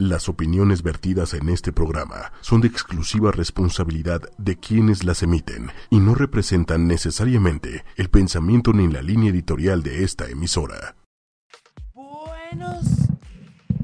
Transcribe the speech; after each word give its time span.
Las 0.00 0.28
opiniones 0.28 0.84
vertidas 0.84 1.34
en 1.34 1.48
este 1.48 1.72
programa 1.72 2.30
son 2.40 2.60
de 2.60 2.68
exclusiva 2.68 3.32
responsabilidad 3.32 4.22
de 4.38 4.56
quienes 4.56 5.02
las 5.02 5.24
emiten 5.24 5.72
y 5.90 5.98
no 5.98 6.14
representan 6.14 6.86
necesariamente 6.86 7.84
el 7.96 8.08
pensamiento 8.08 8.72
ni 8.72 8.86
la 8.86 9.02
línea 9.02 9.30
editorial 9.30 9.82
de 9.82 10.04
esta 10.04 10.28
emisora. 10.28 10.94
Buenos. 11.92 12.84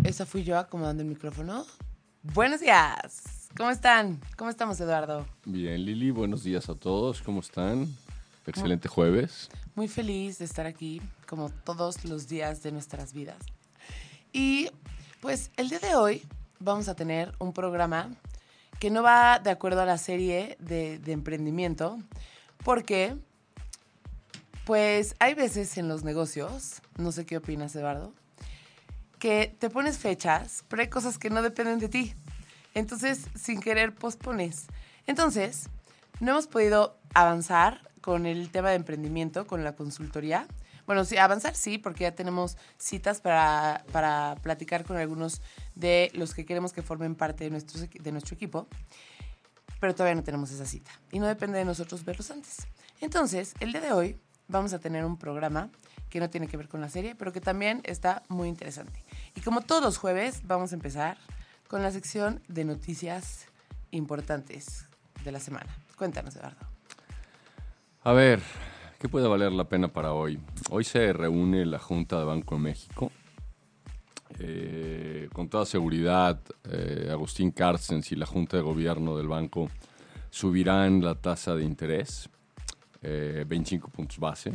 Esa 0.05 0.25
fui 0.25 0.45
yo 0.45 0.57
acomodando 0.57 1.03
el 1.03 1.09
micrófono. 1.09 1.65
Buenos 2.23 2.61
días. 2.61 3.49
¿Cómo 3.57 3.71
están? 3.71 4.21
¿Cómo 4.37 4.51
estamos, 4.51 4.79
Eduardo? 4.79 5.27
Bien, 5.45 5.85
Lili, 5.85 6.13
buenos 6.13 6.45
días 6.45 6.69
a 6.69 6.77
todos. 6.77 7.23
¿Cómo 7.23 7.41
están? 7.41 7.89
Excelente 8.47 8.87
jueves. 8.89 9.49
Muy 9.75 9.89
feliz 9.89 10.39
de 10.39 10.45
estar 10.45 10.67
aquí, 10.67 11.03
como 11.27 11.51
todos 11.51 12.05
los 12.05 12.29
días 12.29 12.63
de 12.63 12.71
nuestras 12.71 13.13
vidas. 13.13 13.39
Y 14.33 14.71
pues 15.25 15.51
el 15.57 15.71
día 15.71 15.79
de 15.79 15.95
hoy 15.97 16.23
vamos 16.59 16.87
a 16.87 16.95
tener 16.95 17.35
un 17.39 17.55
programa 17.55 18.11
que 18.79 18.91
no 18.91 19.03
va 19.03 19.39
de 19.39 19.49
acuerdo 19.49 19.81
a 19.81 19.87
la 19.87 19.97
serie 19.97 20.59
de, 20.61 21.01
emprendimiento, 21.07 21.99
porque 22.63 23.17
pues 24.67 25.17
hay 25.21 25.33
veces 25.33 25.79
en 25.79 25.89
los 25.89 26.05
negocios, 26.05 26.83
no 26.99 27.11
sé 27.11 27.25
qué 27.25 27.39
opinas 27.39 27.75
Eduardo, 27.75 28.13
que 29.19 29.57
te 29.59 29.71
pones 29.71 29.97
fechas, 29.97 30.63
pero 30.69 30.83
hay 30.83 30.89
cosas 30.89 31.17
que 31.17 31.31
no 31.31 31.41
dependen 31.41 31.79
de 31.79 31.89
ti. 31.89 32.15
Entonces, 32.75 33.25
sin 33.35 33.61
querer, 33.61 33.95
pospones. 33.95 34.67
Entonces, 35.07 35.71
no 36.21 36.33
hemos 36.33 36.49
podido 36.49 36.99
avanzar 37.15 37.81
con 38.03 38.27
el 38.27 38.51
tema 38.51 38.69
de 38.69 38.77
emprendimiento, 38.77 39.47
con 39.47 39.65
la 39.65 39.75
consultoría, 39.75 40.47
bueno, 40.87 41.05
sí, 41.05 41.17
avanzar 41.17 41.55
sí, 41.55 41.79
porque 41.79 42.03
ya 42.03 42.15
tenemos 42.15 42.57
citas 42.79 43.21
para, 43.21 43.85
para 43.93 44.37
platicar 44.43 44.85
con 44.85 44.97
algunos 44.97 45.41
de 45.75 46.11
los 46.15 46.35
que 46.35 46.45
queremos 46.45 46.73
que 46.73 46.83
formen 46.83 47.15
parte 47.15 47.49
de, 47.49 47.89
de 48.01 48.13
nuestro 48.13 48.35
equipo, 48.35 48.67
pero 49.81 49.95
todavía 49.95 50.15
no 50.15 50.25
tenemos 50.25 50.51
esa 50.51 50.67
cita 50.67 50.91
y 51.11 51.19
no 51.19 51.27
depende 51.27 51.59
de 51.59 51.65
nosotros 51.65 52.05
verlos 52.05 52.31
antes. 52.31 52.67
Entonces, 53.01 53.55
el 53.61 53.73
día 53.73 53.81
de 53.81 53.93
hoy 53.93 54.19
vamos 54.49 54.73
a 54.73 54.79
tener 54.79 55.05
un 55.05 55.19
programa 55.19 55.71
que 56.11 56.21
no 56.21 56.31
tiene 56.31 56.47
que 56.47 56.57
ver 56.57 56.69
con 56.69 56.81
la 56.81 56.89
serie, 56.89 57.15
pero 57.15 57.33
que 57.33 57.41
también 57.41 57.81
está 57.85 58.23
muy 58.29 58.49
interesante. 58.49 59.05
Y 59.35 59.41
como 59.41 59.63
todos 59.63 59.83
los 59.83 59.99
jueves, 59.99 60.43
vamos 60.45 60.73
a 60.73 60.77
empezar 60.77 61.19
con 61.69 61.83
la 61.83 61.91
sección 61.91 62.41
de 62.47 62.65
noticias 62.65 63.47
importantes 63.91 64.87
de 65.25 65.33
la 65.33 65.41
semana. 65.41 65.77
Cuéntanos, 65.97 66.37
Eduardo. 66.37 66.67
A 68.05 68.13
ver, 68.13 68.41
¿Qué 68.99 69.09
puede 69.09 69.29
valer 69.29 69.53
la 69.53 69.65
pena 69.65 69.89
para 69.89 70.13
hoy? 70.13 70.39
Hoy 70.71 70.85
se 70.85 71.13
reúne 71.13 71.67
la 71.67 71.79
Junta 71.79 72.19
de 72.19 72.25
Banco 72.25 72.55
de 72.55 72.61
México. 72.61 73.13
Eh, 74.39 75.29
con 75.33 75.49
toda 75.49 75.67
seguridad, 75.67 76.41
eh, 76.65 77.09
Agustín 77.11 77.51
Carstens 77.51 78.11
y 78.13 78.17
la 78.17 78.27
Junta 78.27 78.57
de 78.57 78.63
Gobierno 78.63 79.17
del 79.17 79.29
banco 79.29 79.71
subirán 80.31 81.05
la 81.05 81.15
tasa 81.15 81.55
de 81.55 81.65
interés 81.65 82.29
25 83.03 83.87
eh, 83.87 83.91
puntos 83.95 84.19
base. 84.19 84.53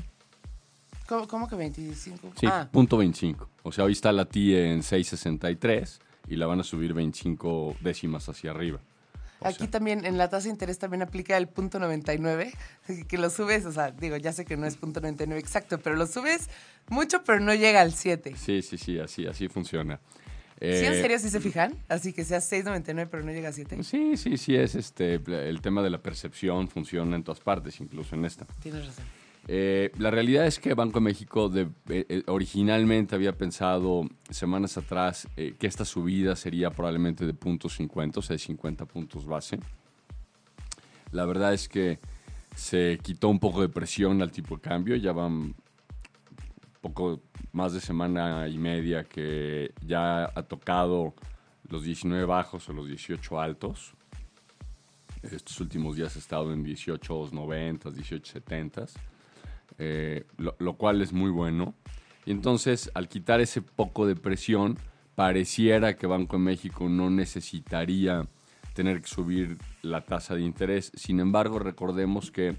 ¿Cómo, 1.07 1.47
que 1.47 1.55
25? 1.55 2.33
Sí, 2.35 2.45
ah. 2.47 2.67
punto 2.71 2.97
25. 2.97 3.49
O 3.63 3.71
sea, 3.71 3.85
hoy 3.85 3.93
está 3.93 4.11
la 4.11 4.25
TIE 4.25 4.73
en 4.73 4.81
6.63 4.81 5.99
y 6.27 6.35
la 6.35 6.45
van 6.45 6.59
a 6.59 6.63
subir 6.63 6.93
25 6.93 7.77
décimas 7.81 8.29
hacia 8.29 8.51
arriba. 8.51 8.79
Aquí 9.41 9.67
también 9.67 10.05
en 10.05 10.17
la 10.17 10.29
tasa 10.29 10.45
de 10.45 10.51
interés 10.51 10.79
también 10.79 11.01
aplica 11.01 11.37
el 11.37 11.47
punto 11.47 11.79
99, 11.79 12.53
que 13.07 13.17
lo 13.17 13.29
subes, 13.29 13.65
o 13.65 13.71
sea, 13.71 13.91
digo, 13.91 14.17
ya 14.17 14.33
sé 14.33 14.45
que 14.45 14.57
no 14.57 14.65
es 14.65 14.75
punto 14.75 14.99
99 15.01 15.39
exacto, 15.39 15.79
pero 15.79 15.95
lo 15.95 16.07
subes 16.07 16.49
mucho, 16.89 17.23
pero 17.23 17.39
no 17.39 17.53
llega 17.53 17.81
al 17.81 17.93
7. 17.93 18.35
Sí, 18.35 18.61
sí, 18.61 18.77
sí, 18.77 18.99
así, 18.99 19.25
así 19.27 19.47
funciona. 19.47 19.99
¿Sí, 20.59 20.65
en 20.65 20.93
eh, 20.93 21.01
serio, 21.01 21.19
sí 21.19 21.29
se 21.29 21.39
fijan? 21.39 21.77
Así 21.87 22.11
que 22.11 22.25
sea 22.25 22.39
6.99, 22.39 23.07
pero 23.09 23.23
no 23.23 23.31
llega 23.31 23.47
a 23.47 23.53
7. 23.53 23.81
Sí, 23.83 24.17
sí, 24.17 24.35
sí, 24.35 24.55
es 24.57 24.75
este, 24.75 25.15
el 25.15 25.61
tema 25.61 25.81
de 25.81 25.89
la 25.89 26.01
percepción 26.01 26.67
funciona 26.67 27.15
en 27.15 27.23
todas 27.23 27.39
partes, 27.39 27.79
incluso 27.79 28.15
en 28.15 28.25
esta. 28.25 28.45
Tienes 28.61 28.87
razón. 28.87 29.05
Eh, 29.51 29.91
la 29.97 30.11
realidad 30.11 30.45
es 30.45 30.59
que 30.59 30.75
Banco 30.75 30.99
de 30.99 31.05
México 31.05 31.49
de, 31.49 31.63
eh, 31.89 32.05
eh, 32.07 32.23
originalmente 32.27 33.15
había 33.15 33.35
pensado 33.35 34.07
semanas 34.29 34.77
atrás 34.77 35.27
que 35.35 35.65
esta 35.65 35.85
subida 35.85 36.35
sería 36.35 36.69
probablemente 36.69 37.25
de 37.25 37.33
puntos 37.33 37.73
50, 37.73 38.19
o 38.19 38.21
sea, 38.21 38.35
de 38.35 38.37
50 38.37 38.85
puntos 38.85 39.25
base. 39.25 39.59
La 41.11 41.25
verdad 41.25 41.55
es 41.55 41.67
que 41.67 41.97
se 42.55 42.99
quitó 43.01 43.29
un 43.29 43.39
poco 43.39 43.61
de 43.61 43.69
presión 43.69 44.21
al 44.21 44.31
tipo 44.31 44.55
de 44.55 44.61
cambio, 44.61 44.95
ya 44.97 45.13
van 45.13 45.55
poco 46.79 47.19
más 47.51 47.73
de 47.73 47.81
semana 47.81 48.47
y 48.47 48.59
media 48.59 49.03
que 49.05 49.73
ya 49.83 50.25
ha 50.25 50.43
tocado 50.43 51.15
los 51.67 51.81
19 51.81 52.23
bajos 52.25 52.69
o 52.69 52.73
los 52.73 52.85
18 52.85 53.41
altos. 53.41 53.95
Estos 55.23 55.59
últimos 55.59 55.95
días 55.95 56.15
ha 56.15 56.19
estado 56.19 56.53
en 56.53 56.63
18.90, 56.63 57.91
18.70 57.91 58.89
eh, 59.79 60.25
lo, 60.37 60.73
cual 60.73 61.01
es 61.01 61.13
muy 61.13 61.31
bueno. 61.31 61.73
Y 62.25 62.31
entonces, 62.31 62.91
al 62.93 63.07
quitar 63.07 63.39
ese 63.39 63.61
poco 63.61 64.05
de 64.05 64.15
presión, 64.15 64.77
pareciera 65.15 65.95
que 65.95 66.05
Banco 66.05 66.37
de 66.37 66.43
México 66.43 66.89
no 66.89 67.09
necesitaría 67.09 68.27
tener 68.73 69.01
que 69.01 69.07
subir 69.07 69.57
la 69.81 70.01
tasa 70.01 70.35
de 70.35 70.41
interés. 70.41 70.91
Sin 70.95 71.21
embargo, 71.21 71.59
recordemos 71.59 72.29
que 72.29 72.57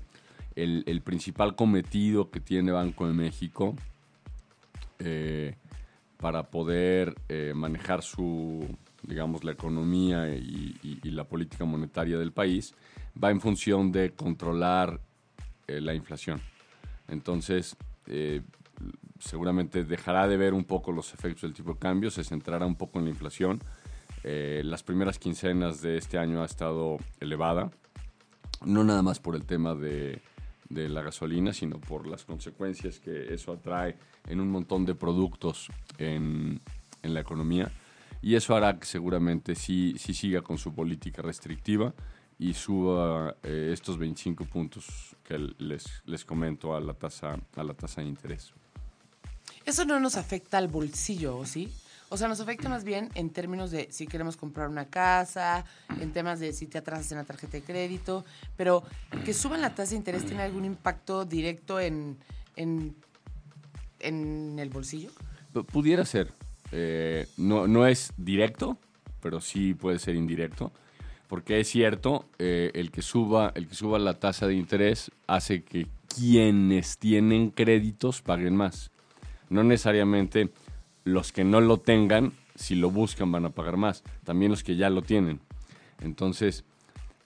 el, 0.57 1.03
principal 1.03 1.57
cometido 1.57 2.31
que 2.31 2.41
tiene 2.41 2.73
Banco 2.73 3.07
de 3.07 3.13
México 3.13 3.77
eh, 4.99 5.55
para 6.17 6.51
poder 6.51 7.15
eh, 7.29 7.53
manejar 7.55 8.03
su, 8.03 8.67
digamos, 9.03 9.45
la 9.45 9.53
economía 9.53 10.35
y, 10.35 10.75
la 11.05 11.25
política 11.25 11.65
monetaria 11.65 12.19
del 12.19 12.33
país 12.33 12.75
va 13.23 13.31
en 13.31 13.41
función 13.41 13.93
de 13.93 14.13
controlar 14.13 15.01
la 15.67 15.95
inflación. 15.95 16.41
Entonces, 17.11 17.77
eh, 18.07 18.43
seguramente 19.19 19.85
dejará 19.85 20.27
de 20.27 20.37
ver 20.37 20.55
un 20.55 20.65
poco 20.65 20.93
los 20.93 21.13
efectos 21.13 21.43
del 21.43 21.53
tipo 21.53 21.75
de 21.75 21.79
cambio, 21.79 22.11
se 22.11 22.25
centrará 22.25 22.67
un 22.67 22.77
poco 22.77 22.99
en 22.99 23.05
la 23.05 23.11
inflación. 23.11 23.61
Eh, 24.25 24.63
las 24.65 24.83
primeras 24.83 25.19
quincenas 25.19 25.81
de 25.83 25.97
este 25.97 26.19
año 26.19 26.43
ha 26.43 26.47
estado 26.47 26.99
elevada, 27.21 27.71
no 28.65 28.85
nada 28.85 29.03
más 29.03 29.19
por 29.19 29.35
el 29.35 29.45
tema 29.45 29.75
de, 29.75 30.21
la 30.69 31.03
gasolina, 31.03 31.53
sino 31.53 31.81
por 31.81 32.07
las 32.07 32.25
consecuencias 32.25 33.01
que 33.01 33.35
eso 33.35 33.53
atrae 33.53 33.97
en 34.29 34.41
un 34.41 34.51
montón 34.51 34.85
de 34.85 34.95
productos 34.95 35.69
en, 35.99 36.61
la 37.03 37.21
economía. 37.21 37.73
Y 38.23 38.35
eso 38.35 38.55
hará 38.55 38.79
que 38.79 38.87
seguramente 38.87 39.55
sí, 39.55 39.95
sí 39.99 40.15
siga 40.15 40.43
con 40.43 40.59
su 40.59 40.75
política 40.75 41.23
restrictiva 41.23 41.95
y 42.41 42.55
suba 42.55 43.37
eh, 43.43 43.71
estos 43.71 43.99
25 43.99 44.47
puntos 44.47 45.15
que 45.23 45.37
les, 45.59 45.85
les 46.07 46.25
comento 46.25 46.75
a 46.75 46.81
la 46.81 46.95
tasa 46.95 47.39
a 47.55 47.63
la 47.63 47.75
tasa 47.75 48.01
de 48.01 48.07
interés. 48.07 48.55
Eso 49.67 49.85
no 49.85 50.01
nos 50.01 50.17
afecta 50.17 50.57
al 50.57 50.69
bolsillo, 50.69 51.45
¿sí? 51.45 51.71
O 52.09 52.17
sea, 52.17 52.29
nos 52.29 52.41
afecta 52.41 52.71
más 52.71 52.83
bien 52.83 53.11
en 53.15 53.29
términos 53.29 53.71
de 53.71 53.89
si 53.93 54.07
queremos 54.07 54.39
comprar 54.39 54.69
una 54.69 54.87
casa, 54.87 55.67
en 56.01 56.13
temas 56.15 56.41
de 56.41 56.55
si 56.55 56.67
te 56.67 56.79
atrasas 56.79 57.13
en 57.13 57.19
la 57.19 57.25
tarjeta 57.25 57.59
de 57.59 57.63
crédito, 57.63 58.25
pero 58.57 58.85
que 59.27 59.35
suban 59.35 59.61
la 59.61 59.75
tasa 59.75 59.91
de 59.91 59.97
interés 59.99 60.25
tiene 60.25 60.43
algún 60.43 60.65
impacto 60.65 61.27
directo 61.27 61.79
en, 61.79 62.17
en, 62.57 62.97
el 64.59 64.71
bolsillo? 64.71 65.11
Pudiera 65.71 66.07
ser. 66.07 66.33
Eh, 66.73 67.29
no, 67.37 67.69
no 67.69 67.87
es 67.87 68.15
directo, 68.17 68.79
pero 69.21 69.43
sí 69.43 69.75
puede 69.75 69.99
ser 69.99 70.17
indirecto 70.17 70.73
porque 71.31 71.61
es 71.61 71.69
cierto, 71.69 72.29
eh, 72.41 72.73
el, 72.75 72.91
que 72.91 73.03
suba, 73.03 73.53
el 73.55 73.69
que 73.69 73.77
suba 73.77 74.01
la 74.01 74.19
tasa 74.19 74.49
de 74.49 74.55
interés 74.55 75.13
hace 75.29 75.63
que 75.63 75.87
quienes 76.13 76.99
tienen 76.99 77.51
créditos 77.51 78.21
paguen 78.21 78.57
más. 78.57 78.91
No 79.49 79.63
necesariamente 79.63 80.51
los 81.05 81.31
que 81.31 81.45
no 81.45 81.61
lo 81.61 81.77
tengan, 81.77 82.33
si 82.57 82.75
lo 82.75 82.91
buscan 82.91 83.31
van 83.31 83.45
a 83.45 83.51
pagar 83.51 83.77
más, 83.77 84.03
también 84.25 84.51
los 84.51 84.65
que 84.65 84.75
ya 84.75 84.91
lo 84.91 85.03
tienen. 85.03 85.39
Entonces, 86.01 86.65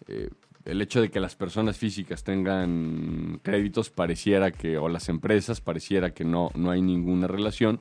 eh, 0.07 0.29
el 0.67 0.83
hecho 0.83 1.01
de 1.01 1.09
que 1.09 1.19
las 1.19 1.35
personas 1.35 1.79
físicas 1.79 2.25
tengan 2.25 3.41
créditos 3.43 3.89
pareciera 3.89 4.51
que, 4.51 4.77
o 4.77 4.91
las 4.91 5.09
empresas 5.09 5.63
pareciera 5.63 6.13
que 6.13 6.27
no, 6.27 6.51
no 6.55 6.71
hay 6.71 6.83
ninguna 6.83 7.27
relación. 7.27 7.81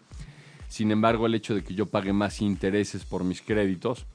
Sin 0.70 0.90
embargo, 0.92 1.26
el 1.26 1.36
hecho 1.36 1.54
de 1.54 1.66
que 1.66 1.76
yo 1.76 1.88
pague 1.88 2.14
más 2.14 2.42
intereses 2.42 3.04
por 3.04 3.26
mis 3.26 3.42
créditos, 3.42 4.06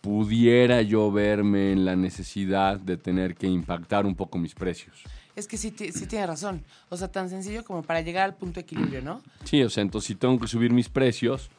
pudiera 0.00 0.82
yo 0.82 1.10
verme 1.12 1.72
en 1.72 1.84
la 1.84 1.96
necesidad 1.96 2.78
de 2.78 2.96
tener 2.96 3.34
que 3.34 3.46
impactar 3.46 4.06
un 4.06 4.14
poco 4.16 4.38
mis 4.38 4.54
precios. 4.54 5.02
Es 5.36 5.46
que 5.46 5.56
sí, 5.56 5.72
sí 5.76 6.06
tiene 6.06 6.26
razón. 6.26 6.64
O 6.88 6.96
sea, 6.96 7.08
tan 7.08 7.28
sencillo 7.28 7.64
como 7.64 7.82
para 7.82 8.00
llegar 8.00 8.24
al 8.24 8.34
punto 8.34 8.54
de 8.56 8.62
equilibrio, 8.62 9.02
¿no? 9.02 9.22
Sí, 9.44 9.62
o 9.62 9.70
sea, 9.70 9.82
entonces 9.82 10.08
si 10.08 10.14
tengo 10.14 10.38
que 10.38 10.48
subir 10.48 10.72
mis 10.72 10.88
precios, 10.88 11.50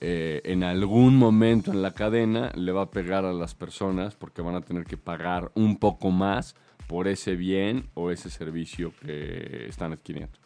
eh, 0.00 0.40
en 0.44 0.64
algún 0.64 1.16
momento 1.16 1.72
en 1.72 1.82
la 1.82 1.92
cadena 1.92 2.50
le 2.54 2.72
va 2.72 2.82
a 2.82 2.90
pegar 2.90 3.24
a 3.24 3.32
las 3.32 3.54
personas 3.54 4.14
porque 4.14 4.42
van 4.42 4.54
a 4.54 4.60
tener 4.60 4.84
que 4.84 4.96
pagar 4.96 5.50
un 5.54 5.76
poco 5.76 6.10
más 6.10 6.54
por 6.86 7.08
ese 7.08 7.36
bien 7.36 7.88
o 7.94 8.10
ese 8.10 8.30
servicio 8.30 8.92
que 9.00 9.66
están 9.68 9.92
adquiriendo. 9.92 10.38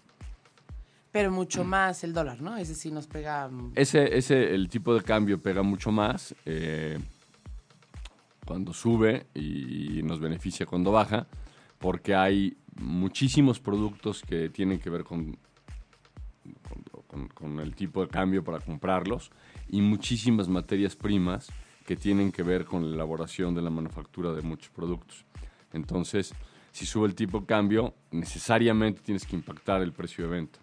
Pero 1.12 1.30
mucho 1.30 1.64
más 1.64 2.04
el 2.04 2.12
dólar, 2.12 2.42
¿no? 2.42 2.56
Ese 2.58 2.74
sí 2.74 2.90
nos 2.90 3.06
pega... 3.06 3.48
mm, 3.48 3.72
Ese, 3.74 4.16
ese, 4.18 4.54
el 4.54 4.68
tipo 4.68 4.94
de 4.94 5.02
cambio 5.02 5.40
pega 5.40 5.62
mucho 5.62 5.90
más 5.90 6.34
eh, 6.44 6.98
cuando 8.46 8.72
sube 8.72 9.26
y 9.34 10.00
nos 10.02 10.20
beneficia 10.20 10.64
cuando 10.64 10.92
baja, 10.92 11.26
porque 11.78 12.14
hay 12.14 12.56
muchísimos 12.76 13.60
productos 13.60 14.22
que 14.22 14.48
tienen 14.48 14.78
que 14.78 14.90
ver 14.90 15.04
con, 15.04 15.36
con, 17.34 17.60
el 17.60 17.74
tipo 17.74 18.02
de 18.02 18.08
cambio 18.08 18.44
para 18.44 18.60
comprarlos 18.60 19.30
y 19.68 19.80
muchísimas 19.80 20.48
materias 20.48 20.96
primas 20.96 21.48
que 21.86 21.96
tienen 21.96 22.32
que 22.32 22.42
ver 22.42 22.64
con 22.64 22.88
la 22.88 22.94
elaboración 22.94 23.54
de 23.54 23.62
la 23.62 23.70
manufactura 23.70 24.32
de 24.32 24.42
muchos 24.42 24.70
productos. 24.70 25.24
Entonces, 25.72 26.34
si 26.72 26.84
sube 26.84 27.06
el 27.06 27.14
tipo 27.14 27.40
de 27.40 27.46
cambio, 27.46 27.94
necesariamente 28.10 29.00
tienes 29.02 29.24
que 29.24 29.36
impactar 29.36 29.82
el 29.82 29.92
precio 29.92 30.24
de 30.24 30.30
venta. 30.30 30.58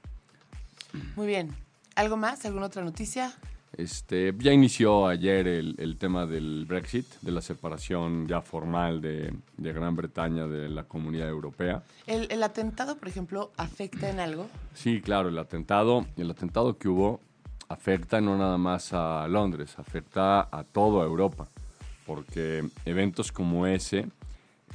Muy 1.16 1.28
bien. 1.28 1.50
¿Algo 1.96 2.18
más? 2.18 2.46
¿Alguna 2.46 2.68
otra 2.68 2.84
noticia? 2.84 3.34
Este, 3.76 4.36
ya 4.38 4.54
inició 4.54 5.08
ayer 5.08 5.48
el, 5.48 5.76
el 5.80 5.98
tema 5.98 6.28
del 6.28 6.66
Brexit, 6.66 7.08
de 7.22 7.32
la 7.32 7.42
separación 7.42 8.28
ya 8.28 8.42
formal 8.42 9.02
de, 9.02 9.34
de 9.58 9.74
Gran 9.74 9.96
Bretaña 9.96 10.46
de 10.46 10.70
la 10.70 10.84
comunidad 10.84 11.28
europea. 11.28 11.82
¿El, 12.06 12.28
el 12.32 12.44
atentado, 12.44 12.98
por 12.98 13.08
ejemplo, 13.08 13.52
afecta 13.58 14.12
en 14.12 14.20
algo? 14.20 14.48
Sí, 14.76 15.02
claro, 15.02 15.30
el 15.30 15.40
atentado, 15.40 16.06
el 16.18 16.30
atentado 16.30 16.78
que 16.78 16.88
hubo 16.88 17.20
afecta 17.68 18.22
no 18.22 18.38
nada 18.38 18.60
más 18.60 18.94
a 18.94 19.28
Londres, 19.28 19.80
afecta 19.80 20.48
a 20.52 20.64
toda 20.64 21.04
Europa, 21.04 21.48
porque 22.06 22.64
eventos 22.86 23.32
como 23.32 23.66
ese 23.66 24.06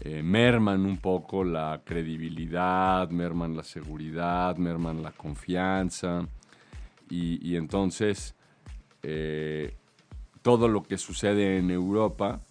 eh, 0.01 0.23
merman 0.25 0.85
un 0.85 0.97
poco 0.97 1.45
la 1.45 1.83
credibilidad, 1.85 3.09
merman 3.11 3.57
la 3.57 3.63
seguridad, 3.63 4.57
merman 4.57 5.05
la 5.05 5.13
confianza, 5.13 6.27
y, 7.09 7.49
y 7.49 7.55
entonces 7.55 8.35
eh, 9.11 9.75
todo 10.43 10.69
lo 10.69 10.83
que 10.83 10.99
sucede 10.99 11.57
en 11.59 11.71
Europa 11.71 12.43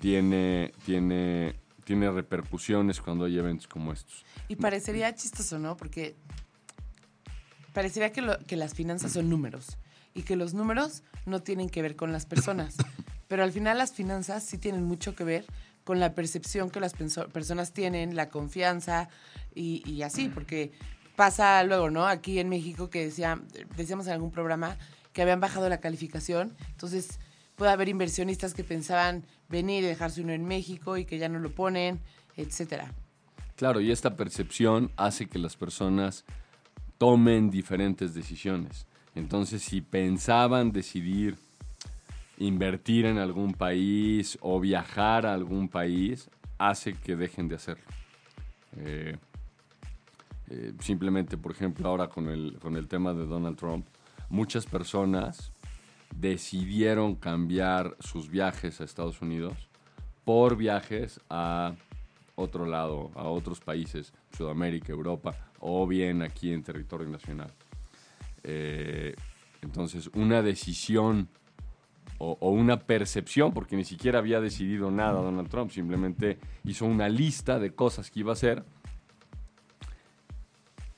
tiene, 0.00 0.72
tiene, 0.86 1.54
tiene 1.84 2.10
repercusiones 2.10 3.00
cuando 3.00 3.26
hay 3.26 3.36
eventos 3.38 3.66
como 3.68 3.92
estos. 3.92 4.24
Y 4.48 4.56
parecería 4.56 5.14
chistoso, 5.14 5.58
¿no? 5.58 5.76
Porque 5.76 6.16
parecería 7.72 8.12
que, 8.12 8.22
lo- 8.22 8.38
que 8.46 8.56
las 8.56 8.74
finanzas 8.74 9.12
son 9.12 9.28
números 9.28 9.76
y 10.14 10.22
que 10.22 10.36
los 10.36 10.54
números 10.54 11.02
no 11.26 11.42
tienen 11.42 11.68
que 11.68 11.82
ver 11.82 11.96
con 11.96 12.12
las 12.12 12.26
personas. 12.26 12.76
Pero 13.28 13.42
al 13.42 13.52
final 13.52 13.76
las 13.78 13.92
finanzas 13.92 14.42
sí 14.44 14.56
tienen 14.58 14.84
mucho 14.84 15.14
que 15.14 15.24
ver 15.24 15.44
con 15.84 16.00
la 16.00 16.14
percepción 16.14 16.70
que 16.70 16.80
las 16.80 16.94
personas 16.94 17.72
tienen, 17.72 18.16
la 18.16 18.30
confianza 18.30 19.08
y, 19.54 19.82
y 19.90 20.02
así, 20.02 20.28
porque 20.28 20.72
pasa 21.16 21.62
luego, 21.64 21.90
¿no? 21.90 22.06
Aquí 22.06 22.38
en 22.38 22.48
México 22.48 22.88
que 22.90 23.04
decía, 23.04 23.40
decíamos 23.76 24.06
en 24.06 24.12
algún 24.14 24.30
programa 24.30 24.76
que 25.18 25.22
habían 25.22 25.40
bajado 25.40 25.68
la 25.68 25.80
calificación, 25.80 26.54
entonces 26.70 27.18
puede 27.56 27.72
haber 27.72 27.88
inversionistas 27.88 28.54
que 28.54 28.62
pensaban 28.62 29.24
venir 29.48 29.82
y 29.82 29.86
dejarse 29.88 30.20
uno 30.20 30.32
en 30.32 30.44
México 30.44 30.96
y 30.96 31.06
que 31.06 31.18
ya 31.18 31.28
no 31.28 31.40
lo 31.40 31.50
ponen, 31.50 31.98
etcétera. 32.36 32.94
Claro, 33.56 33.80
y 33.80 33.90
esta 33.90 34.14
percepción 34.14 34.92
hace 34.96 35.26
que 35.26 35.40
las 35.40 35.56
personas 35.56 36.24
tomen 36.98 37.50
diferentes 37.50 38.14
decisiones. 38.14 38.86
Entonces, 39.16 39.60
si 39.60 39.80
pensaban 39.80 40.70
decidir 40.70 41.36
invertir 42.36 43.04
en 43.04 43.18
algún 43.18 43.54
país 43.54 44.38
o 44.40 44.60
viajar 44.60 45.26
a 45.26 45.34
algún 45.34 45.68
país, 45.68 46.30
hace 46.58 46.92
que 46.92 47.16
dejen 47.16 47.48
de 47.48 47.56
hacerlo. 47.56 47.90
Eh, 48.76 49.16
eh, 50.50 50.74
simplemente, 50.78 51.36
por 51.36 51.50
ejemplo, 51.50 51.88
ahora 51.88 52.06
con 52.06 52.28
el, 52.28 52.56
con 52.60 52.76
el 52.76 52.86
tema 52.86 53.12
de 53.14 53.26
Donald 53.26 53.56
Trump, 53.56 53.84
muchas 54.28 54.66
personas 54.66 55.52
decidieron 56.14 57.14
cambiar 57.14 57.96
sus 58.00 58.30
viajes 58.30 58.80
a 58.80 58.84
Estados 58.84 59.20
Unidos 59.22 59.68
por 60.24 60.56
viajes 60.56 61.20
a 61.30 61.74
otro 62.34 62.66
lado, 62.66 63.10
a 63.14 63.24
otros 63.24 63.60
países, 63.60 64.12
Sudamérica, 64.36 64.92
Europa, 64.92 65.34
o 65.60 65.86
bien 65.86 66.22
aquí 66.22 66.52
en 66.52 66.62
territorio 66.62 67.08
nacional. 67.08 67.52
Eh, 68.44 69.14
entonces, 69.62 70.08
una 70.14 70.42
decisión 70.42 71.28
o, 72.18 72.50
una 72.50 72.80
percepción, 72.80 73.52
porque 73.52 73.76
ni 73.76 73.84
siquiera 73.84 74.18
había 74.18 74.40
decidido 74.40 74.90
nada 74.90 75.20
Donald 75.20 75.48
Trump, 75.48 75.70
simplemente 75.70 76.38
hizo 76.64 76.84
una 76.84 77.08
lista 77.08 77.58
de 77.58 77.74
cosas 77.74 78.10
que 78.10 78.20
iba 78.20 78.32
a 78.32 78.34
hacer. 78.34 78.64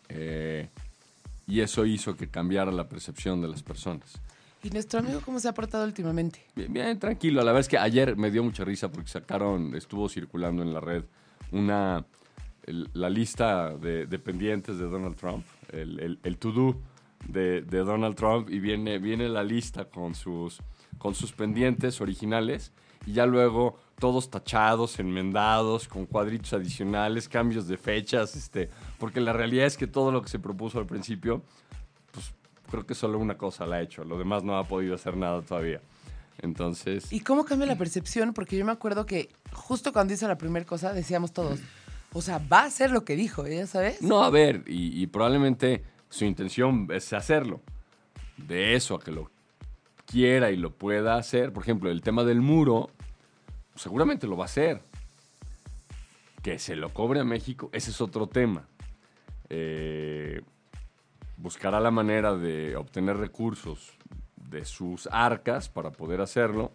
eh, 0.08 0.68
y 1.50 1.60
eso 1.60 1.84
hizo 1.84 2.16
que 2.16 2.28
cambiara 2.28 2.70
la 2.72 2.88
percepción 2.88 3.40
de 3.42 3.48
las 3.48 3.62
personas. 3.62 4.20
¿Y 4.62 4.70
nuestro 4.70 5.00
amigo 5.00 5.20
cómo 5.24 5.40
se 5.40 5.48
ha 5.48 5.54
portado 5.54 5.84
últimamente? 5.84 6.44
Bien, 6.54 6.72
bien, 6.72 6.98
tranquilo. 6.98 7.40
La 7.40 7.46
verdad 7.46 7.60
es 7.60 7.68
que 7.68 7.78
ayer 7.78 8.16
me 8.16 8.30
dio 8.30 8.44
mucha 8.44 8.64
risa 8.64 8.90
porque 8.90 9.08
sacaron, 9.08 9.74
estuvo 9.74 10.08
circulando 10.08 10.62
en 10.62 10.72
la 10.74 10.80
red 10.80 11.04
una 11.50 12.04
el- 12.64 12.88
la 12.92 13.08
lista 13.08 13.70
de, 13.76 14.06
de 14.06 14.18
pendientes 14.18 14.78
de 14.78 14.84
Donald 14.84 15.16
Trump, 15.16 15.44
el, 15.72 15.98
el, 15.98 16.18
el 16.22 16.36
to-do 16.36 16.78
de, 17.26 17.62
de 17.62 17.78
Donald 17.78 18.14
Trump, 18.16 18.50
y 18.50 18.60
viene, 18.60 18.98
viene 18.98 19.28
la 19.30 19.42
lista 19.42 19.86
con 19.86 20.14
sus, 20.14 20.58
con 20.98 21.14
sus 21.14 21.32
pendientes 21.32 22.00
originales, 22.02 22.72
y 23.06 23.12
ya 23.14 23.24
luego 23.24 23.78
todos 24.00 24.30
tachados, 24.30 24.98
enmendados, 24.98 25.86
con 25.86 26.06
cuadritos 26.06 26.52
adicionales, 26.54 27.28
cambios 27.28 27.68
de 27.68 27.76
fechas, 27.76 28.34
este, 28.34 28.68
porque 28.98 29.20
la 29.20 29.32
realidad 29.32 29.66
es 29.66 29.76
que 29.76 29.86
todo 29.86 30.10
lo 30.10 30.22
que 30.22 30.28
se 30.28 30.40
propuso 30.40 30.80
al 30.80 30.86
principio, 30.86 31.42
pues 32.10 32.32
creo 32.68 32.84
que 32.84 32.96
solo 32.96 33.18
una 33.18 33.38
cosa 33.38 33.66
la 33.66 33.76
ha 33.76 33.82
hecho, 33.82 34.02
lo 34.02 34.18
demás 34.18 34.42
no 34.42 34.58
ha 34.58 34.64
podido 34.64 34.96
hacer 34.96 35.16
nada 35.16 35.42
todavía. 35.42 35.80
Entonces, 36.42 37.12
¿Y 37.12 37.20
cómo 37.20 37.44
cambia 37.44 37.66
la 37.66 37.76
percepción? 37.76 38.32
Porque 38.32 38.56
yo 38.56 38.64
me 38.64 38.72
acuerdo 38.72 39.04
que 39.04 39.28
justo 39.52 39.92
cuando 39.92 40.14
hizo 40.14 40.26
la 40.26 40.38
primera 40.38 40.64
cosa 40.64 40.94
decíamos 40.94 41.32
todos, 41.32 41.60
o 42.14 42.22
sea, 42.22 42.38
va 42.38 42.62
a 42.62 42.64
hacer 42.64 42.90
lo 42.90 43.04
que 43.04 43.14
dijo, 43.14 43.46
¿ya 43.46 43.66
sabes? 43.66 44.02
no, 44.02 44.24
a 44.24 44.30
ver, 44.30 44.64
y, 44.66 45.00
y 45.00 45.06
probablemente 45.06 45.84
su 46.08 46.24
intención 46.24 46.88
es 46.90 47.12
hacerlo. 47.12 47.60
De 48.38 48.74
eso 48.74 48.94
a 48.94 49.00
que 49.00 49.10
lo 49.10 49.30
quiera 50.06 50.50
y 50.50 50.56
lo 50.56 50.70
pueda 50.70 51.16
hacer, 51.16 51.52
por 51.52 51.62
ejemplo, 51.62 51.90
el 51.90 52.00
tema 52.00 52.24
del 52.24 52.40
muro, 52.40 52.90
seguramente 53.80 54.26
lo 54.26 54.36
va 54.36 54.44
a 54.44 54.46
hacer. 54.46 54.80
Que 56.42 56.58
se 56.58 56.76
lo 56.76 56.92
cobre 56.94 57.20
a 57.20 57.24
México, 57.24 57.68
ese 57.72 57.90
es 57.90 58.00
otro 58.00 58.26
tema. 58.26 58.66
Eh, 59.48 60.40
buscará 61.36 61.80
la 61.80 61.90
manera 61.90 62.34
de 62.34 62.76
obtener 62.76 63.16
recursos 63.16 63.92
de 64.36 64.64
sus 64.64 65.06
arcas 65.10 65.68
para 65.68 65.90
poder 65.92 66.20
hacerlo. 66.20 66.72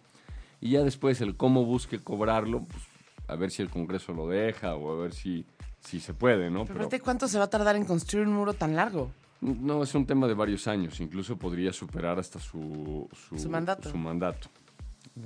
Y 0.60 0.70
ya 0.70 0.82
después 0.82 1.20
el 1.20 1.36
cómo 1.36 1.64
busque 1.64 1.98
cobrarlo, 2.02 2.64
pues, 2.64 2.82
a 3.28 3.36
ver 3.36 3.50
si 3.50 3.62
el 3.62 3.70
Congreso 3.70 4.12
lo 4.12 4.28
deja 4.28 4.74
o 4.76 4.92
a 4.92 5.02
ver 5.02 5.12
si, 5.12 5.44
si 5.80 6.00
se 6.00 6.14
puede, 6.14 6.50
¿no? 6.50 6.64
Pero 6.64 6.80
aparte, 6.80 7.00
¿cuánto 7.00 7.28
se 7.28 7.38
va 7.38 7.44
a 7.44 7.50
tardar 7.50 7.76
en 7.76 7.84
construir 7.84 8.26
un 8.26 8.34
muro 8.34 8.52
tan 8.54 8.74
largo? 8.76 9.10
no, 9.40 9.82
es 9.82 9.94
un 9.94 10.06
tema 10.06 10.26
de 10.26 10.34
varios 10.34 10.66
años. 10.66 10.98
Incluso 11.00 11.36
podría 11.36 11.72
superar 11.72 12.18
hasta 12.18 12.38
su, 12.40 13.08
Su 13.36 13.50
mandato. 13.50 13.90
su 13.90 13.96
mandato. 13.96 14.48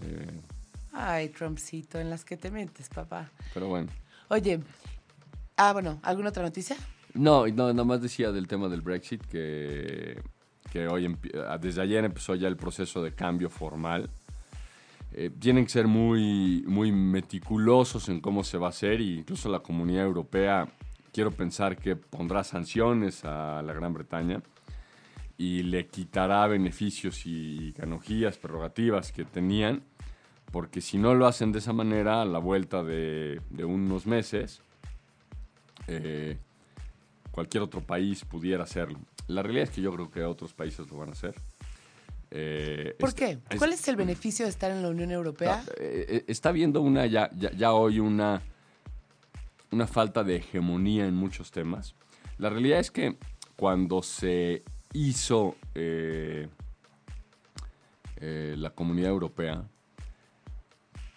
Eh, 0.03 0.41
Ay, 0.93 1.29
Trumpcito, 1.29 1.99
en 1.99 2.11
las 2.11 2.25
que 2.25 2.37
te 2.37 2.51
metes, 2.51 2.89
papá. 2.89 3.31
pero 3.55 3.69
bueno. 3.69 3.89
Oye, 4.29 4.61
ah, 5.57 5.73
bueno, 5.73 6.01
¿alguna 6.03 6.31
otra 6.31 6.43
noticia? 6.43 6.77
No, 7.15 7.47
y 7.47 7.53
no, 7.53 7.73
nada 7.73 7.85
más 7.85 8.01
decía 8.01 8.31
del 8.33 8.47
tema 8.47 8.69
del 8.69 8.83
Brexit 8.83 9.25
que, 9.27 10.23
que 10.71 10.87
hoy 10.87 11.17
ah, 11.47 11.59
desde 11.59 11.83
ayer 11.83 12.05
empezó 12.05 12.35
ya 12.35 12.49
el 12.49 12.57
proceso 12.57 13.03
de 13.03 13.13
cambio 13.13 13.51
formal. 13.51 14.11
Eh, 15.13 15.31
tienen 15.39 15.65
que 15.65 15.71
ser 15.71 15.89
muy, 15.89 16.63
muy 16.69 16.93
meticulosos 16.93 18.09
en 18.09 18.21
cómo 18.21 18.45
se 18.45 18.59
va 18.59 18.69
a 18.69 18.71
hacer 18.71 19.01
e 19.01 19.05
incluso 19.19 19.49
la 19.49 19.59
comunidad 19.59 20.05
europea 20.05 20.69
quiero 21.13 21.33
pensar 21.33 21.77
que 21.77 21.97
pondrá 21.97 22.45
sanciones 22.45 23.25
a 23.25 23.61
la 23.63 23.73
Gran 23.73 23.93
Bretaña 23.93 24.41
y 25.37 25.65
le 25.65 25.87
quitará 25.89 26.47
beneficios 26.47 27.23
y 27.25 27.73
canonjías, 27.73 28.39
prerrogativas 28.39 29.11
que 29.11 29.25
tenían, 29.25 29.83
porque 30.51 30.81
si 30.81 30.99
no 30.99 31.15
lo 31.15 31.27
hacen 31.27 31.53
de 31.53 31.59
esa 31.61 31.73
manera, 31.73 32.23
a 32.23 32.25
la 32.25 32.39
vuelta 32.39 32.83
de, 32.83 33.41
de 33.51 33.65
unos 33.65 34.07
meses, 34.07 34.61
eh, 35.87 36.37
cualquier 37.31 37.63
otro 37.63 37.81
país 37.81 38.25
pudiera 38.25 38.65
hacerlo. 38.65 38.99
La 39.29 39.43
realidad 39.43 39.65
es 39.65 39.71
que 39.71 39.81
yo 39.83 39.93
creo 39.93 40.11
que 40.11 40.25
otros 40.25 40.53
países 40.55 40.89
lo 40.91 40.99
van 40.99 41.11
a 41.11 41.13
hacer. 41.13 41.35
Eh, 42.33 42.95
¿Por 42.99 43.11
es- 43.11 43.15
qué? 43.15 43.39
es- 43.49 43.59
¿Cuál 43.59 43.73
es 43.73 43.87
el 43.89 43.97
beneficio 43.97 44.45
de 44.45 44.51
estar 44.51 44.71
en 44.71 44.83
la 44.83 44.89
Unión 44.89 45.11
Europea? 45.11 45.63
no, 45.67 45.73
eh, 45.79 46.07
eh, 46.09 46.25
está 46.29 46.53
viendo 46.53 46.81
una 46.81 47.07
ya, 47.07 47.31
ya, 47.37 47.51
ya 47.53 47.73
hoy 47.73 47.99
una, 48.01 48.41
una 49.73 49.87
falta 49.87 50.23
de 50.25 50.37
hegemonía 50.37 51.07
en 51.07 51.15
muchos 51.15 51.51
temas. 51.51 51.95
La 52.39 52.51
realidad 52.51 52.79
es 52.81 52.91
que 52.91 53.17
cuando 53.57 54.03
se 54.03 54.63
hizo 54.93 55.57
eh, 55.75 56.49
eh, 58.17 58.55
la 58.59 58.71
comunidad 58.71 59.11
europea, 59.11 59.65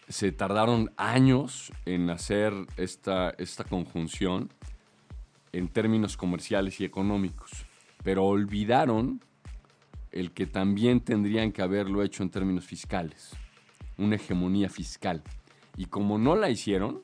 se 0.10 0.32
tardaron 0.32 0.92
años 0.98 1.72
en 1.86 2.10
hacer 2.10 2.54
esta, 2.78 3.32
esta 3.32 3.64
conjunción 3.64 4.50
en 5.52 5.68
términos 5.70 6.18
comerciales 6.18 6.80
y 6.82 6.86
económicos. 6.86 7.52
pero 8.04 8.26
olvidaron 8.26 9.22
el 10.12 10.32
que 10.32 10.46
también 10.46 11.00
tendrían 11.00 11.52
que 11.52 11.62
haberlo 11.62 12.04
hecho 12.04 12.22
en 12.22 12.30
términos 12.30 12.66
fiscales, 12.66 13.32
una 13.98 14.16
hegemonía 14.18 14.70
fiscal. 14.70 15.24
Y 15.78 15.86
como 15.86 16.18
no 16.18 16.36
la 16.36 16.50
hicieron, 16.50 17.02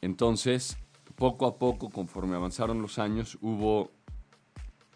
entonces, 0.00 0.78
poco 1.14 1.46
a 1.46 1.58
poco, 1.58 1.90
conforme 1.90 2.36
avanzaron 2.36 2.80
los 2.80 2.98
años, 2.98 3.38
hubo 3.40 3.90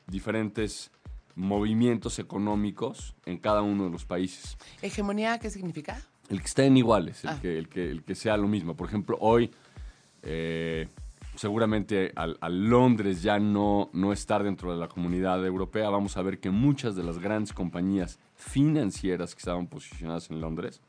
diferentes 0.07 0.91
movimientos 1.37 2.19
económicos 2.19 3.15
en 3.27 3.39
cada 3.39 3.63
uno 3.63 3.85
de 3.85 3.91
los 3.91 4.05
países. 4.05 4.57
¿Hegemonía 4.83 5.39
qué 5.39 5.51
significa? 5.51 6.01
El 6.29 6.41
que 6.41 6.47
estén 6.47 6.77
iguales, 6.77 7.25
el, 7.25 7.31
Ah. 7.31 7.39
que, 7.41 7.59
el, 7.59 7.69
que, 7.69 7.91
el 7.91 8.03
que 8.03 8.15
sea 8.15 8.37
lo 8.37 8.49
mismo. 8.49 8.75
Por 8.75 8.89
ejemplo, 8.89 9.17
hoy 9.21 9.51
eh, 10.23 10.89
seguramente 11.37 12.13
al, 12.17 12.39
al 12.41 12.65
Londres 12.69 13.23
ya 13.23 13.39
no, 13.39 13.91
no 13.93 14.13
estar 14.13 14.43
dentro 14.43 14.73
de 14.73 14.79
la 14.79 14.89
comunidad 14.89 15.45
europea, 15.45 15.91
vamos 15.91 16.17
a 16.17 16.23
ver 16.23 16.39
que 16.41 16.51
muchas 16.51 16.97
de 16.97 17.03
las 17.03 17.19
grandes 17.19 17.53
compañías 17.53 18.19
financieras 18.35 19.35
que 19.35 19.41
estaban 19.41 19.67
posicionadas 19.67 20.31
en 20.31 20.41
Londres 20.41 20.81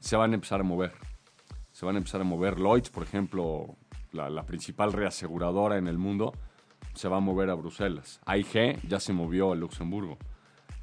se 0.00 0.16
van 0.16 0.32
a 0.32 0.34
empezar 0.34 0.60
a 0.60 0.64
mover. 0.64 0.92
Se 1.72 1.86
van 1.86 1.94
a 1.94 1.98
empezar 1.98 2.20
a 2.20 2.24
mover. 2.24 2.58
Lloyds, 2.58 2.90
por 2.90 3.02
ejemplo, 3.02 3.76
la, 4.12 4.28
la 4.28 4.44
principal 4.44 4.92
reaseguradora 4.92 5.78
en 5.78 5.88
el 5.88 5.98
mundo, 5.98 6.32
se 6.94 7.08
va 7.08 7.16
a 7.16 7.20
mover 7.20 7.50
a 7.50 7.54
Bruselas. 7.54 8.20
AIG 8.26 8.86
ya 8.86 9.00
se 9.00 9.12
movió 9.12 9.52
a 9.52 9.56
Luxemburgo. 9.56 10.18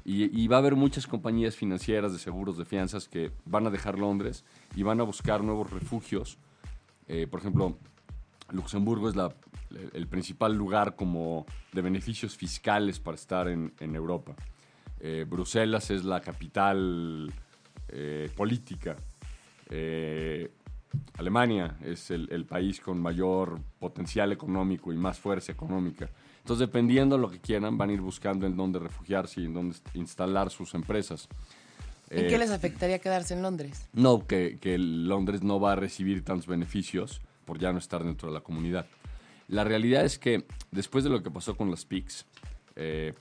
Y, 0.04 0.48
va 0.48 0.56
a 0.56 0.58
haber 0.58 0.74
muchas 0.74 1.06
compañías 1.06 1.54
financieras 1.54 2.12
de 2.12 2.18
seguros 2.18 2.58
de 2.58 2.64
fianzas 2.64 3.06
que 3.08 3.30
van 3.44 3.66
a 3.66 3.70
dejar 3.70 3.98
Londres 3.98 4.44
y 4.74 4.82
van 4.82 5.00
a 5.00 5.04
buscar 5.04 5.44
nuevos 5.44 5.70
refugios. 5.70 6.38
Eh, 7.06 7.28
por 7.30 7.38
ejemplo, 7.40 7.76
Luxemburgo 8.50 9.08
es 9.08 9.14
la- 9.14 9.32
el 9.94 10.06
principal 10.08 10.54
lugar 10.54 10.96
como 10.96 11.46
de 11.72 11.82
beneficios 11.82 12.36
fiscales 12.36 12.98
para 12.98 13.14
estar 13.14 13.48
en, 13.48 13.72
en 13.80 13.94
Europa. 13.94 14.34
Eh, 15.00 15.24
Bruselas 15.28 15.90
es 15.90 16.04
la 16.04 16.20
capital 16.20 17.32
eh, 17.88 18.28
política. 18.36 18.96
Eh, 19.70 20.50
Alemania 21.16 21.76
es 21.82 22.10
el, 22.10 22.28
el 22.30 22.44
país 22.44 22.80
con 22.80 23.00
mayor 23.00 23.60
potencial 23.78 24.32
económico 24.32 24.92
y 24.92 24.96
más 24.96 25.18
fuerza 25.18 25.52
económica. 25.52 26.08
Entonces, 26.42 26.66
dependiendo 26.66 27.16
de 27.16 27.22
lo 27.22 27.30
que 27.30 27.38
quieran, 27.38 27.78
van 27.78 27.90
a 27.90 27.92
ir 27.92 28.00
buscando 28.00 28.46
en 28.46 28.56
dónde 28.56 28.78
refugiarse 28.80 29.40
y 29.40 29.44
en 29.46 29.54
dónde 29.54 29.76
instalar 29.94 30.50
sus 30.50 30.74
empresas. 30.74 31.28
¿En 32.10 32.26
Eh, 32.26 32.28
qué 32.28 32.36
les 32.36 32.50
afectaría 32.50 32.98
quedarse 32.98 33.32
en 33.34 33.42
Londres? 33.42 33.88
no, 33.92 34.26
que, 34.26 34.58
que 34.60 34.76
Londres 34.76 35.42
no 35.42 35.60
va 35.60 35.72
a 35.72 35.76
recibir 35.76 36.24
tantos 36.24 36.46
beneficios 36.46 37.20
por 37.44 37.58
ya 37.58 37.72
no 37.72 37.78
estar 37.78 38.02
dentro 38.04 38.28
de 38.28 38.34
la 38.34 38.40
comunidad. 38.40 38.86
La 39.48 39.64
realidad 39.64 40.04
es 40.04 40.18
que 40.18 40.44
después 40.70 41.04
de 41.04 41.10
lo 41.10 41.22
que 41.22 41.30
pasó 41.30 41.56
con 41.56 41.70
las 41.70 41.84
PICs, 41.84 42.26
eh, 42.74 43.12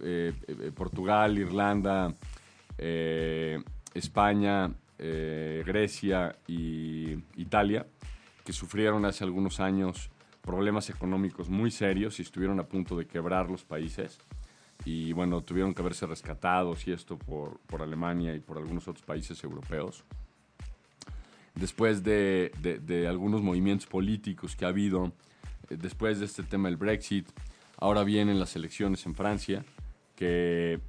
eh, 0.00 0.32
eh, 0.48 0.72
Portugal, 0.74 1.38
Irlanda, 1.38 2.14
eh, 2.78 3.62
España, 3.94 4.72
eh, 4.98 5.62
Grecia 5.66 6.36
y 6.48 7.12
Italia, 7.36 7.86
que 8.44 8.52
sufrieron 8.52 9.04
hace 9.04 9.22
algunos 9.24 9.60
años 9.60 10.10
problemas 10.44 10.90
económicos 10.90 11.48
muy 11.48 11.70
serios 11.70 12.18
y 12.18 12.22
estuvieron 12.22 12.60
a 12.60 12.64
punto 12.64 12.96
de 12.96 13.06
quebrar 13.06 13.50
los 13.50 13.64
países. 13.64 14.18
Y 14.84 15.12
bueno, 15.12 15.40
tuvieron 15.40 15.72
que 15.74 15.82
verse 15.82 16.06
rescatados 16.06 16.86
y 16.86 16.92
esto 16.92 17.16
por, 17.18 17.58
por 17.66 17.80
Alemania 17.82 18.34
y 18.34 18.40
por 18.40 18.58
algunos 18.58 18.86
otros 18.86 19.04
países 19.04 19.42
europeos. 19.42 20.04
Después 21.54 22.02
de, 22.02 22.52
de- 22.60 22.78
de 22.78 23.08
algunos 23.08 23.40
movimientos 23.42 23.86
políticos 23.86 24.56
que 24.56 24.64
ha 24.64 24.68
habido, 24.68 25.12
eh, 25.70 25.76
después 25.78 26.18
de 26.18 26.26
este 26.26 26.42
tema 26.42 26.68
del 26.68 26.76
Brexit, 26.76 27.28
ahora 27.78 28.04
vienen 28.04 28.38
las 28.38 28.56
elecciones 28.56 29.06
en 29.06 29.14
Francia, 29.14 29.64
que 30.16 30.80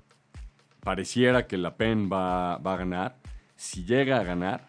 pareciera 0.82 1.48
que 1.48 1.58
La 1.58 1.76
Pen 1.78 2.10
va, 2.12 2.58
va 2.58 2.74
a 2.74 2.78
ganar. 2.78 3.18
Si 3.56 3.86
llega 3.86 4.20
a 4.20 4.24
ganar, 4.24 4.68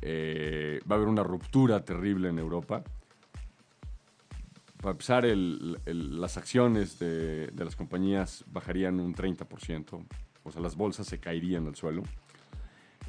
eh, 0.00 0.80
va 0.90 0.94
a 0.94 0.98
haber 0.98 1.08
una 1.08 1.22
ruptura 1.24 1.84
terrible 1.84 2.28
en 2.28 2.38
Europa. 2.38 2.82
Para 4.84 4.92
empezar, 4.92 5.24
el- 5.24 5.80
las 5.86 6.36
acciones 6.36 6.98
de, 6.98 7.46
de 7.46 7.64
las 7.64 7.74
compañías 7.74 8.44
bajarían 8.48 9.00
un 9.00 9.14
30%, 9.14 10.04
o 10.42 10.52
sea, 10.52 10.60
las 10.60 10.76
bolsas 10.76 11.06
se 11.06 11.18
caerían 11.18 11.66
al 11.66 11.74
suelo. 11.74 12.02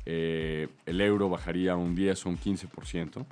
Eh, 0.06 0.70
el 0.86 1.02
euro 1.02 1.28
bajaría 1.28 1.76
un 1.76 1.94
10 1.94 2.26
o 2.26 2.30
un 2.30 2.38
15%. 2.38 3.26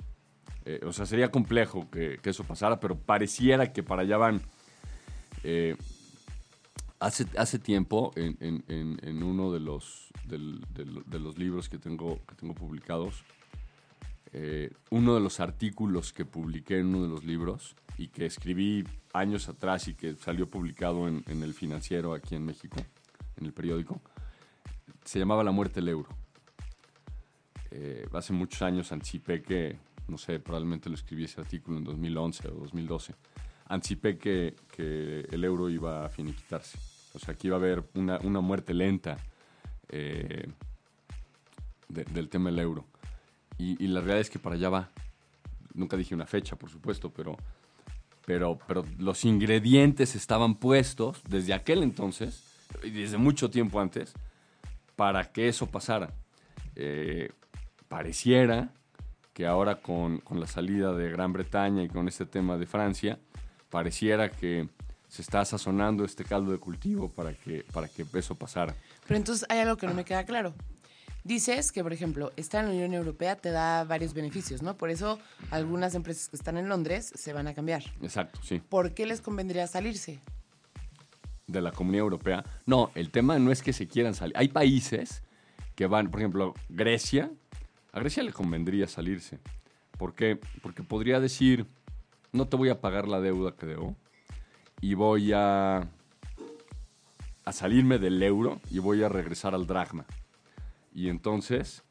Eh, 0.66 0.80
o 0.84 0.92
sea, 0.92 1.06
sería 1.06 1.30
complejo 1.30 1.88
que, 1.90 2.20
eso 2.22 2.44
pasara, 2.44 2.78
pero 2.80 2.98
pareciera 2.98 3.72
que 3.72 3.82
para 3.82 4.02
allá 4.02 4.18
van. 4.18 4.42
Eh, 5.42 5.76
hace, 7.00 7.24
hace 7.38 7.58
tiempo, 7.58 8.12
en, 8.14 9.22
uno 9.22 9.52
de 9.52 9.60
los, 9.60 10.10
de 10.26 11.18
los 11.18 11.38
libros 11.38 11.70
que 11.70 11.78
tengo, 11.78 12.20
que 12.28 12.34
tengo 12.34 12.52
publicados, 12.52 13.24
eh, 14.36 14.70
uno 14.90 15.14
de 15.14 15.20
los 15.20 15.38
artículos 15.40 16.12
que 16.12 16.24
publiqué 16.24 16.78
en 16.80 16.86
uno 16.94 17.02
de 17.04 17.08
los 17.08 17.24
libros 17.24 17.76
y 17.96 18.08
que 18.08 18.26
escribí 18.26 18.84
años 19.12 19.48
atrás 19.48 19.86
y 19.86 19.94
que 19.94 20.16
salió 20.16 20.48
publicado 20.50 21.06
en, 21.06 21.22
el 21.28 21.54
financiero 21.54 22.12
aquí 22.14 22.34
en 22.34 22.44
México, 22.44 22.76
en 23.36 23.46
el 23.46 23.52
periódico, 23.52 24.00
se 25.04 25.18
llamaba 25.20 25.44
La 25.44 25.52
muerte 25.52 25.76
del 25.76 25.88
euro. 25.90 26.08
Eh, 27.70 28.06
hace 28.12 28.32
muchos 28.32 28.62
años 28.62 28.90
anticipé 28.92 29.42
que, 29.42 29.78
no 30.08 30.18
sé, 30.18 30.38
probablemente 30.40 30.88
lo 30.88 30.94
escribí 30.94 31.24
ese 31.24 31.40
artículo 31.40 31.78
en 31.78 31.84
2011 31.84 32.48
o 32.48 32.52
2012, 32.60 33.14
anticipé 33.68 34.18
que, 34.18 34.54
que 34.74 35.20
el 35.30 35.44
euro 35.44 35.68
iba 35.70 36.04
a 36.04 36.08
finiquitarse. 36.08 36.78
O 37.14 37.18
sea, 37.18 37.34
que 37.34 37.46
iba 37.46 37.56
a 37.56 37.60
haber 37.60 37.84
una, 37.94 38.18
una 38.24 38.40
muerte 38.40 38.74
lenta 38.74 39.16
eh, 39.88 40.48
de- 41.88 42.04
del 42.04 42.28
tema 42.28 42.50
del 42.50 42.58
euro. 42.58 42.84
Y, 43.58 43.86
la 43.86 44.00
realidad 44.00 44.20
es 44.20 44.30
que 44.30 44.38
para 44.38 44.56
allá 44.56 44.68
va. 44.68 44.90
Nunca 45.74 45.96
dije 45.96 46.14
una 46.14 46.26
fecha, 46.26 46.56
por 46.56 46.70
supuesto, 46.70 47.10
pero, 47.10 47.36
pero, 48.26 48.58
pero 48.66 48.84
los 48.98 49.24
ingredientes 49.24 50.14
estaban 50.14 50.56
puestos 50.56 51.22
desde 51.28 51.54
aquel 51.54 51.82
entonces, 51.82 52.42
y 52.82 52.90
desde 52.90 53.16
mucho 53.16 53.50
tiempo 53.50 53.80
antes, 53.80 54.12
para 54.96 55.32
que 55.32 55.48
eso 55.48 55.66
pasara. 55.66 56.12
Eh, 56.76 57.30
pareciera 57.88 58.70
que 59.32 59.46
ahora 59.46 59.76
con, 59.76 60.18
con 60.18 60.40
la 60.40 60.46
salida 60.46 60.92
de 60.92 61.10
Gran 61.10 61.32
Bretaña 61.32 61.82
y 61.82 61.88
con 61.88 62.06
este 62.08 62.26
tema 62.26 62.56
de 62.56 62.66
Francia, 62.66 63.18
pareciera 63.70 64.30
que 64.30 64.68
se 65.08 65.22
está 65.22 65.44
sazonando 65.44 66.04
este 66.04 66.24
caldo 66.24 66.50
de 66.50 66.58
cultivo 66.58 67.08
para 67.08 67.32
que, 67.34 67.64
para 67.72 67.88
que 67.88 68.04
eso 68.14 68.34
pasara. 68.34 68.74
Pero 69.06 69.16
entonces 69.16 69.46
hay 69.48 69.60
algo 69.60 69.76
que 69.76 69.86
no 69.86 69.94
me 69.94 70.04
queda 70.04 70.24
claro. 70.24 70.54
Dices 71.24 71.72
que, 71.72 71.82
por 71.82 71.92
ejemplo, 71.92 72.32
estar 72.36 72.64
en 72.64 72.70
la 72.70 72.76
Unión 72.76 72.94
Europea 72.94 73.36
te 73.36 73.50
da 73.50 73.84
varios 73.84 74.12
beneficios, 74.14 74.62
¿no? 74.62 74.76
Por 74.76 74.90
eso 74.90 75.18
algunas 75.50 75.94
empresas 75.94 76.28
que 76.28 76.36
están 76.36 76.58
en 76.58 76.68
Londres 76.68 77.12
se 77.14 77.32
van 77.32 77.46
a 77.48 77.54
cambiar. 77.54 77.82
Exacto, 78.02 78.40
sí. 78.42 78.60
¿Por 78.60 78.92
qué 78.92 79.06
les 79.06 79.20
convendría 79.20 79.66
salirse? 79.66 80.20
de 81.46 81.60
la 81.60 81.72
Comunidad 81.72 82.04
Europea. 82.04 82.44
No, 82.66 82.90
el 82.94 83.10
tema 83.10 83.38
no 83.38 83.52
es 83.52 83.62
que 83.62 83.72
se 83.72 83.86
quieran 83.86 84.14
salir. 84.14 84.36
Hay 84.36 84.48
países 84.48 85.22
que 85.74 85.86
van, 85.86 86.10
por 86.10 86.20
ejemplo, 86.20 86.54
Grecia. 86.68 87.30
A 87.92 88.00
Grecia 88.00 88.22
le 88.22 88.32
convendría 88.32 88.86
salirse. 88.86 89.38
¿Por 89.98 90.14
qué? 90.14 90.38
Porque 90.62 90.82
podría 90.82 91.20
decir, 91.20 91.66
no 92.32 92.48
te 92.48 92.56
voy 92.56 92.68
a 92.68 92.80
pagar 92.80 93.08
la 93.08 93.20
deuda 93.20 93.52
que 93.52 93.66
debo 93.66 93.96
y 94.80 94.94
voy 94.94 95.32
a, 95.32 95.88
a 97.44 97.52
salirme 97.52 97.98
del 97.98 98.22
euro 98.22 98.60
y 98.70 98.78
voy 98.80 99.02
a 99.02 99.08
regresar 99.08 99.54
al 99.54 99.66
dracma. 99.66 100.04
Y 100.94 101.10
entonces 101.10 101.82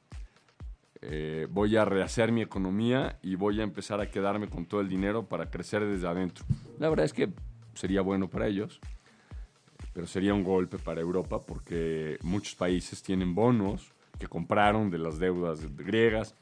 eh, 1.02 1.48
voy 1.52 1.78
a 1.78 1.86
rehacer 1.86 2.32
mi 2.32 2.42
economía 2.42 3.20
y 3.22 3.36
voy 3.36 3.60
a 3.60 3.64
empezar 3.64 4.02
a 4.02 4.10
quedarme 4.10 4.50
con 4.50 4.66
todo 4.66 4.82
el 4.82 4.90
dinero 4.90 5.28
para 5.28 5.52
crecer 5.52 5.86
desde 5.86 6.08
adentro. 6.08 6.46
La 6.80 6.90
verdad 6.90 7.06
es 7.06 7.14
que 7.14 7.30
sería 7.76 8.02
bueno 8.02 8.30
para 8.30 8.48
ellos 8.48 8.80
pero 9.94 10.08
sería 10.08 10.34
un 10.34 10.44
golpe 10.44 10.78
para 10.78 11.02
Europa 11.02 11.42
porque 11.42 12.18
muchos 12.24 12.56
países 12.56 13.04
tienen 13.04 13.36
bonos 13.36 13.94
que 14.20 14.28
compraron 14.28 14.90
de 14.90 14.98
las 14.98 15.20
deudas 15.20 15.76
griegas, 15.76 16.36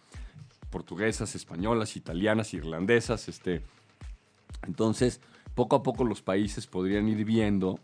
portuguesas, 0.69 1.35
españolas, 1.35 1.97
italianas, 1.97 2.53
irlandesas. 2.53 3.27
Este. 3.27 3.61
Entonces, 4.65 5.19
poco 5.53 5.75
a 5.75 5.83
poco 5.83 6.05
los 6.05 6.21
países 6.21 6.65
podrían 6.65 7.07
ir 7.09 7.25
viendo 7.25 7.79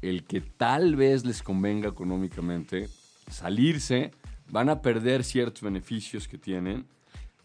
el 0.00 0.24
que 0.24 0.40
tal 0.40 0.96
vez 0.96 1.24
les 1.24 1.42
convenga 1.42 1.88
económicamente 1.88 2.88
salirse, 3.30 4.10
van 4.50 4.68
a 4.68 4.82
perder 4.82 5.24
ciertos 5.24 5.62
beneficios 5.62 6.28
que 6.28 6.38
tienen, 6.38 6.86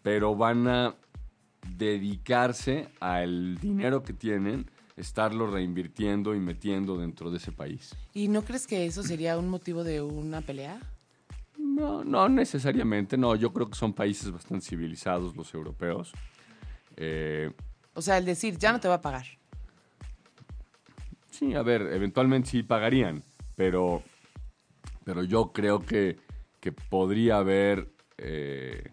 pero 0.01 0.36
van 0.36 0.67
a 0.67 0.95
dedicarse 1.77 2.88
al 3.00 3.57
dinero 3.59 4.03
que 4.03 4.13
tienen 4.13 4.69
estarlo 4.98 5.48
reinvirtiendo 5.48 6.36
y 6.36 6.39
metiendo 6.39 6.98
dentro 6.98 7.31
de 7.31 7.38
ese 7.38 7.51
país. 7.51 7.95
¿Y 8.13 8.27
no 8.27 8.43
crees 8.43 8.67
que 8.67 8.86
eso 8.86 9.01
sería 9.01 9.38
un 9.38 9.48
motivo 9.48 9.83
de 9.83 10.01
una 10.01 10.41
pelea? 10.41 10.79
No, 11.57 12.03
no 12.03 12.27
necesariamente, 12.27 13.17
no. 13.17 13.36
Yo 13.36 13.53
creo 13.53 13.69
que 13.69 13.75
son 13.77 13.93
países 13.93 14.29
bastante 14.29 14.65
civilizados 14.65 15.36
los 15.38 15.53
europeos. 15.53 16.12
Eh, 16.98 17.51
O 17.93 18.01
sea, 18.01 18.17
el 18.17 18.25
decir, 18.25 18.57
ya 18.57 18.74
no 18.74 18.79
te 18.81 18.89
va 18.89 18.95
a 18.95 19.01
pagar. 19.01 19.25
Sí, 21.31 21.55
a 21.55 21.62
ver, 21.62 21.81
eventualmente 21.93 22.50
sí 22.50 22.63
pagarían, 22.63 23.24
pero, 23.55 24.03
pero 25.10 25.24
yo 25.24 25.51
creo 25.51 25.80
que, 25.80 26.18
que 26.60 26.72
podría 26.72 27.38
haber 27.38 27.92
eh, 28.20 28.92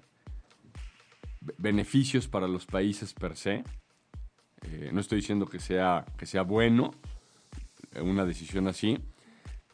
be- 1.42 1.54
beneficios 1.58 2.26
para 2.26 2.48
los 2.48 2.64
países 2.64 3.12
per 3.12 3.36
se. 3.36 3.64
Eh, 4.62 4.88
no 4.94 5.00
estoy 5.00 5.16
diciendo 5.20 5.44
que 5.44 5.58
sea, 5.58 6.06
que 6.16 6.24
sea 6.24 6.40
bueno 6.40 6.94
eh, 7.92 8.00
una 8.00 8.24
decisión 8.24 8.66
así, 8.66 8.98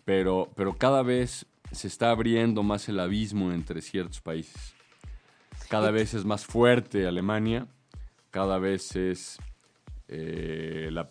pero, 0.04 0.50
pero 0.56 0.76
cada 0.76 1.04
vez 1.04 1.46
se 1.70 1.86
está 1.86 2.10
abriendo 2.10 2.64
más 2.64 2.88
el 2.88 2.98
abismo 2.98 3.52
entre 3.52 3.80
ciertos 3.80 4.20
países. 4.20 4.74
Cada 5.68 5.92
vez 5.92 6.12
es 6.12 6.24
más 6.24 6.44
fuerte 6.44 7.06
Alemania, 7.06 7.68
cada 8.32 8.58
vez 8.58 8.96
es 8.96 9.38
eh, 10.08 10.88
la 10.90 11.08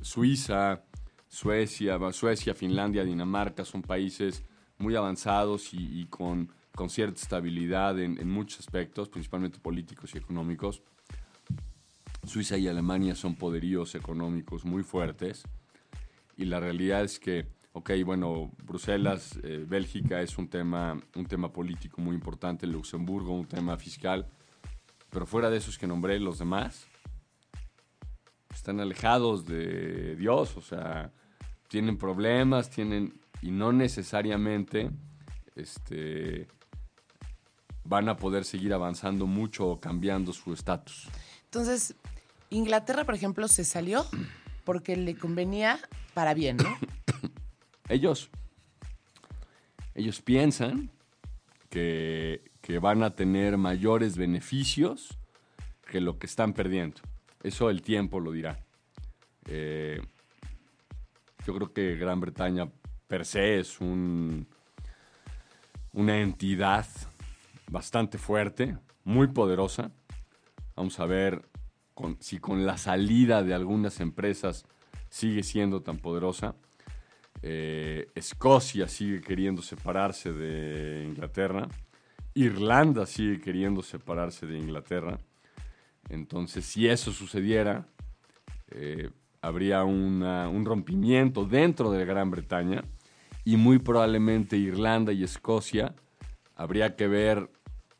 Suiza, 0.00 0.82
Suecia, 1.32 1.98
Suecia, 2.12 2.54
Finlandia, 2.54 3.04
Dinamarca 3.04 3.64
son 3.64 3.80
países 3.80 4.44
muy 4.76 4.96
avanzados 4.96 5.70
y, 5.72 6.04
con, 6.10 6.52
con 6.74 6.90
cierta 6.90 7.22
estabilidad 7.22 7.98
en, 7.98 8.20
en 8.20 8.28
muchos 8.28 8.60
aspectos, 8.60 9.08
principalmente 9.08 9.58
políticos 9.58 10.14
y 10.14 10.18
económicos. 10.18 10.82
Suiza 12.26 12.58
y 12.58 12.68
Alemania 12.68 13.14
son 13.14 13.34
poderíos 13.34 13.94
económicos 13.94 14.66
muy 14.66 14.82
fuertes 14.82 15.44
y 16.36 16.44
la 16.44 16.60
realidad 16.60 17.02
es 17.02 17.18
que, 17.18 17.46
ok, 17.72 17.92
bueno, 18.04 18.52
Bruselas, 18.62 19.40
eh, 19.42 19.64
Bélgica 19.66 20.20
es 20.20 20.36
un 20.36 20.48
tema, 20.48 21.00
un 21.16 21.24
tema 21.24 21.50
político 21.50 22.02
muy 22.02 22.14
importante, 22.14 22.66
Luxemburgo 22.66 23.32
un 23.32 23.46
tema 23.46 23.78
fiscal, 23.78 24.28
pero 25.08 25.24
fuera 25.24 25.48
de 25.48 25.56
esos 25.56 25.78
que 25.78 25.86
nombré, 25.86 26.20
los 26.20 26.38
demás 26.38 26.86
están 28.52 28.80
alejados 28.80 29.46
de 29.46 30.14
Dios, 30.16 30.58
o 30.58 30.60
sea, 30.60 31.10
tienen 31.72 31.96
problemas, 31.96 32.68
tienen, 32.68 33.18
y 33.40 33.50
no 33.50 33.72
necesariamente 33.72 34.90
este, 35.56 36.46
van 37.82 38.10
a 38.10 38.18
poder 38.18 38.44
seguir 38.44 38.74
avanzando 38.74 39.26
mucho 39.26 39.66
o 39.66 39.80
cambiando 39.80 40.34
su 40.34 40.52
estatus. 40.52 41.08
Entonces, 41.44 41.94
Inglaterra, 42.50 43.04
por 43.04 43.14
ejemplo, 43.14 43.48
se 43.48 43.64
salió 43.64 44.04
porque 44.64 44.96
le 44.96 45.16
convenía 45.16 45.78
para 46.12 46.34
bien, 46.34 46.58
¿no? 46.58 46.76
ellos, 47.88 48.28
ellos 49.94 50.20
piensan 50.20 50.90
que, 51.70 52.50
que 52.60 52.80
van 52.80 53.02
a 53.02 53.14
tener 53.16 53.56
mayores 53.56 54.18
beneficios 54.18 55.16
que 55.90 56.02
lo 56.02 56.18
que 56.18 56.26
están 56.26 56.52
perdiendo. 56.52 57.00
Eso 57.42 57.70
el 57.70 57.80
tiempo 57.80 58.20
lo 58.20 58.30
dirá. 58.32 58.60
Eh, 59.46 60.02
yo 61.46 61.54
creo 61.54 61.72
que 61.72 61.96
Gran 61.96 62.20
Bretaña 62.20 62.68
per 63.06 63.24
se 63.24 63.58
es 63.58 63.80
un, 63.80 64.46
una 65.92 66.20
entidad 66.20 66.86
bastante 67.70 68.18
fuerte, 68.18 68.76
muy 69.04 69.28
poderosa. 69.28 69.90
Vamos 70.76 70.98
a 71.00 71.06
ver 71.06 71.42
si 72.20 72.38
con 72.38 72.64
la 72.66 72.78
salida 72.78 73.42
de 73.42 73.54
algunas 73.54 74.00
empresas 74.00 74.64
sigue 75.08 75.42
siendo 75.42 75.82
tan 75.82 75.98
poderosa. 75.98 76.54
Eh, 77.42 78.08
Escocia 78.14 78.88
sigue 78.88 79.20
queriendo 79.20 79.62
separarse 79.62 80.32
de 80.32 81.04
Inglaterra. 81.04 81.68
Irlanda 82.34 83.04
sigue 83.04 83.40
queriendo 83.40 83.82
separarse 83.82 84.46
de 84.46 84.58
Inglaterra. 84.58 85.18
Entonces, 86.08 86.64
si 86.64 86.88
eso 86.88 87.12
sucediera, 87.12 87.86
eh, 88.70 89.10
habría 89.42 89.84
una- 89.84 90.48
un 90.48 90.64
rompimiento 90.64 91.44
dentro 91.44 91.90
de 91.90 92.04
Gran 92.06 92.30
Bretaña 92.30 92.84
y 93.44 93.56
muy 93.56 93.78
probablemente 93.78 94.56
Irlanda 94.56 95.12
y 95.12 95.24
Escocia 95.24 95.94
habría 96.54 96.94
que 96.94 97.08
ver 97.08 97.50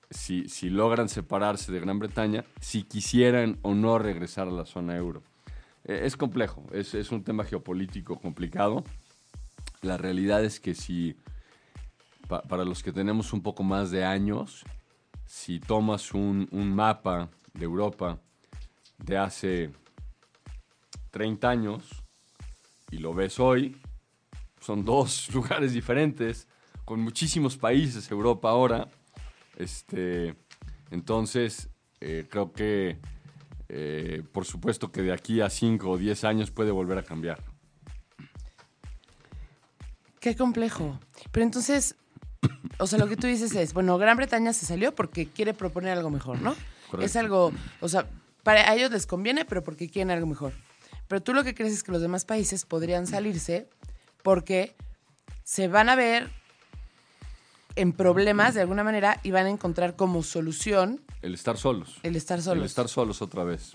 si, 0.08 0.48
si 0.48 0.70
logran 0.70 1.08
separarse 1.08 1.72
de 1.72 1.80
Gran 1.80 1.98
Bretaña, 1.98 2.44
si 2.60 2.84
quisieran 2.84 3.58
o 3.62 3.74
no 3.74 3.98
regresar 3.98 4.46
a 4.46 4.52
la 4.52 4.66
zona 4.66 4.96
euro. 4.96 5.22
Eh, 5.84 6.02
es 6.04 6.16
complejo, 6.16 6.64
es, 6.72 6.94
es 6.94 7.10
un 7.10 7.24
tema 7.24 7.44
geopolítico 7.44 8.20
complicado. 8.20 8.84
La 9.80 9.96
realidad 9.96 10.44
es 10.44 10.60
que 10.60 10.74
si, 10.74 11.16
pa- 12.28 12.42
para 12.42 12.64
los 12.64 12.84
que 12.84 12.92
tenemos 12.92 13.32
un 13.32 13.42
poco 13.42 13.64
más 13.64 13.90
de 13.90 14.04
años, 14.04 14.64
si 15.26 15.58
tomas 15.58 16.14
un, 16.14 16.46
un 16.52 16.72
mapa 16.72 17.30
de 17.54 17.64
Europa 17.64 18.20
de 18.98 19.16
hace 19.18 19.70
30 21.12 21.48
años 21.48 21.84
y 22.90 22.98
lo 22.98 23.14
ves 23.14 23.38
hoy, 23.38 23.80
son 24.60 24.84
dos 24.84 25.28
lugares 25.34 25.72
diferentes, 25.72 26.48
con 26.84 27.00
muchísimos 27.00 27.56
países 27.56 28.10
Europa 28.10 28.50
ahora. 28.50 28.88
Este, 29.56 30.34
entonces, 30.90 31.68
eh, 32.00 32.26
creo 32.28 32.52
que, 32.52 32.98
eh, 33.68 34.22
por 34.32 34.44
supuesto 34.44 34.90
que 34.90 35.02
de 35.02 35.12
aquí 35.12 35.40
a 35.40 35.48
5 35.48 35.88
o 35.88 35.96
10 35.96 36.24
años 36.24 36.50
puede 36.50 36.72
volver 36.72 36.98
a 36.98 37.02
cambiar. 37.02 37.42
Qué 40.18 40.34
complejo. 40.36 40.98
Pero 41.30 41.44
entonces, 41.44 41.94
o 42.78 42.86
sea, 42.86 42.98
lo 42.98 43.08
que 43.08 43.16
tú 43.16 43.26
dices 43.26 43.54
es, 43.54 43.74
bueno, 43.74 43.98
Gran 43.98 44.16
Bretaña 44.16 44.52
se 44.52 44.66
salió 44.66 44.94
porque 44.94 45.28
quiere 45.28 45.54
proponer 45.54 45.96
algo 45.96 46.10
mejor, 46.10 46.40
¿no? 46.40 46.54
Correcto. 46.90 47.06
Es 47.06 47.16
algo, 47.16 47.52
o 47.80 47.88
sea, 47.88 48.08
para 48.42 48.74
ellos 48.74 48.90
les 48.90 49.06
conviene, 49.06 49.44
pero 49.44 49.62
porque 49.62 49.88
quieren 49.88 50.10
algo 50.10 50.26
mejor. 50.26 50.52
Pero 51.08 51.22
tú 51.22 51.34
lo 51.34 51.44
que 51.44 51.54
crees 51.54 51.72
es 51.72 51.82
que 51.82 51.92
los 51.92 52.00
demás 52.02 52.24
países 52.24 52.64
podrían 52.64 53.06
salirse 53.06 53.68
porque 54.22 54.74
se 55.44 55.68
van 55.68 55.88
a 55.88 55.96
ver 55.96 56.30
en 57.76 57.92
problemas 57.92 58.54
de 58.54 58.60
alguna 58.60 58.84
manera 58.84 59.18
y 59.22 59.30
van 59.30 59.46
a 59.46 59.50
encontrar 59.50 59.96
como 59.96 60.22
solución 60.22 61.00
El 61.22 61.34
estar 61.34 61.56
solos. 61.56 61.98
el 62.02 62.16
estar 62.16 62.40
solos. 62.42 62.62
El 62.62 62.66
estar 62.66 62.88
solos 62.88 63.22
otra 63.22 63.44
vez. 63.44 63.72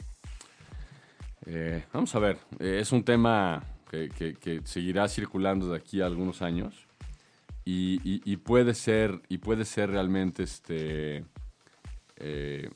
Eh, 1.46 1.84
vamos 1.94 2.14
a 2.16 2.20
ver, 2.20 2.38
eh, 2.60 2.80
es 2.82 2.92
un 2.92 3.04
tema 3.04 3.64
que, 3.90 4.10
que- 4.10 4.36
que 4.36 4.62
seguirá 4.66 5.08
circulando 5.08 5.70
de 5.72 5.78
aquí 5.78 6.02
a 6.02 6.06
algunos 6.06 6.42
años 6.42 6.76
y, 7.64 8.00
y- 8.04 8.22
y 8.26 8.38
puede 8.38 8.74
ser 8.76 9.22
y 9.30 9.38
puede 9.38 9.64
ser 9.66 9.90
realmente 9.92 10.44
este 10.44 11.24
eh, 12.18 12.70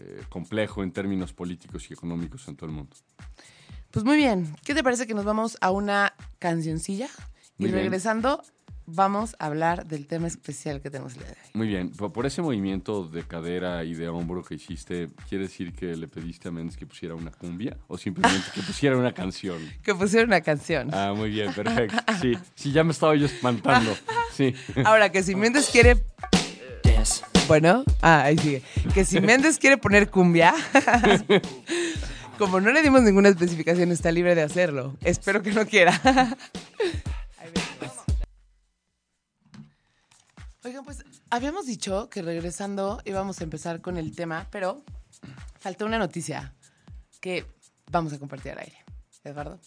eh, 0.00 0.22
complejo 0.28 0.82
en 0.82 0.92
términos 0.92 1.32
políticos 1.32 1.90
y 1.90 1.92
económicos 1.92 2.48
en 2.48 2.56
todo 2.56 2.66
el 2.66 2.72
mundo. 2.72 2.96
Pues 3.90 4.04
muy 4.04 4.16
bien. 4.16 4.54
¿Qué 4.64 4.74
te 4.74 4.82
parece 4.82 5.06
que 5.06 5.14
nos 5.14 5.24
vamos 5.24 5.58
a 5.60 5.70
una 5.70 6.14
cancioncilla? 6.38 7.08
Y 7.58 7.64
bien. 7.64 7.74
regresando, 7.74 8.42
vamos 8.86 9.36
a 9.38 9.46
hablar 9.46 9.86
del 9.86 10.06
tema 10.06 10.26
especial 10.26 10.80
que 10.80 10.90
tenemos 10.90 11.14
el 11.14 11.20
día 11.20 11.28
de 11.28 11.32
hoy. 11.32 11.50
Muy 11.54 11.66
bien, 11.68 11.90
por, 11.90 12.26
ese 12.26 12.42
movimiento 12.42 13.04
de 13.04 13.22
cadera 13.22 13.84
y 13.84 13.94
de 13.94 14.08
hombro 14.08 14.42
que 14.42 14.54
hiciste, 14.54 15.08
¿quiere 15.28 15.44
decir 15.44 15.74
que 15.74 15.96
le 15.96 16.08
pediste 16.08 16.48
a 16.48 16.50
Méndez 16.50 16.76
que 16.76 16.86
pusiera 16.86 17.14
una 17.14 17.30
cumbia 17.30 17.76
o 17.88 17.98
simplemente 17.98 18.46
que 18.54 18.62
pusiera 18.62 18.96
una 18.96 19.12
canción? 19.12 19.60
Que 19.82 19.94
pusieron 19.94 20.30
una 20.30 20.40
canción. 20.40 20.90
Ah, 20.92 21.12
muy 21.16 21.30
bien, 21.30 21.52
perfecto. 21.52 21.96
Sí, 22.20 22.32
sí, 22.54 22.72
ya 22.72 22.84
me 22.84 22.92
estaba 22.92 23.14
yo 23.16 23.26
espantando. 23.26 23.94
Sí. 24.32 24.54
Ahora, 24.84 25.10
que 25.10 25.22
si 25.22 25.34
Méndez 25.34 25.70
quiere. 25.70 26.04
Bueno, 27.50 27.82
ah, 28.00 28.22
ahí 28.22 28.38
sigue. 28.38 28.62
Que 28.94 29.04
si 29.04 29.20
Méndez 29.20 29.58
quiere 29.58 29.76
poner 29.76 30.08
cumbia, 30.08 30.54
como 32.38 32.60
no 32.60 32.70
le 32.70 32.80
dimos 32.80 33.02
ninguna 33.02 33.28
especificación, 33.28 33.90
está 33.90 34.12
libre 34.12 34.36
de 34.36 34.42
hacerlo. 34.42 34.96
Espero 35.02 35.42
que 35.42 35.50
no 35.50 35.66
quiera. 35.66 36.00
Oigan, 40.64 40.84
pues 40.84 41.04
habíamos 41.28 41.66
dicho 41.66 42.08
que 42.08 42.22
regresando 42.22 43.02
íbamos 43.04 43.40
a 43.40 43.42
empezar 43.42 43.80
con 43.80 43.96
el 43.96 44.14
tema, 44.14 44.46
pero 44.52 44.84
falta 45.58 45.84
una 45.84 45.98
noticia 45.98 46.54
que 47.20 47.46
vamos 47.90 48.12
a 48.12 48.20
compartir 48.20 48.52
al 48.52 48.58
aire. 48.60 48.76
Eduardo. 49.24 49.58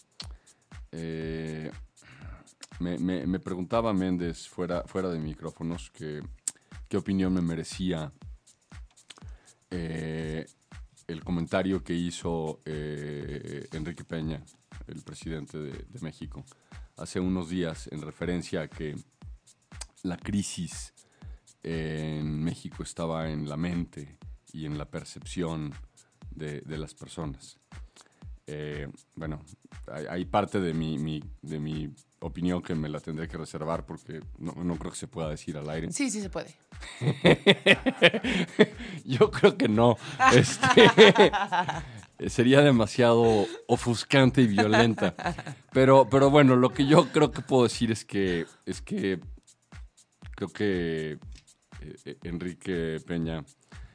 Eh, 0.90 1.70
me, 2.78 2.96
me- 2.96 3.26
me 3.26 3.38
preguntaba 3.40 3.92
Méndez 3.92 4.48
fuera, 4.48 4.84
fuera 4.86 5.10
de 5.10 5.18
micrófonos 5.18 5.90
que, 5.90 6.22
qué 6.88 6.96
opinión 6.96 7.32
me 7.32 7.40
merecía 7.40 8.12
eh, 9.70 10.46
el 11.06 11.24
comentario 11.24 11.82
que 11.82 11.94
hizo 11.94 12.60
eh, 12.64 13.66
Enrique 13.72 14.04
Peña, 14.04 14.42
el 14.86 15.02
presidente 15.02 15.58
de, 15.58 16.00
México, 16.00 16.44
hace 16.96 17.20
unos 17.20 17.48
días 17.48 17.88
en 17.90 18.02
referencia 18.02 18.62
a 18.62 18.68
que 18.68 18.94
la 20.02 20.16
crisis 20.16 20.94
en 21.62 22.42
México 22.42 22.82
estaba 22.82 23.30
en 23.30 23.48
la 23.48 23.56
mente 23.56 24.18
y 24.52 24.66
en 24.66 24.78
la 24.78 24.84
percepción 24.84 25.72
de 26.30 26.78
las 26.78 26.94
personas. 26.94 27.58
Eh, 28.46 28.88
bueno, 29.16 29.40
hay, 29.90 30.06
hay 30.06 30.24
parte 30.26 30.60
de 30.60 30.74
mi, 30.74 30.98
mi- 30.98 31.24
de 31.42 31.58
mi 31.58 31.90
opinión 32.20 32.62
que 32.62 32.74
me 32.74 32.88
la 32.88 33.00
tendré 33.00 33.26
que 33.28 33.36
reservar 33.38 33.84
porque 33.86 34.20
no, 34.38 34.52
no 34.52 34.76
creo 34.76 34.90
que 34.92 34.98
se 34.98 35.08
pueda 35.08 35.28
decir 35.30 35.56
al 35.56 35.68
aire. 35.70 35.90
Sí, 35.92 36.10
sí 36.10 36.20
se 36.20 36.30
puede. 36.30 36.54
Yo 39.04 39.30
creo 39.30 39.56
que 39.56 39.68
no. 39.68 39.96
Este, 40.34 40.90
sería 42.28 42.60
demasiado 42.60 43.46
ofuscante 43.66 44.42
y 44.42 44.46
violenta. 44.46 45.14
Pero, 45.72 46.08
pero 46.10 46.30
bueno, 46.30 46.56
lo 46.56 46.70
que 46.70 46.86
yo 46.86 47.10
creo 47.12 47.30
que 47.30 47.42
puedo 47.42 47.64
decir 47.64 47.90
es 47.90 48.04
que, 48.04 48.46
es 48.66 48.80
que 48.80 49.20
creo 50.36 50.48
que 50.48 51.12
eh, 51.80 51.96
eh, 52.04 52.18
Enrique 52.24 53.00
Peña, 53.06 53.44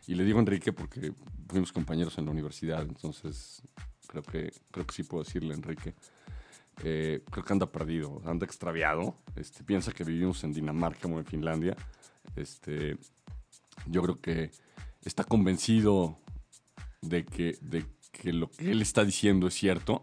y 0.08 0.16
le 0.16 0.24
digo 0.24 0.40
Enrique 0.40 0.74
porque 0.74 1.14
fuimos 1.48 1.72
compañeros 1.72 2.18
en 2.18 2.26
la 2.26 2.32
universidad, 2.32 2.82
entonces 2.84 3.62
creo 4.10 4.24
que, 4.24 4.52
creo 4.72 4.86
que 4.88 4.96
sí 4.96 5.04
puedo 5.04 5.24
decirle 5.24 5.54
Enrique. 5.54 5.94
Eh, 6.84 7.22
creo 7.30 7.44
que 7.46 7.54
anda 7.54 7.66
perdido, 7.72 8.22
anda 8.26 8.46
extraviado. 8.46 9.16
Este, 9.36 9.64
piensa 9.64 9.92
que 9.92 10.04
vivimos 10.04 10.44
en 10.44 10.54
Dinamarca 10.54 11.08
o 11.08 11.20
en 11.20 11.26
Finlandia. 11.26 11.76
Este, 12.36 12.98
yo 13.86 14.02
creo 14.02 14.20
que 14.20 14.52
está 15.04 15.24
convencido 15.24 16.18
de 17.02 17.26
que, 17.26 17.58
de 17.62 17.86
que 18.12 18.34
lo 18.34 18.50
que 18.50 18.72
él 18.72 18.82
está 18.82 19.04
diciendo 19.06 19.48
es 19.48 19.54
cierto, 19.54 20.02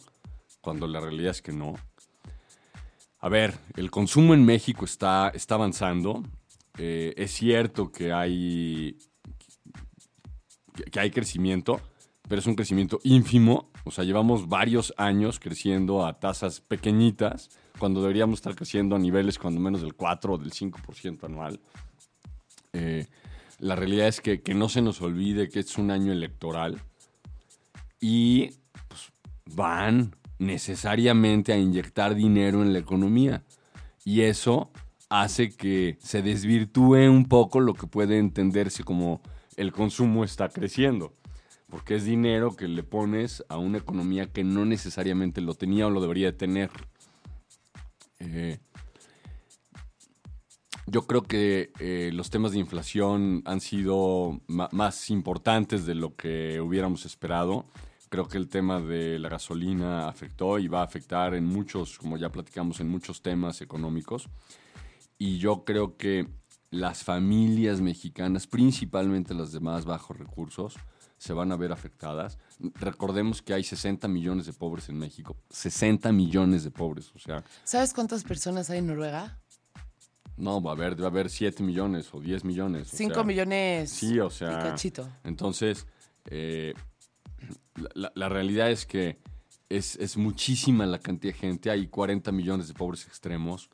cuando 0.61 0.87
la 0.87 1.01
realidad 1.01 1.33
es 1.33 1.43
que 1.43 1.53
no. 1.53 1.75
A 3.21 3.29
ver, 3.29 3.59
el 3.77 3.91
consumo 3.91 4.35
en 4.35 4.45
México 4.45 4.85
está, 4.85 5.31
está 5.35 5.55
avanzando. 5.57 6.23
Eh, 6.79 7.15
es 7.17 7.33
cierto 7.33 7.91
que 7.91 8.13
hay, 8.13 8.99
que- 10.93 11.01
hay 11.01 11.11
crecimiento, 11.11 11.81
pero 12.29 12.41
es 12.41 12.47
un 12.47 12.55
crecimiento 12.55 13.01
ínfimo. 13.03 13.71
O 13.87 13.93
sea, 13.93 14.03
llevamos 14.03 14.49
varios 14.49 14.93
años 14.97 15.39
creciendo 15.39 16.05
a 16.05 16.19
tasas 16.19 16.61
pequeñitas, 16.61 17.51
cuando 17.79 18.03
deberíamos 18.03 18.41
estar 18.41 18.57
creciendo 18.57 18.97
a 18.97 18.99
niveles 18.99 19.39
cuando 19.39 19.61
menos 19.61 19.81
del 19.81 19.95
4 19.95 20.35
o 20.35 20.39
del 20.39 20.51
5% 20.51 21.23
anual. 21.23 21.61
Eh, 22.73 23.07
la 23.61 23.77
realidad 23.77 24.09
es 24.09 24.21
que, 24.21 24.43
que 24.43 24.55
no 24.55 24.69
se 24.69 24.83
nos 24.83 25.01
olvide 25.01 25.49
que 25.49 25.61
es 25.61 25.79
un 25.79 25.93
año 25.93 26.11
electoral 26.11 26.81
y 28.01 28.51
pues, 28.89 29.13
van 29.55 30.17
necesariamente 30.41 31.53
a 31.53 31.57
inyectar 31.57 32.17
dinero 32.17 32.63
en 32.63 32.73
la 32.73 32.81
economía. 32.81 33.45
Y 34.05 34.23
eso 34.23 34.73
hace 35.09 35.51
que 35.51 35.97
se 36.01 36.23
desvirtúe 36.23 37.09
un 37.09 37.27
poco 37.29 37.61
lo 37.61 37.75
que 37.75 37.87
puede 37.87 38.19
entenderse 38.19 38.83
como 38.83 39.21
el 39.57 39.71
consumo 39.71 40.25
está 40.25 40.49
creciendo. 40.49 41.13
Porque 41.69 41.97
es 41.97 42.05
dinero 42.05 42.55
que 42.55 42.69
le 42.69 42.83
pones 42.83 43.45
a 43.49 43.59
una 43.59 43.79
economía 43.79 44.33
que 44.33 44.45
no 44.45 44.65
necesariamente 44.65 45.41
lo 45.41 45.55
tenía 45.55 45.87
o 45.87 45.91
lo 45.91 46.01
debería 46.01 46.27
de 46.27 46.39
tener. 46.39 46.71
Eh, 48.21 48.59
yo 50.87 51.03
creo 51.07 51.23
que 51.23 51.73
eh, 51.81 52.11
los 52.13 52.31
temas 52.31 52.53
de 52.53 52.61
inflación 52.61 53.43
han 53.45 53.61
sido 53.61 54.41
más 54.47 55.11
importantes 55.11 55.85
de 55.85 55.97
lo 55.97 56.15
que 56.15 56.61
hubiéramos 56.61 57.05
esperado. 57.05 57.67
Creo 58.09 58.29
que 58.29 58.39
el 58.39 58.49
tema 58.49 58.81
de 58.81 59.19
la 59.19 59.29
gasolina 59.29 60.09
afectó 60.09 60.61
y 60.61 60.69
va 60.69 60.83
a 60.83 60.85
afectar 60.85 61.35
en 61.35 61.45
muchos, 61.45 61.99
como 61.99 62.17
ya 62.17 62.31
platicamos, 62.31 62.79
en 62.79 62.89
muchos 62.89 63.21
temas 63.21 63.61
económicos. 63.63 64.29
Y 65.19 65.39
yo 65.39 65.65
creo 65.65 65.97
que 65.97 66.29
las 66.71 67.03
familias 67.03 67.81
mexicanas, 67.81 68.47
principalmente 68.47 69.35
las 69.35 69.51
de 69.51 69.59
más 69.59 69.85
bajos 69.85 70.17
recursos, 70.17 70.77
se 71.27 71.33
van 71.33 71.51
a 71.53 71.57
ver 71.57 71.73
afectadas. 71.73 72.39
Recordemos 72.75 73.43
que 73.43 73.53
hay 73.55 73.65
60 73.65 74.07
millones 74.09 74.47
de 74.47 74.53
pobres 74.53 74.89
en 74.89 74.99
México. 74.99 75.37
60 75.51 76.13
millones 76.13 76.63
de 76.65 76.71
pobres. 76.71 77.11
O 77.15 77.19
sea, 77.19 77.43
¿Sabes 77.65 77.93
cuántas 77.93 78.23
personas 78.25 78.71
hay 78.71 78.79
en 78.79 78.87
Noruega? 78.87 79.39
no, 80.39 80.61
va 80.63 80.73
a 80.73 80.75
haber, 80.75 81.01
va 81.01 81.07
a 81.07 81.09
haber 81.09 81.31
7 81.31 81.63
millones 81.63 82.11
o 82.13 82.21
10 82.21 82.45
millones. 82.45 82.93
o 82.93 82.97
5 82.97 83.15
sea, 83.15 83.23
millones. 83.25 83.91
Sí, 83.91 84.19
o 84.21 84.29
sea. 84.31 84.51
Y 84.53 84.55
cachito. 84.63 85.09
Entonces, 85.25 85.87
eh, 86.27 86.75
la, 87.95 88.13
la- 88.15 88.29
realidad 88.29 88.71
es 88.71 88.85
que 88.87 89.19
es, 89.69 89.97
es 89.97 90.17
muchísima 90.17 90.85
la 90.87 90.99
cantidad 90.99 91.33
de 91.33 91.39
gente. 91.39 91.71
Hay 91.71 91.89
40 91.89 92.33
millones 92.33 92.69
de 92.69 92.75
pobres 92.75 93.07
extremos. 93.07 93.69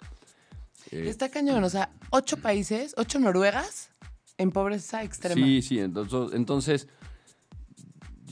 Eh, 0.91 1.09
Está 1.09 1.29
cañón, 1.31 1.63
o 1.65 1.69
sea, 1.71 1.91
ocho 2.11 2.37
países, 2.39 2.95
ocho 2.97 3.19
Noruegas 3.19 3.91
en 4.39 4.51
pobreza 4.53 5.03
extrema. 5.03 5.35
Sí, 5.45 5.63
sí, 5.63 5.79
entonces, 5.81 6.35
entonces 6.35 6.89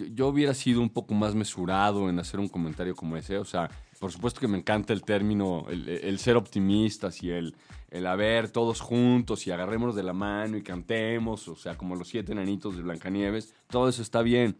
yo, 0.01 0.07
yo 0.15 0.29
hubiera 0.29 0.55
sido 0.55 0.81
un 0.81 0.91
poco 0.91 1.15
más 1.15 1.35
mesurado 1.35 2.09
en 2.09 2.19
hacer 2.19 2.41
un 2.41 2.49
comentario 2.49 2.95
como 2.95 3.17
ese. 3.17 3.39
O 3.39 3.45
sea, 3.45 3.71
por 3.99 4.11
supuesto 4.13 4.41
que 4.41 4.49
me 4.49 4.59
encanta 4.59 4.93
el 4.93 5.03
término, 5.03 5.67
el, 5.69 5.89
el 5.89 6.19
ser 6.19 6.37
optimistas 6.37 7.23
y 7.23 7.31
el, 7.31 7.55
el 7.91 8.07
a 8.07 8.17
ver 8.17 8.51
todos 8.51 8.81
juntos 8.81 9.47
y 9.47 9.51
agarrémonos 9.51 9.95
de 9.95 10.03
la 10.03 10.13
mano 10.13 10.57
y 10.57 10.63
cantemos, 10.63 11.47
o 11.49 11.57
sea, 11.57 11.77
como 11.77 11.97
los 11.97 12.09
siete 12.09 12.33
enanitos 12.33 12.77
de 12.77 12.83
Blancanieves. 12.83 13.55
Todo 13.69 13.89
eso 13.89 14.03
está 14.03 14.23
bien, 14.23 14.57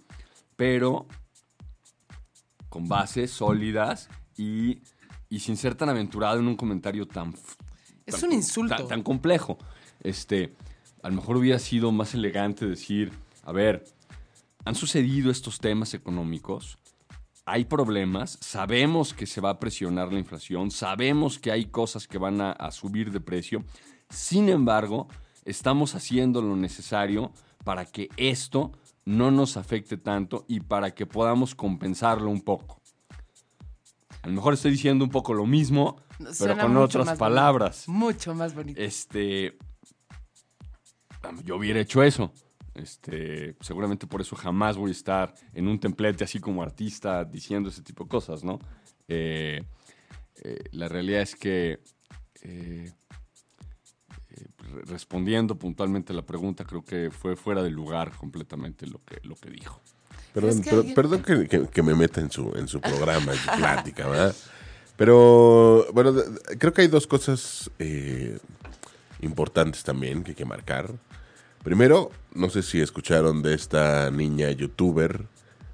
pero 0.57 1.07
con 2.68 2.88
bases 2.88 3.31
sólidas 3.31 4.09
y, 4.37 4.79
y 5.29 5.40
sin 5.40 5.57
ser 5.57 5.74
tan 5.74 5.88
aventurado 5.88 6.38
en 6.38 6.46
un 6.46 6.57
comentario 6.57 7.07
tan 7.07 7.35
Es 8.07 8.14
tan- 8.20 8.31
un 8.31 8.37
insulto. 8.37 8.76
Tan, 8.76 8.88
tan 8.88 9.03
complejo. 9.03 9.59
Este, 10.03 10.53
a 11.03 11.09
lo 11.09 11.16
mejor 11.16 11.37
hubiera 11.37 11.59
sido 11.59 11.90
más 11.92 12.14
elegante 12.14 12.66
decir, 12.66 13.11
a 13.42 13.53
ver, 13.53 13.85
han 14.70 14.76
sucedido 14.76 15.33
estos 15.33 15.59
temas 15.59 15.94
económicos, 15.94 16.78
hay 17.44 17.64
problemas, 17.64 18.38
sabemos 18.40 19.12
que 19.12 19.26
se 19.26 19.40
va 19.40 19.50
a 19.50 19.59
presionar 19.59 20.12
la 20.12 20.20
inflación, 20.20 20.70
sabemos 20.70 21.40
que 21.40 21.50
hay 21.50 21.64
cosas 21.64 22.06
que 22.06 22.18
van 22.18 22.40
a, 22.40 22.52
a 22.52 22.70
subir 22.70 23.11
de 23.11 23.20
precio, 23.20 23.64
sin 24.11 24.48
embargo, 24.48 25.09
estamos 25.44 25.96
haciendo 25.96 26.40
lo 26.40 26.54
necesario 26.54 27.33
para 27.64 27.85
que 27.85 28.11
esto 28.16 28.70
no 29.04 29.33
nos 29.33 29.56
afecte 29.56 29.96
tanto 29.96 30.44
y 30.46 30.61
para 30.61 30.94
que 30.94 31.04
podamos 31.04 31.56
compensarlo 31.56 32.30
un 32.30 32.42
poco. 32.42 32.80
A 34.22 34.28
lo 34.28 34.35
mejor 34.35 34.54
estoy 34.54 34.70
diciendo 34.70 35.04
un 35.04 35.11
poco 35.11 35.35
lo 35.35 35.46
mismo, 35.46 35.96
pero 36.16 36.33
Suena 36.33 36.62
con 36.62 36.76
otras 36.76 37.18
palabras. 37.18 37.87
bonito, 37.88 38.06
mucho 38.06 38.35
más 38.37 38.54
bonito. 38.54 38.80
Este. 38.80 39.59
Yo 41.42 41.56
hubiera 41.56 41.80
hecho 41.80 42.04
eso. 42.04 42.33
Este, 42.74 43.56
seguramente 43.61 44.06
por 44.06 44.20
eso 44.20 44.37
jamás 44.37 44.76
voy 44.76 44.90
a 44.90 44.92
estar 44.92 45.35
en 45.54 45.66
un 45.68 45.78
templete 45.80 46.24
así 46.24 46.38
como 46.38 46.62
artista 46.62 47.24
diciendo 47.24 47.68
ese 47.68 47.83
tipo 47.83 48.04
de 48.04 48.11
cosas, 48.11 48.44
¿no? 48.44 48.59
Eh, 49.09 49.62
eh, 50.44 50.59
la 50.72 50.88
realidad 50.88 51.20
es 51.22 51.35
que, 51.35 51.80
eh, 52.42 52.92
eh, 54.30 54.46
re- 54.59 54.83
respondiendo 54.87 55.56
puntualmente 55.59 56.12
a 56.12 56.16
la 56.16 56.22
pregunta, 56.22 56.64
creo 56.64 56.85
que 56.85 57.11
fue 57.11 57.37
fuera 57.37 57.62
de 57.62 57.70
lugar 57.70 58.12
completamente 58.16 58.87
lo 58.87 59.00
que, 59.04 59.18
lo 59.24 59.35
que 59.35 59.50
dijo. 59.50 59.80
Perdón, 60.33 60.50
Es 60.50 60.61
que 60.61 60.70
per- 60.70 60.78
alguien- 60.78 60.94
perdón 60.94 61.22
que, 61.22 61.48
que- 61.48 61.66
que 61.68 61.83
me 61.83 61.94
meta 61.96 62.20
en 62.20 62.30
su, 62.30 62.52
en 62.56 62.68
su 62.68 62.80
programa, 62.80 63.33
en 63.33 63.38
su 63.38 63.50
plática, 63.56 64.06
¿verdad? 64.09 64.35
Pero, 64.96 65.87
bueno, 65.92 66.14
creo 66.59 66.72
que 66.72 66.83
hay 66.83 66.88
dos 66.88 67.06
cosas 67.06 67.70
eh, 67.78 68.38
importantes 69.22 69.83
también 69.83 70.22
que 70.22 70.30
hay 70.33 70.35
que 70.37 70.44
marcar. 70.44 70.92
Primero, 71.62 72.11
no 72.35 72.49
sé 72.49 72.62
si 72.62 72.81
escucharon 72.81 73.42
de 73.42 73.55
esta 73.55 74.11
niña 74.11 74.51
youtuber, 74.51 75.27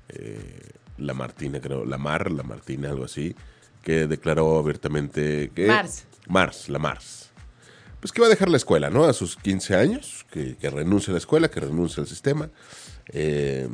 eh, 0.08 0.70
la 0.98 1.14
Martina, 1.14 1.60
creo, 1.60 1.84
la 1.84 1.98
Mar, 1.98 2.30
la 2.32 2.42
Martina, 2.42 2.90
algo 2.90 3.04
así, 3.04 3.36
que 3.82 4.06
declaró 4.06 4.58
abiertamente 4.58 5.52
que... 5.54 5.66
Mars. 5.66 6.06
Mars, 6.26 6.68
la 6.68 6.78
Mars. 6.80 7.30
Pues 8.00 8.12
que 8.12 8.20
va 8.20 8.26
a 8.26 8.30
dejar 8.30 8.48
la 8.48 8.56
escuela, 8.56 8.90
¿no? 8.90 9.04
A 9.04 9.12
sus 9.12 9.36
15 9.36 9.76
años, 9.76 10.26
que, 10.30 10.56
que 10.56 10.70
renuncie 10.70 11.10
a 11.10 11.14
la 11.14 11.18
escuela, 11.18 11.48
que 11.48 11.60
renuncie 11.60 12.00
al 12.00 12.08
sistema. 12.08 12.50
Eh, 13.12 13.68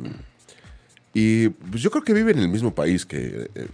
y 1.13 1.49
pues 1.49 1.81
yo 1.81 1.91
creo 1.91 2.03
que 2.03 2.13
viven 2.13 2.37
en 2.37 2.43
el 2.43 2.49
mismo 2.49 2.73
país 2.73 3.05
que, 3.05 3.49
eh, 3.55 3.67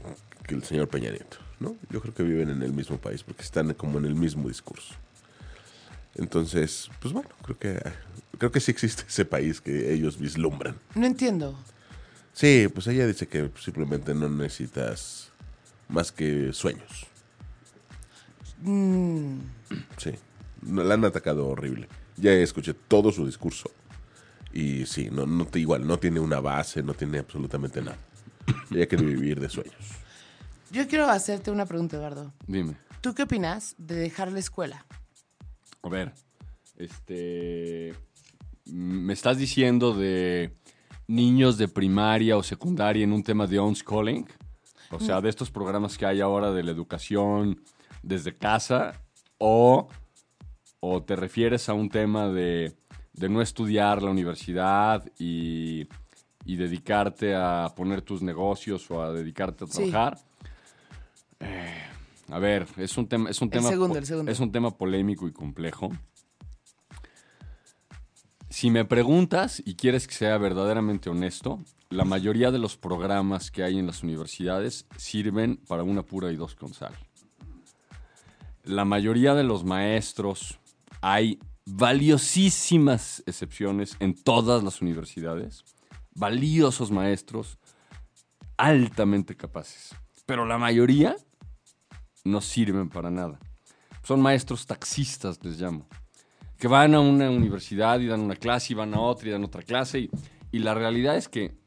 que 0.48 0.56
el 0.56 0.64
señor 0.64 0.88
Peña 0.88 1.10
Nieto, 1.10 1.38
¿no? 1.60 1.76
Yo 1.90 2.02
creo 2.02 2.14
que 2.14 2.24
viven 2.24 2.50
en 2.50 2.64
el 2.64 2.74
mismo 2.74 2.98
país 2.98 3.24
porque 3.24 3.44
están 3.44 3.74
como 3.74 3.98
en 4.00 4.06
el 4.06 4.16
mismo 4.16 4.48
discurso. 4.48 4.96
Entonces, 6.20 6.90
pues 7.00 7.14
bueno, 7.14 7.30
creo 7.44 7.58
que 7.58 7.92
creo 8.38 8.52
que 8.52 8.60
sí 8.60 8.72
existe 8.72 9.04
ese 9.08 9.24
país 9.26 9.62
que 9.62 9.94
ellos 9.94 10.18
vislumbran. 10.20 10.76
No 10.96 11.06
entiendo. 11.06 11.58
Sí, 12.34 12.68
pues 12.74 12.88
ella 12.88 13.08
dice 13.08 13.28
que 13.28 13.50
simplemente 13.60 14.14
no 14.14 14.30
necesitas 14.30 15.32
más 15.88 16.12
que 16.12 16.52
sueños. 16.54 17.08
Mm, 18.62 19.40
Sí, 19.98 20.12
la 20.70 20.94
han 20.94 21.06
atacado 21.06 21.48
horrible. 21.48 21.88
Ya 22.18 22.32
escuché 22.34 22.74
todo 22.74 23.12
su 23.12 23.26
discurso. 23.26 23.72
Y 24.52 24.86
sí, 24.86 25.10
no, 25.12 25.26
no 25.26 25.46
te, 25.46 25.60
igual, 25.60 25.88
no 25.88 26.00
tiene 26.00 26.20
una 26.20 26.40
base, 26.42 26.84
no 26.84 26.94
tiene 26.94 27.20
absolutamente 27.20 27.82
nada. 27.82 27.98
Ella 28.72 28.88
quiere 28.88 29.06
vivir 29.06 29.40
de 29.40 29.48
sueños. 29.50 29.76
yo 30.72 30.88
quiero 30.88 31.08
hacerte 31.10 31.52
una 31.52 31.66
pregunta, 31.66 31.96
Eduardo. 31.98 32.34
Dime. 32.48 32.76
¿Tú 33.00 33.14
qué 33.14 33.24
opinas 33.24 33.76
de 33.78 33.96
dejar 33.96 34.32
la 34.32 34.40
escuela? 34.40 34.86
A 35.84 35.90
ver, 35.90 36.14
este. 36.78 37.94
Me 38.66 39.14
estás 39.14 39.38
diciendo 39.38 39.94
de 39.94 40.52
niños 41.08 41.58
de 41.58 41.68
primaria 41.68 42.38
o 42.38 42.44
secundaria 42.44 43.04
en 43.04 43.14
un 43.14 43.24
tema 43.24 43.48
de 43.48 43.58
homeschooling. 43.60 44.28
O 44.92 45.00
sea, 45.00 45.22
de 45.22 45.30
estos 45.30 45.50
programas 45.52 45.98
que 45.98 46.06
hay 46.06 46.20
ahora 46.22 46.52
de 46.52 46.64
la 46.64 46.72
educación 46.72 47.62
desde 48.04 48.36
casa. 48.36 49.02
O, 49.38 49.88
o 50.82 51.02
te 51.04 51.16
refieres 51.16 51.70
a 51.70 51.74
un 51.74 51.90
tema 51.90 52.28
de, 52.28 52.76
de 53.14 53.30
no 53.30 53.42
estudiar 53.42 54.02
la 54.04 54.12
universidad 54.12 55.04
y, 55.18 55.88
y 56.46 56.56
dedicarte 56.58 57.36
a 57.36 57.72
poner 57.76 58.02
tus 58.02 58.22
negocios 58.22 58.90
o 58.92 59.02
a 59.02 59.12
dedicarte 59.14 59.64
a 59.64 59.68
Sí. 59.68 59.90
trabajar. 59.90 60.20
Eh, 61.40 61.84
a 62.32 62.40
ver, 62.40 62.68
es 62.78 62.98
un 62.98 63.08
tema, 63.08 63.30
es 63.30 63.42
un 63.42 63.48
El 63.48 63.52
tema, 63.52 63.70
segundo, 63.70 63.94
po- 63.94 64.00
el 64.00 64.06
segundo. 64.06 64.32
es 64.32 64.40
un 64.40 64.52
tema 64.52 64.78
polémico 64.78 65.28
y 65.28 65.32
complejo. 65.32 65.92
Si 68.50 68.72
me 68.72 68.84
preguntas 68.86 69.62
y 69.64 69.76
quieres 69.76 70.08
que 70.08 70.16
sea 70.16 70.38
verdaderamente 70.38 71.10
honesto, 71.10 71.60
la 71.90 72.04
mayoría 72.04 72.52
de 72.52 72.60
los 72.60 72.78
programas 72.78 73.52
que 73.52 73.64
hay 73.64 73.78
en 73.78 73.86
las 73.88 74.04
universidades 74.04 74.86
sirven 74.98 75.58
para 75.68 75.84
una 75.84 76.04
pura 76.04 76.32
y 76.32 76.36
dos 76.36 76.56
con 76.56 76.74
sal. 76.74 76.94
La 78.64 78.86
mayoría 78.86 79.34
de 79.36 79.44
los 79.44 79.64
maestros, 79.64 80.60
hay 81.02 81.40
valiosísimas 81.66 83.24
excepciones 83.28 83.96
en 84.00 84.16
todas 84.16 84.64
las 84.64 84.82
universidades, 84.82 85.64
valiosos 86.16 86.92
maestros, 86.92 87.58
altamente 88.58 89.36
capaces, 89.38 89.96
pero 90.26 90.46
la 90.46 90.58
mayoría 90.58 91.16
no 92.24 92.42
sirven 92.42 92.90
para 92.90 93.10
nada. 93.10 93.40
Son 94.04 94.22
maestros 94.22 94.66
taxistas, 94.66 95.40
les 95.44 95.60
llamo 95.60 95.88
que 96.60 96.68
van 96.68 96.94
a 96.94 97.00
una 97.00 97.32
universidad 97.32 98.00
y 98.02 98.08
dan 98.08 98.20
una 98.20 98.36
clase 98.36 98.74
y 98.74 98.76
van 98.76 98.94
a 98.94 99.00
otra 99.00 99.30
y 99.30 99.32
dan 99.32 99.46
otra 99.46 99.64
clase. 99.64 100.00
Y, 100.00 100.10
y 100.52 100.60
la 100.60 100.74
realidad 100.74 101.16
es 101.16 101.30
que 101.30 101.58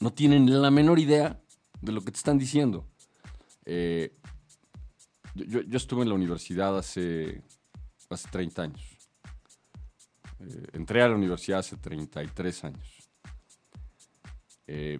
no 0.00 0.12
tienen 0.12 0.62
la 0.62 0.70
menor 0.70 0.98
idea 0.98 1.40
de 1.80 1.92
lo 1.92 2.00
que 2.00 2.10
te 2.10 2.16
están 2.16 2.38
diciendo. 2.38 2.88
Eh, 3.66 4.16
yo, 5.34 5.60
estuve 5.72 6.02
en 6.02 6.08
la 6.08 6.14
universidad 6.14 6.76
hace, 6.76 7.42
hace 8.08 8.28
30 8.30 8.62
años. 8.62 8.98
Eh, 10.40 10.66
entré 10.72 11.02
a 11.02 11.08
la 11.08 11.14
universidad 11.14 11.58
hace 11.58 11.76
33 11.76 12.64
años. 12.64 13.10
Eh, 14.66 14.98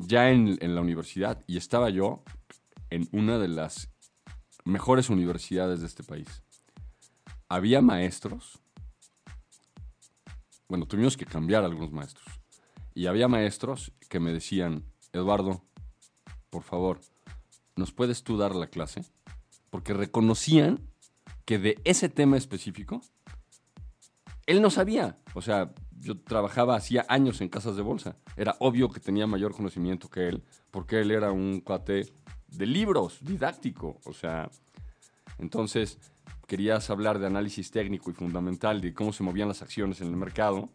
ya 0.00 0.30
en, 0.30 0.58
en 0.60 0.74
la 0.74 0.80
universidad, 0.80 1.44
y 1.46 1.58
estaba 1.58 1.90
yo 1.90 2.24
en 2.90 3.08
una 3.12 3.38
de 3.38 3.48
las 3.48 3.90
mejores 4.64 5.10
universidades 5.10 5.80
de 5.80 5.86
este 5.86 6.02
país 6.02 6.44
había 7.48 7.80
maestros. 7.80 8.60
Bueno, 10.68 10.86
tuvimos 10.86 11.16
que 11.16 11.26
cambiar 11.26 11.64
algunos 11.64 11.92
maestros. 11.92 12.26
Y 12.94 13.06
había 13.06 13.28
maestros 13.28 13.92
que 14.08 14.20
me 14.20 14.32
decían, 14.32 14.84
Eduardo, 15.12 15.62
por 16.50 16.62
favor, 16.62 17.00
¿nos 17.76 17.92
puedes 17.92 18.22
tú 18.22 18.36
dar 18.36 18.54
la 18.54 18.68
clase? 18.68 19.04
Porque 19.70 19.94
reconocían 19.94 20.80
que 21.44 21.58
de 21.58 21.80
ese 21.84 22.08
tema 22.08 22.36
específico, 22.36 23.02
él 24.46 24.62
no 24.62 24.70
sabía. 24.70 25.18
O 25.34 25.42
sea, 25.42 25.74
yo 25.98 26.18
trabajaba 26.18 26.76
hacía 26.76 27.04
años 27.08 27.40
en 27.40 27.48
casas 27.48 27.76
de 27.76 27.82
bolsa. 27.82 28.16
Era 28.36 28.56
obvio 28.60 28.88
que 28.90 29.00
tenía 29.00 29.26
mayor 29.26 29.54
conocimiento 29.54 30.08
que 30.08 30.28
él, 30.28 30.42
porque 30.70 31.00
él 31.00 31.10
era 31.10 31.32
un 31.32 31.60
cuate 31.60 32.12
de 32.56 32.66
libros, 32.66 33.18
didáctico. 33.20 34.00
O 34.04 34.12
sea, 34.12 34.50
entonces, 35.38 35.98
querías 36.46 36.90
hablar 36.90 37.18
de 37.18 37.26
análisis 37.26 37.70
técnico 37.70 38.10
y 38.10 38.14
fundamental 38.14 38.80
de 38.80 38.92
cómo 38.94 39.12
se 39.12 39.22
movían 39.22 39.48
las 39.48 39.62
acciones 39.62 40.00
en 40.00 40.08
el 40.08 40.16
mercado, 40.16 40.68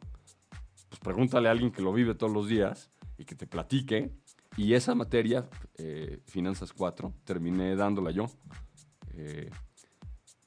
pues 0.90 1.00
pregúntale 1.02 1.48
a 1.48 1.52
alguien 1.52 1.72
que 1.72 1.82
lo 1.82 1.94
vive 1.94 2.16
todos 2.16 2.34
los 2.34 2.48
días 2.48 2.90
y 3.18 3.26
que 3.26 3.36
te 3.36 3.48
platique. 3.48 4.12
Y 4.58 4.74
esa 4.74 4.96
materia, 4.96 5.48
eh, 5.78 6.20
Finanzas 6.26 6.74
4, 6.74 7.14
terminé 7.24 7.76
dándola 7.76 8.12
yo. 8.12 8.26
eh, 9.14 9.50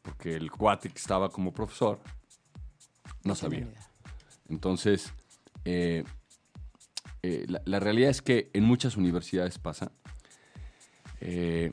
porque 0.02 0.34
el 0.34 0.50
cuate 0.50 0.88
que 0.88 0.98
estaba 0.98 1.28
como 1.30 1.52
profesor 1.52 2.00
no 3.22 3.34
sabía. 3.36 3.68
Entonces, 4.48 5.12
eh, 5.64 6.02
eh, 7.22 7.44
la, 7.48 7.62
la 7.64 7.78
realidad 7.78 8.10
es 8.10 8.20
que 8.20 8.50
en 8.52 8.64
muchas 8.64 8.96
universidades 8.96 9.58
pasa. 9.58 9.92
Eh, 11.24 11.72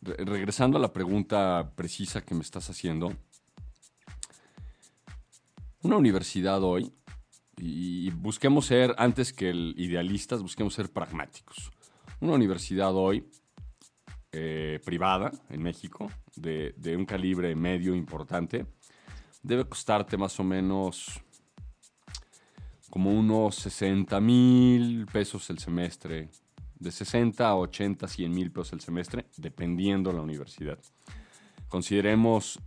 re- 0.00 0.24
regresando 0.24 0.78
a 0.78 0.80
la 0.80 0.92
pregunta 0.94 1.72
precisa 1.76 2.22
que 2.22 2.34
me 2.34 2.40
estás 2.40 2.70
haciendo, 2.70 3.12
una 5.82 5.96
universidad 5.96 6.62
hoy, 6.62 6.90
y 7.58 8.10
busquemos 8.10 8.66
ser, 8.66 8.94
antes 8.98 9.32
que 9.32 9.50
el 9.50 9.74
idealistas, 9.76 10.42
busquemos 10.42 10.72
ser 10.72 10.90
pragmáticos. 10.90 11.70
Una 12.20 12.32
universidad 12.32 12.94
hoy 12.94 13.28
eh, 14.32 14.80
privada 14.84 15.30
en 15.50 15.62
México, 15.62 16.10
de, 16.34 16.74
de 16.78 16.96
un 16.96 17.04
calibre 17.04 17.54
medio 17.54 17.94
importante, 17.94 18.66
debe 19.42 19.68
costarte 19.68 20.16
más 20.16 20.40
o 20.40 20.44
menos 20.44 21.20
como 22.88 23.12
unos 23.12 23.56
60 23.56 24.18
mil 24.20 25.06
pesos 25.12 25.50
el 25.50 25.58
semestre, 25.58 26.30
de 26.78 26.90
60 26.90 27.48
a 27.48 27.56
80, 27.56 28.06
100 28.08 28.32
mil 28.32 28.50
pesos 28.50 28.74
el 28.74 28.80
semestre, 28.80 29.26
dependiendo 29.36 30.12
la 30.12 30.20
universidad. 30.20 30.78
Consideremos 31.68 32.60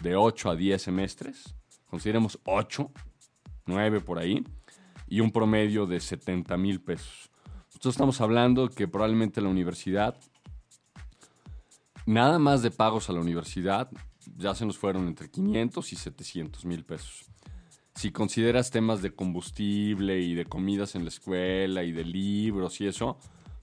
de 0.00 0.16
8 0.16 0.50
a 0.50 0.56
10 0.56 0.82
semestres, 0.82 1.54
consideremos 1.88 2.38
8, 2.44 2.90
9 3.66 4.00
por 4.00 4.18
ahí, 4.18 4.44
y 5.08 5.20
un 5.20 5.30
promedio 5.30 5.86
de 5.86 6.00
70 6.00 6.56
mil 6.56 6.80
pesos. 6.80 7.30
Nosotros 7.66 7.94
estamos 7.94 8.20
hablando 8.20 8.68
que 8.68 8.88
probablemente 8.88 9.40
la 9.40 9.48
universidad, 9.48 10.16
nada 12.06 12.38
más 12.38 12.62
de 12.62 12.70
pagos 12.70 13.10
a 13.10 13.12
la 13.12 13.20
universidad, 13.20 13.90
ya 14.36 14.54
se 14.54 14.64
nos 14.66 14.78
fueron 14.78 15.06
entre 15.08 15.30
500 15.30 15.92
y 15.92 15.96
700 15.96 16.64
mil 16.64 16.84
pesos. 16.84 17.24
Si 17.94 18.10
consideras 18.10 18.70
temas 18.70 19.02
de 19.02 19.14
combustible 19.14 20.20
y 20.20 20.34
de 20.34 20.46
comidas 20.46 20.94
en 20.94 21.02
la 21.04 21.08
escuela 21.08 21.82
y 21.82 21.92
de 21.92 22.04
libros 22.04 22.80
y 22.80 22.86
eso, 22.86 23.18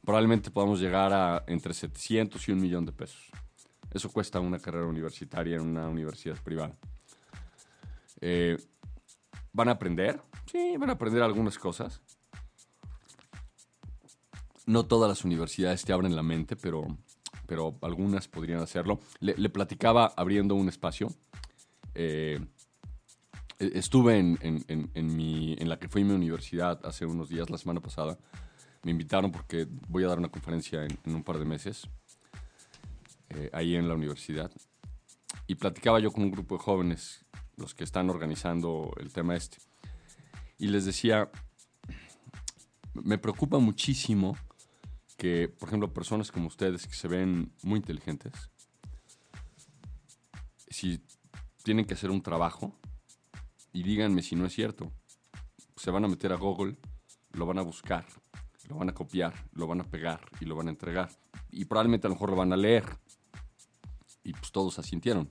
probablemente 0.10 0.50
podamos 0.50 0.80
llegar 0.80 1.14
a 1.14 1.44
entre 1.46 1.72
700 1.72 2.48
y 2.48 2.52
un 2.52 2.60
millón 2.60 2.84
de 2.84 2.92
pesos. 2.92 3.30
Eso 3.94 4.10
cuesta 4.12 4.40
una 4.40 4.58
carrera 4.58 4.88
universitaria 4.88 5.58
en 5.58 5.62
una 5.62 5.88
universidad 5.88 6.36
privada. 6.44 6.76
Eh, 8.20 8.58
¿Van 9.54 9.68
a 9.70 9.74
aprender? 9.74 10.20
Sí, 10.52 10.78
van 10.80 10.90
a 10.90 10.94
aprender 10.94 11.22
algunas 11.22 11.60
cosas. 11.60 12.02
No 14.66 14.88
todas 14.88 15.08
las 15.10 15.24
universidades 15.24 15.86
te 15.86 15.94
abren 15.94 16.16
la 16.16 16.24
mente, 16.24 16.56
pero, 16.56 16.88
pero 17.46 17.78
algunas 17.84 18.28
podrían 18.28 18.62
hacerlo. 18.62 19.00
Le, 19.20 19.36
le 19.38 19.50
platicaba 19.50 20.12
abriendo 20.18 20.56
un 20.56 20.70
espacio. 20.70 21.10
eh, 21.94 22.40
e- 23.60 23.72
estuve 23.76 24.18
en, 24.18 24.40
en- 24.42 24.90
en- 24.96 25.16
mi, 25.16 25.56
en 25.60 25.70
la 25.70 25.78
que 25.78 25.88
fue 25.88 26.04
mi 26.04 26.14
universidad 26.16 26.84
hace 26.84 27.06
unos 27.06 27.30
días, 27.30 27.52
la 27.52 27.60
semana 27.60 27.80
pasada. 27.80 28.18
Me 28.84 28.92
invitaron 28.92 29.32
porque 29.32 29.68
voy 29.88 30.04
a 30.04 30.08
dar 30.08 30.20
una 30.20 30.30
conferencia 30.30 30.86
en, 30.86 31.16
un 31.16 31.24
par 31.24 31.38
de 31.38 31.46
meses, 31.46 31.90
eh, 33.30 33.50
ahí 33.54 33.76
en 33.76 33.88
la 33.88 33.96
universidad. 33.96 34.52
Y 35.48 35.56
platicaba 35.56 36.00
yo 36.00 36.12
con 36.12 36.24
un 36.24 36.32
grupo 36.32 36.56
de 36.56 36.64
jóvenes, 36.64 37.26
los 37.58 37.76
que 37.76 37.84
están 37.84 38.10
organizando 38.10 38.94
el 39.00 39.12
tema 39.12 39.36
este. 39.36 39.58
Y 40.58 40.68
les 40.68 40.86
decía, 40.86 41.30
me 42.94 43.18
preocupa 43.18 43.60
muchísimo 43.60 44.36
que, 45.18 45.50
por 45.50 45.68
ejemplo, 45.68 45.94
personas 45.94 46.32
como 46.32 46.48
ustedes 46.48 46.88
que 46.88 46.96
se 46.96 47.08
ven 47.08 47.52
muy 47.64 47.78
inteligentes, 47.78 48.50
si 50.70 51.02
tienen 51.64 51.86
que 51.86 51.94
hacer 51.94 52.10
un 52.10 52.22
trabajo, 52.22 52.80
y 53.74 53.84
díganme 53.84 54.22
si 54.22 54.36
no 54.36 54.46
es 54.46 54.54
cierto, 54.54 54.92
se 55.76 55.92
van 55.92 56.06
a 56.06 56.08
meter 56.08 56.32
a 56.32 56.38
Google, 56.38 56.78
lo 57.34 57.46
van 57.46 57.60
a 57.60 57.62
buscar, 57.62 58.06
lo 58.70 58.78
van 58.78 58.90
a 58.90 58.94
copiar, 58.94 59.34
lo 59.54 59.68
van 59.68 59.82
a 59.82 59.84
pegar 59.84 60.22
y 60.40 60.46
lo 60.46 60.56
van 60.56 60.68
a 60.68 60.70
entregar. 60.70 61.10
Y 61.52 61.66
probablemente 61.66 62.08
a 62.08 62.10
lo 62.10 62.16
mejor 62.16 62.30
lo 62.30 62.36
van 62.36 62.54
a 62.54 62.58
leer. 62.58 62.86
Y 64.24 64.32
pues 64.34 64.52
todos 64.52 64.78
asintieron. 64.78 65.30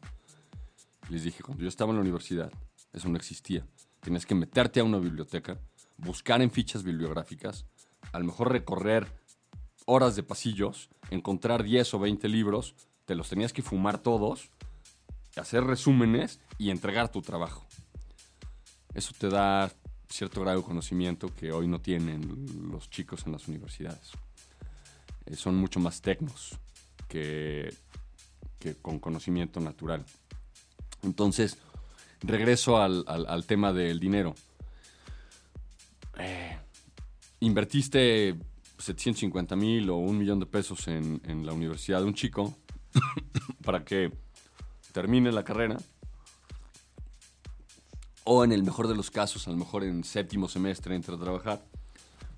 Les 1.09 1.23
dije, 1.23 1.43
cuando 1.43 1.63
yo 1.63 1.69
estaba 1.69 1.91
en 1.91 1.97
la 1.97 2.03
universidad, 2.03 2.53
eso 2.93 3.09
no 3.09 3.17
existía. 3.17 3.67
Tenías 4.01 4.27
que 4.27 4.35
meterte 4.35 4.81
a 4.81 4.85
una 4.85 4.99
biblioteca, 4.99 5.59
buscar 5.97 6.43
en 6.43 6.51
fichas 6.51 6.83
bibliográficas, 6.83 7.65
a 8.13 8.19
lo 8.19 8.25
mejor 8.25 8.53
recorrer 8.53 9.07
horas 9.87 10.17
de 10.17 10.23
pasillos, 10.23 10.91
encontrar 11.11 11.63
10 11.63 11.95
o 11.95 11.99
20 12.01 12.29
libros, 12.29 12.75
te 13.05 13.15
los 13.15 13.29
tenías 13.29 13.53
que 13.53 13.63
fumar 13.63 13.99
todos, 13.99 14.51
hacer 15.37 15.65
resúmenes 15.65 16.41
y 16.59 16.71
entregar 16.71 17.11
tu 17.11 17.23
trabajo. 17.23 17.67
Eso 18.95 19.15
te 19.19 19.29
da 19.29 19.71
cierto 20.09 20.41
grado 20.41 20.59
de 20.59 20.65
conocimiento 20.65 21.35
que 21.35 21.53
hoy 21.53 21.67
no 21.69 21.81
tienen 21.81 22.71
los 22.71 22.89
chicos 22.91 23.25
en 23.27 23.33
las 23.33 23.47
universidades. 23.49 24.11
Eh, 25.27 25.37
son 25.37 25.57
mucho 25.57 25.81
más 25.81 26.01
tecnos 26.01 26.59
que, 27.09 27.75
que 28.59 28.75
con 28.77 28.99
conocimiento 28.99 29.61
natural. 29.61 30.05
Entonces, 31.03 31.59
regreso 32.23 32.79
al, 32.79 33.05
al- 33.07 33.45
tema 33.47 33.73
del 33.73 34.01
dinero. 34.01 34.35
Eh, 36.19 36.59
invertiste 37.41 38.37
750 38.79 39.55
mil 39.57 39.89
o 39.91 39.97
un 39.97 40.19
millón 40.19 40.41
de 40.41 40.47
pesos 40.47 40.89
en, 40.89 41.21
en 41.25 41.47
la 41.47 41.53
universidad 41.53 42.01
de 42.01 42.07
un 42.07 42.15
chico 42.15 42.57
para 43.65 43.85
que 43.85 44.13
termine 44.93 45.31
la 45.31 45.45
carrera. 45.45 45.77
O 48.31 48.45
en 48.45 48.53
el 48.53 48.63
mejor 48.63 48.89
de 48.89 48.95
los 48.95 49.11
casos, 49.11 49.49
a 49.49 49.51
lo 49.51 49.57
mejor 49.57 49.85
en 49.85 50.05
séptimo 50.05 50.51
semestre 50.51 50.95
entra 50.95 51.15
a 51.15 51.19
trabajar, 51.19 51.65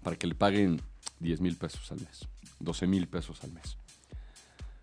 para 0.04 0.14
que 0.14 0.28
le 0.28 0.36
paguen 0.36 0.80
10 1.18 1.40
mil 1.40 1.56
pesos 1.56 1.90
al 1.90 1.98
mes, 1.98 2.28
12 2.60 2.86
mil 2.86 3.08
pesos 3.08 3.42
al 3.42 3.50
mes. 3.50 3.76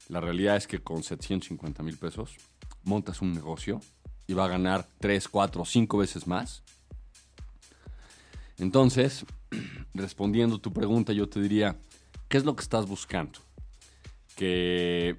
La 0.09 0.19
realidad 0.19 0.57
es 0.57 0.67
que 0.67 0.79
con 0.79 1.03
750 1.03 1.81
mil 1.81 1.95
pesos 1.95 2.35
montas 2.83 3.21
un 3.21 3.31
negocio 3.31 3.79
y 4.27 4.33
va 4.33 4.45
a 4.45 4.47
ganar 4.49 4.85
3, 4.99 5.29
4, 5.29 5.63
5 5.63 5.97
veces 5.97 6.27
más. 6.27 6.61
Entonces, 8.57 9.25
respondiendo 9.93 10.59
tu 10.59 10.73
pregunta, 10.73 11.13
yo 11.13 11.29
te 11.29 11.39
diría, 11.39 11.77
¿qué 12.27 12.37
es 12.37 12.43
lo 12.43 12.53
que 12.53 12.63
estás 12.63 12.85
buscando? 12.85 13.39
Que, 14.35 15.15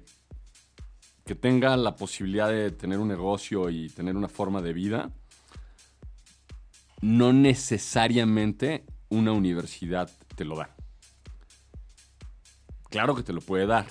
que 1.25 1.33
tenga 1.33 1.75
la 1.77 1.95
posibilidad 1.95 2.47
de 2.47 2.69
tener 2.69 2.99
un 2.99 3.07
negocio 3.07 3.71
y 3.71 3.89
tener 3.89 4.15
una 4.15 4.27
forma 4.27 4.61
de 4.61 4.73
vida. 4.73 5.11
No 7.01 7.33
necesariamente 7.33 8.85
una 9.09 9.31
universidad 9.31 10.09
te 10.35 10.45
lo 10.45 10.57
da. 10.57 10.75
Claro 12.89 13.15
que 13.15 13.23
te 13.23 13.33
lo 13.33 13.41
puede 13.41 13.65
dar, 13.65 13.87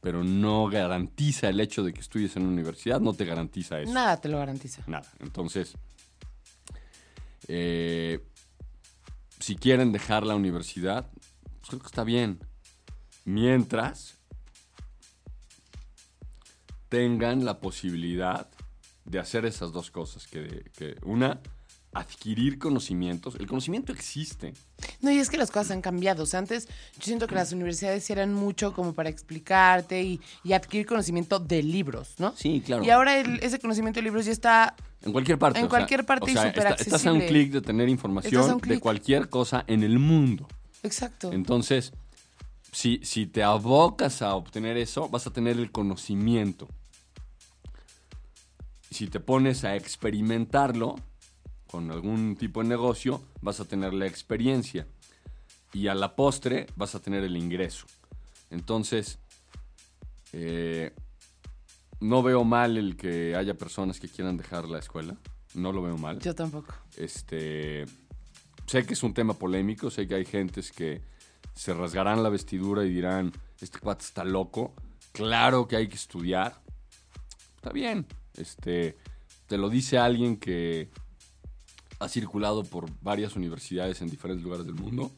pero 0.00 0.24
no 0.24 0.68
garantiza 0.68 1.48
el 1.48 1.60
hecho 1.60 1.82
de 1.82 1.92
que 1.92 2.00
estudies 2.00 2.36
en 2.36 2.42
una 2.42 2.52
universidad, 2.52 3.00
no 3.00 3.12
te 3.12 3.24
garantiza 3.24 3.80
eso. 3.80 3.92
Nada 3.92 4.20
te 4.20 4.28
lo 4.28 4.38
garantiza. 4.38 4.82
Nada. 4.86 5.06
Entonces, 5.20 5.76
eh, 7.48 8.24
si 9.38 9.56
quieren 9.56 9.92
dejar 9.92 10.24
la 10.24 10.34
universidad, 10.34 11.10
pues 11.60 11.68
creo 11.68 11.80
que 11.80 11.86
está 11.86 12.04
bien. 12.04 12.40
Mientras 13.24 14.18
tengan 16.92 17.46
la 17.46 17.58
posibilidad 17.58 18.50
de 19.06 19.18
hacer 19.18 19.46
esas 19.46 19.72
dos 19.72 19.90
cosas. 19.90 20.26
Que, 20.26 20.70
que 20.76 20.96
una, 21.02 21.40
adquirir 21.94 22.58
conocimientos. 22.58 23.34
El 23.38 23.46
conocimiento 23.46 23.92
existe. 23.92 24.54
No, 25.00 25.10
y 25.10 25.18
es 25.18 25.28
que 25.28 25.36
las 25.36 25.50
cosas 25.50 25.72
han 25.72 25.82
cambiado. 25.82 26.22
O 26.22 26.26
sea, 26.26 26.38
antes 26.38 26.66
yo 26.96 27.02
siento 27.04 27.26
que 27.26 27.34
las 27.34 27.52
universidades 27.52 28.08
eran 28.10 28.32
mucho 28.32 28.72
como 28.72 28.94
para 28.94 29.10
explicarte 29.10 30.02
y, 30.02 30.20
y 30.42 30.54
adquirir 30.54 30.86
conocimiento 30.86 31.38
de 31.38 31.62
libros, 31.62 32.14
¿no? 32.18 32.34
Sí, 32.36 32.62
claro. 32.64 32.82
Y 32.82 32.90
ahora 32.90 33.18
el- 33.18 33.40
ese 33.42 33.58
conocimiento 33.58 34.00
de 34.00 34.04
libros 34.04 34.24
ya 34.24 34.32
está 34.32 34.74
En 35.02 35.12
cualquier 35.12 35.38
parte. 35.38 35.58
En 35.58 35.66
o 35.66 35.68
sea, 35.68 35.78
cualquier 35.78 36.06
parte 36.06 36.24
o 36.24 36.28
y 36.28 36.32
súper 36.36 36.48
está- 36.58 36.74
Estás 36.74 37.06
a 37.06 37.10
un 37.12 37.18
accesible. 37.18 37.26
clic 37.42 37.52
de 37.52 37.60
tener 37.60 37.88
información 37.88 38.58
de 38.60 38.80
cualquier 38.80 39.28
cosa 39.28 39.64
en 39.66 39.82
el 39.82 39.98
mundo. 39.98 40.48
Exacto. 40.82 41.30
Entonces, 41.32 41.92
si, 42.72 43.00
si 43.02 43.26
te 43.26 43.42
abocas 43.42 44.22
a 44.22 44.34
obtener 44.34 44.78
eso, 44.78 45.08
vas 45.10 45.26
a 45.26 45.30
tener 45.32 45.58
el 45.58 45.70
conocimiento. 45.70 46.68
Si 48.90 49.08
te 49.08 49.20
pones 49.20 49.64
a 49.64 49.74
experimentarlo 49.76 50.96
con 51.72 51.90
algún 51.90 52.36
tipo 52.36 52.62
de 52.62 52.68
negocio, 52.68 53.22
vas 53.40 53.58
a 53.58 53.64
tener 53.64 53.94
la 53.94 54.06
experiencia. 54.06 54.86
Y 55.72 55.88
a 55.88 55.94
la 55.94 56.14
postre 56.14 56.66
vas 56.76 56.94
a 56.94 57.00
tener 57.00 57.24
el 57.24 57.34
ingreso. 57.34 57.86
Entonces, 58.50 59.18
eh, 60.34 60.92
no 61.98 62.22
veo 62.22 62.44
mal 62.44 62.76
el 62.76 62.94
que 62.94 63.34
haya 63.34 63.54
personas 63.54 63.98
que 63.98 64.10
quieran 64.10 64.36
dejar 64.36 64.68
la 64.68 64.80
escuela. 64.80 65.16
No 65.54 65.72
lo 65.72 65.80
veo 65.80 65.96
mal. 65.96 66.18
Yo 66.18 66.34
tampoco. 66.34 66.74
Este, 66.98 67.86
sé 68.66 68.84
que 68.84 68.92
es 68.92 69.02
un 69.02 69.14
tema 69.14 69.32
polémico, 69.32 69.90
sé 69.90 70.06
que 70.06 70.16
hay 70.16 70.26
gentes 70.26 70.72
que 70.72 71.00
se 71.54 71.72
rasgarán 71.72 72.22
la 72.22 72.28
vestidura 72.28 72.84
y 72.84 72.90
dirán, 72.90 73.32
este 73.62 73.78
cuate 73.78 74.04
está 74.04 74.24
loco. 74.24 74.74
Claro 75.12 75.66
que 75.66 75.76
hay 75.76 75.88
que 75.88 75.96
estudiar. 75.96 76.60
Está 77.56 77.70
bien. 77.70 78.06
Este, 78.34 78.98
te 79.46 79.56
lo 79.56 79.70
dice 79.70 79.96
alguien 79.96 80.36
que 80.36 80.90
ha 82.02 82.08
circulado 82.08 82.64
por 82.64 82.90
varias 83.00 83.36
universidades 83.36 84.00
en 84.02 84.08
diferentes 84.10 84.42
lugares 84.42 84.66
del 84.66 84.74
mundo. 84.74 85.10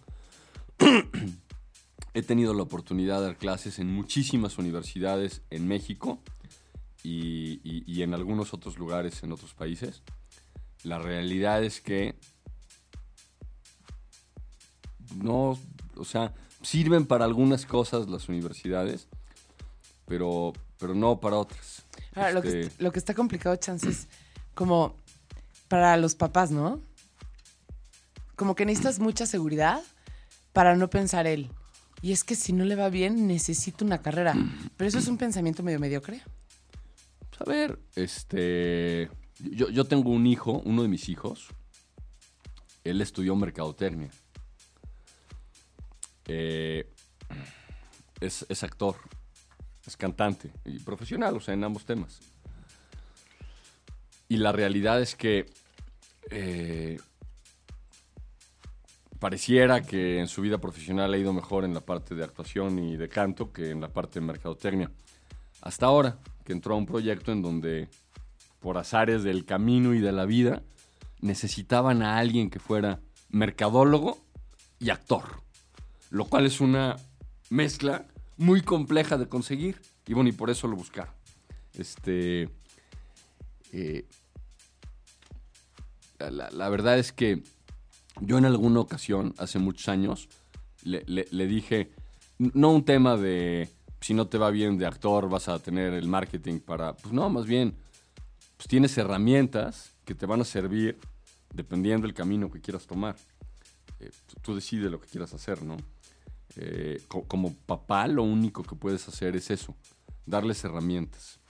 He 2.15 2.23
tenido 2.23 2.53
la 2.55 2.63
oportunidad 2.63 3.21
de 3.21 3.27
dar 3.27 3.37
clases 3.39 3.79
en 3.79 3.89
muchísimas 3.89 4.59
universidades 4.59 5.43
en 5.51 5.67
México 5.67 6.21
y, 7.03 7.61
y- 7.65 7.83
y 7.87 8.03
en 8.03 8.15
algunos 8.15 8.55
otros 8.55 8.79
lugares 8.79 9.23
en 9.23 9.33
otros 9.33 9.55
países. 9.55 10.03
La 10.85 10.99
realidad 10.99 11.65
es 11.65 11.81
que 11.81 12.15
no, 15.17 15.59
o 15.97 16.05
sea, 16.05 16.35
sirven 16.63 17.07
para 17.07 17.25
algunas 17.25 17.67
cosas 17.67 18.09
las 18.09 18.29
universidades, 18.29 19.09
pero, 20.07 20.53
pero 20.79 20.95
no 20.95 21.19
para 21.21 21.37
otras. 21.37 21.85
Ahora, 22.15 22.33
lo, 22.33 22.43
que, 22.43 22.49
Este, 22.49 22.61
est- 22.61 22.81
lo 22.81 22.93
que 22.93 22.99
está 22.99 23.15
complicado, 23.15 23.57
chance, 23.57 23.89
es 23.89 24.09
como 24.55 24.97
para 25.75 25.97
los 25.97 26.15
papás, 26.15 26.53
¿no? 26.53 26.81
Como 28.37 28.55
que 28.55 28.65
necesitas 28.65 29.01
mucha 29.01 29.27
seguridad 29.27 29.83
para 30.53 30.77
no 30.77 30.89
pensar 30.89 31.27
él. 31.27 31.51
Y 32.01 32.13
es 32.13 32.23
que 32.23 32.37
si 32.37 32.53
no 32.53 32.65
le 32.65 32.77
va 32.77 32.91
bien, 32.91 33.27
necesito 33.27 33.85
una 33.85 34.01
carrera. 34.01 34.37
Pero 34.77 34.87
eso 34.87 35.01
es 35.01 35.09
un 35.09 35.19
pensamiento 35.19 35.65
medio 35.65 35.81
mediocre. 35.81 36.23
pues, 37.29 37.41
a 37.41 37.45
ver, 37.45 37.81
este, 37.97 39.11
yo, 39.41 39.69
yo 39.69 39.85
tengo 39.85 40.11
un 40.11 40.29
hijo, 40.29 40.63
uno 40.65 40.83
de 40.83 40.89
mis 40.89 41.09
hijos, 41.09 41.49
él 42.85 43.01
estudió 43.01 43.35
mercadotecnia. 43.35 44.11
Eh, 46.27 46.89
es, 48.21 48.47
es 48.49 48.63
actor, 48.63 48.95
es 49.85 49.97
cantante 49.97 50.53
y 50.65 50.79
profesional, 50.79 51.37
o 51.37 51.41
sea, 51.41 51.53
en 51.53 51.65
ambos 51.65 51.85
temas. 51.85 52.21
Y 54.29 54.37
la 54.37 54.53
realidad 54.53 55.03
es 55.03 55.17
que 55.17 55.64
eh, 56.31 56.99
pareciera 59.19 59.83
que 59.83 60.21
en 60.21 60.29
su 60.29 60.43
vida 60.43 60.59
profesional 60.59 61.13
ha 61.13 61.17
ido 61.17 61.33
mejor 61.33 61.65
en 61.65 61.75
la 61.75 61.81
parte 61.81 62.15
de 62.15 62.25
actuación 62.25 62.79
y 62.79 62.97
de 62.97 63.09
canto 63.09 63.53
que 63.53 63.71
en 63.71 63.81
la 63.81 63.89
parte 63.89 64.21
de 64.21 64.27
mercadotecnia. 64.27 64.91
Hasta 65.63 65.87
ahora, 65.87 66.19
que 66.45 66.53
entró 66.53 66.75
a 66.75 66.79
un 66.79 66.87
proyecto 66.87 67.33
en 67.33 67.41
donde, 67.41 67.89
por 68.61 68.77
azares 68.77 69.23
del 69.23 69.45
camino 69.45 69.95
y 69.95 70.01
de 70.01 70.13
la 70.13 70.27
vida, 70.27 70.63
necesitaban 71.21 72.03
a 72.03 72.19
alguien 72.19 72.51
que 72.51 72.59
fuera 72.59 73.01
mercadólogo 73.31 74.23
y 74.79 74.91
actor. 74.91 75.25
Lo 76.11 76.27
cual 76.27 76.45
es 76.45 76.61
una 76.61 76.97
mezcla 77.49 78.07
muy 78.37 78.61
compleja 78.61 79.17
de 79.17 79.29
conseguir. 79.29 79.81
Y 80.07 80.13
bueno, 80.13 80.29
y 80.29 80.33
por 80.33 80.51
eso 80.51 80.69
lo 80.69 80.77
buscaron. 80.77 81.15
Este. 81.73 82.51
eh, 83.73 84.07
la, 86.19 86.69
verdad 86.69 86.99
es 86.99 87.13
que 87.13 87.43
yo 88.21 88.39
en 88.39 88.45
alguna 88.45 88.81
ocasión, 88.81 89.35
hace 89.39 89.59
muchos 89.59 89.89
años, 89.89 90.29
le, 90.83 91.47
dije, 91.47 91.91
no 92.39 92.71
un 92.71 92.85
tema 92.85 93.17
de 93.17 93.69
si 94.01 94.13
no 94.15 94.27
te 94.27 94.39
va 94.39 94.51
bien 94.51 94.77
de 94.77 94.87
actor, 94.87 95.29
vas 95.29 95.49
a 95.49 95.59
tener 95.59 95.95
el 95.95 96.07
marketing 96.09 96.61
para. 96.61 96.95
Pues 96.95 97.13
no, 97.15 97.29
más 97.31 97.47
bien, 97.47 97.75
pues 98.57 98.69
tienes 98.69 98.97
herramientas 98.99 99.93
que 100.05 100.15
te 100.15 100.27
van 100.27 100.41
a 100.43 100.45
servir 100.45 100.99
dependiendo 101.55 102.07
del 102.07 102.15
camino 102.15 102.51
que 102.51 102.61
quieras 102.61 102.87
tomar. 102.87 103.17
Eh, 104.01 104.11
tú- 104.43 104.55
decides 104.55 104.91
lo 104.91 105.01
que 105.01 105.09
quieras 105.09 105.33
hacer, 105.33 105.63
¿no? 105.63 105.77
Eh, 106.57 107.01
co- 107.09 107.25
como 107.25 107.55
papá, 107.55 108.07
lo 108.07 108.23
único 108.23 108.63
que 108.63 108.75
puedes 108.77 109.09
hacer 109.09 109.35
es 109.37 109.51
eso, 109.51 109.75
darles 110.27 110.63
herramientas. 110.65 111.41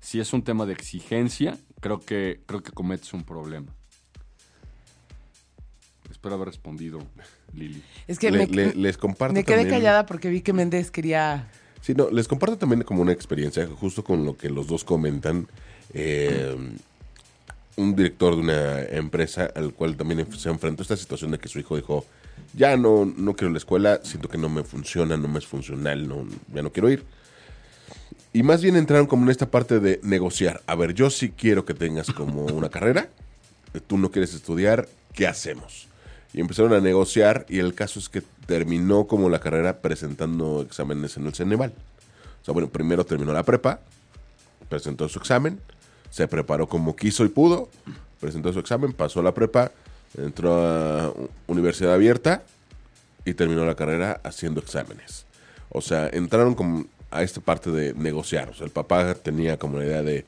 Si 0.00 0.18
es 0.18 0.32
un 0.32 0.42
tema 0.42 0.64
de 0.64 0.72
exigencia, 0.72 1.58
creo 1.80 2.00
que, 2.00 2.42
creo 2.46 2.62
que 2.62 2.72
cometes 2.72 3.12
un 3.12 3.22
problema. 3.24 3.72
Espero 6.22 6.36
haber 6.36 6.46
respondido, 6.50 7.00
Lili. 7.52 7.82
Es 8.06 8.16
que 8.20 8.30
Le- 8.30 8.46
me, 8.46 8.54
le- 8.54 8.74
les 8.76 8.96
comparto 8.96 9.34
me 9.34 9.42
quedé 9.42 9.56
también- 9.56 9.74
callada 9.80 10.06
porque 10.06 10.28
vi 10.28 10.40
que 10.40 10.52
Méndez 10.52 10.92
quería... 10.92 11.48
Sí, 11.80 11.94
no, 11.96 12.10
les 12.10 12.28
comparto 12.28 12.56
también 12.56 12.82
como 12.84 13.02
una 13.02 13.10
experiencia, 13.10 13.66
justo 13.66 14.04
con 14.04 14.24
lo 14.24 14.36
que 14.36 14.48
los 14.48 14.68
dos 14.68 14.84
comentan. 14.84 15.48
eh, 15.94 16.56
un 17.74 17.96
director 17.96 18.36
de 18.36 18.40
una 18.42 18.82
empresa 18.82 19.50
al 19.56 19.72
cual 19.74 19.96
también 19.96 20.30
se 20.32 20.48
enfrentó 20.48 20.82
a 20.82 20.84
esta 20.84 20.96
situación 20.96 21.32
de 21.32 21.38
que 21.40 21.48
su 21.48 21.58
hijo 21.58 21.74
dijo, 21.74 22.04
ya 22.54 22.76
no, 22.76 23.04
no 23.04 23.34
quiero 23.34 23.50
la 23.50 23.58
escuela, 23.58 23.98
siento 24.04 24.28
que 24.28 24.38
no 24.38 24.48
me 24.48 24.62
funciona, 24.62 25.16
no 25.16 25.26
me 25.26 25.40
es 25.40 25.46
funcional, 25.46 26.06
no, 26.06 26.24
ya 26.54 26.62
no 26.62 26.70
quiero 26.70 26.88
ir. 26.88 27.02
Y 28.32 28.44
más 28.44 28.62
bien 28.62 28.76
entraron 28.76 29.06
como 29.08 29.24
en 29.24 29.30
esta 29.30 29.50
parte 29.50 29.80
de 29.80 29.98
negociar. 30.04 30.62
A 30.66 30.76
ver, 30.76 30.94
yo 30.94 31.10
sí 31.10 31.30
quiero 31.30 31.64
que 31.64 31.74
tengas 31.74 32.12
como 32.12 32.44
una 32.44 32.68
carrera, 32.68 33.08
tú 33.88 33.98
no 33.98 34.10
quieres 34.12 34.34
estudiar, 34.34 34.86
¿qué 35.14 35.26
hacemos? 35.26 35.88
Y 36.34 36.40
empezaron 36.40 36.72
a 36.72 36.80
negociar 36.80 37.44
y 37.48 37.58
el 37.58 37.74
caso 37.74 37.98
es 37.98 38.08
que 38.08 38.22
terminó 38.46 39.06
como 39.06 39.28
la 39.28 39.38
carrera 39.40 39.80
presentando 39.80 40.62
exámenes 40.62 41.16
en 41.16 41.26
el 41.26 41.34
Ceneval. 41.34 41.72
O 42.40 42.44
sea, 42.44 42.54
bueno, 42.54 42.68
primero 42.68 43.04
terminó 43.04 43.32
la 43.32 43.42
prepa, 43.42 43.80
presentó 44.68 45.08
su 45.08 45.18
examen, 45.18 45.60
se 46.10 46.26
preparó 46.28 46.66
como 46.68 46.96
quiso 46.96 47.24
y 47.24 47.28
pudo, 47.28 47.68
presentó 48.20 48.52
su 48.52 48.58
examen, 48.58 48.92
pasó 48.92 49.22
la 49.22 49.32
prepa, 49.34 49.70
entró 50.16 50.54
a 50.54 51.12
universidad 51.46 51.94
abierta 51.94 52.42
y 53.24 53.34
terminó 53.34 53.64
la 53.66 53.74
carrera 53.74 54.20
haciendo 54.24 54.60
exámenes. 54.60 55.26
O 55.68 55.80
sea, 55.80 56.08
entraron 56.08 56.54
como 56.54 56.86
a 57.10 57.22
esta 57.22 57.40
parte 57.40 57.70
de 57.70 57.92
negociar. 57.94 58.48
O 58.48 58.54
sea, 58.54 58.64
el 58.64 58.72
papá 58.72 59.14
tenía 59.14 59.58
como 59.58 59.78
la 59.78 59.84
idea 59.84 60.02
de 60.02 60.24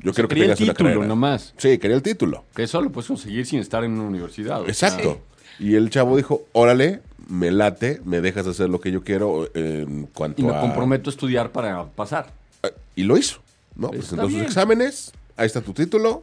Yo 0.00 0.12
quiero 0.12 0.28
que 0.28 0.36
Quería 0.36 0.52
el 0.52 0.56
tengas 0.56 0.60
una 0.60 0.72
título 0.74 0.88
carrera. 0.90 1.06
nomás. 1.08 1.52
Sí, 1.58 1.78
quería 1.78 1.96
el 1.96 2.02
título. 2.02 2.44
Que 2.54 2.62
eso 2.62 2.80
lo 2.80 2.90
puedes 2.90 3.08
conseguir 3.08 3.44
sin 3.44 3.58
estar 3.60 3.84
en 3.84 3.92
una 3.92 4.04
universidad. 4.04 4.62
Exacto. 4.68 5.20
Y 5.58 5.74
el 5.74 5.90
chavo 5.90 6.16
dijo, 6.16 6.42
órale, 6.52 7.00
me 7.28 7.50
late, 7.50 8.00
me 8.04 8.20
dejas 8.20 8.46
hacer 8.46 8.68
lo 8.68 8.80
que 8.80 8.90
yo 8.90 9.02
quiero 9.04 9.46
eh, 9.54 9.84
en 9.86 10.06
cuanto 10.06 10.42
y 10.42 10.44
me 10.44 10.54
a... 10.54 10.60
comprometo 10.60 11.10
a 11.10 11.12
estudiar 11.12 11.52
para 11.52 11.84
pasar. 11.86 12.32
Eh, 12.62 12.70
Y 12.96 13.04
lo 13.04 13.16
hizo, 13.16 13.40
¿no? 13.76 13.86
Está 13.88 13.98
Presentó 13.98 14.22
sus 14.24 14.32
bien. 14.34 14.44
exámenes, 14.44 15.12
ahí 15.36 15.46
está 15.46 15.60
tu 15.60 15.72
título, 15.72 16.22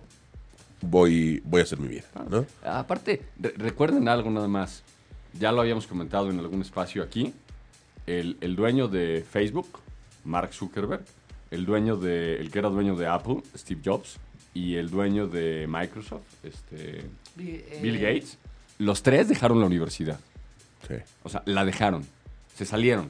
voy, 0.82 1.42
voy 1.46 1.62
a 1.62 1.64
hacer 1.64 1.80
mi 1.80 1.88
vida, 1.88 2.04
¿no? 2.30 2.46
Aparte, 2.64 3.22
re- 3.40 3.54
recuerden 3.58 4.08
algo 4.08 4.30
nada 4.30 4.48
más. 4.48 4.84
Ya 5.40 5.52
lo 5.52 5.62
habíamos 5.62 5.86
comentado 5.88 6.30
en 6.30 6.40
algún 6.40 6.62
espacio 6.62 7.04
aquí. 7.04 7.34
El, 8.08 8.38
el 8.42 8.56
dueño 8.56 8.88
de 8.88 9.24
Facebook, 9.30 9.80
Mark 10.26 10.54
Zuckerberg, 10.54 11.04
el 11.52 11.66
dueño 11.66 11.96
de, 11.98 12.38
el 12.40 12.50
que 12.52 12.60
era 12.60 12.70
dueño 12.70 12.96
de 12.96 13.08
Apple, 13.08 13.38
Steve 13.56 13.82
Jobs, 13.86 14.18
y 14.54 14.76
el 14.76 14.90
dueño 14.90 15.28
de 15.28 15.68
Microsoft, 15.70 16.24
este, 16.44 17.02
eh, 17.38 17.80
Bill 17.82 18.00
Gates, 18.00 18.38
los 18.80 19.04
tres 19.04 19.28
dejaron 19.28 19.60
la 19.60 19.68
universidad. 19.68 20.20
Sí. 20.88 20.96
O 21.24 21.30
sea, 21.30 21.44
la 21.46 21.64
dejaron. 21.66 22.04
Se 22.56 22.66
salieron. 22.66 23.10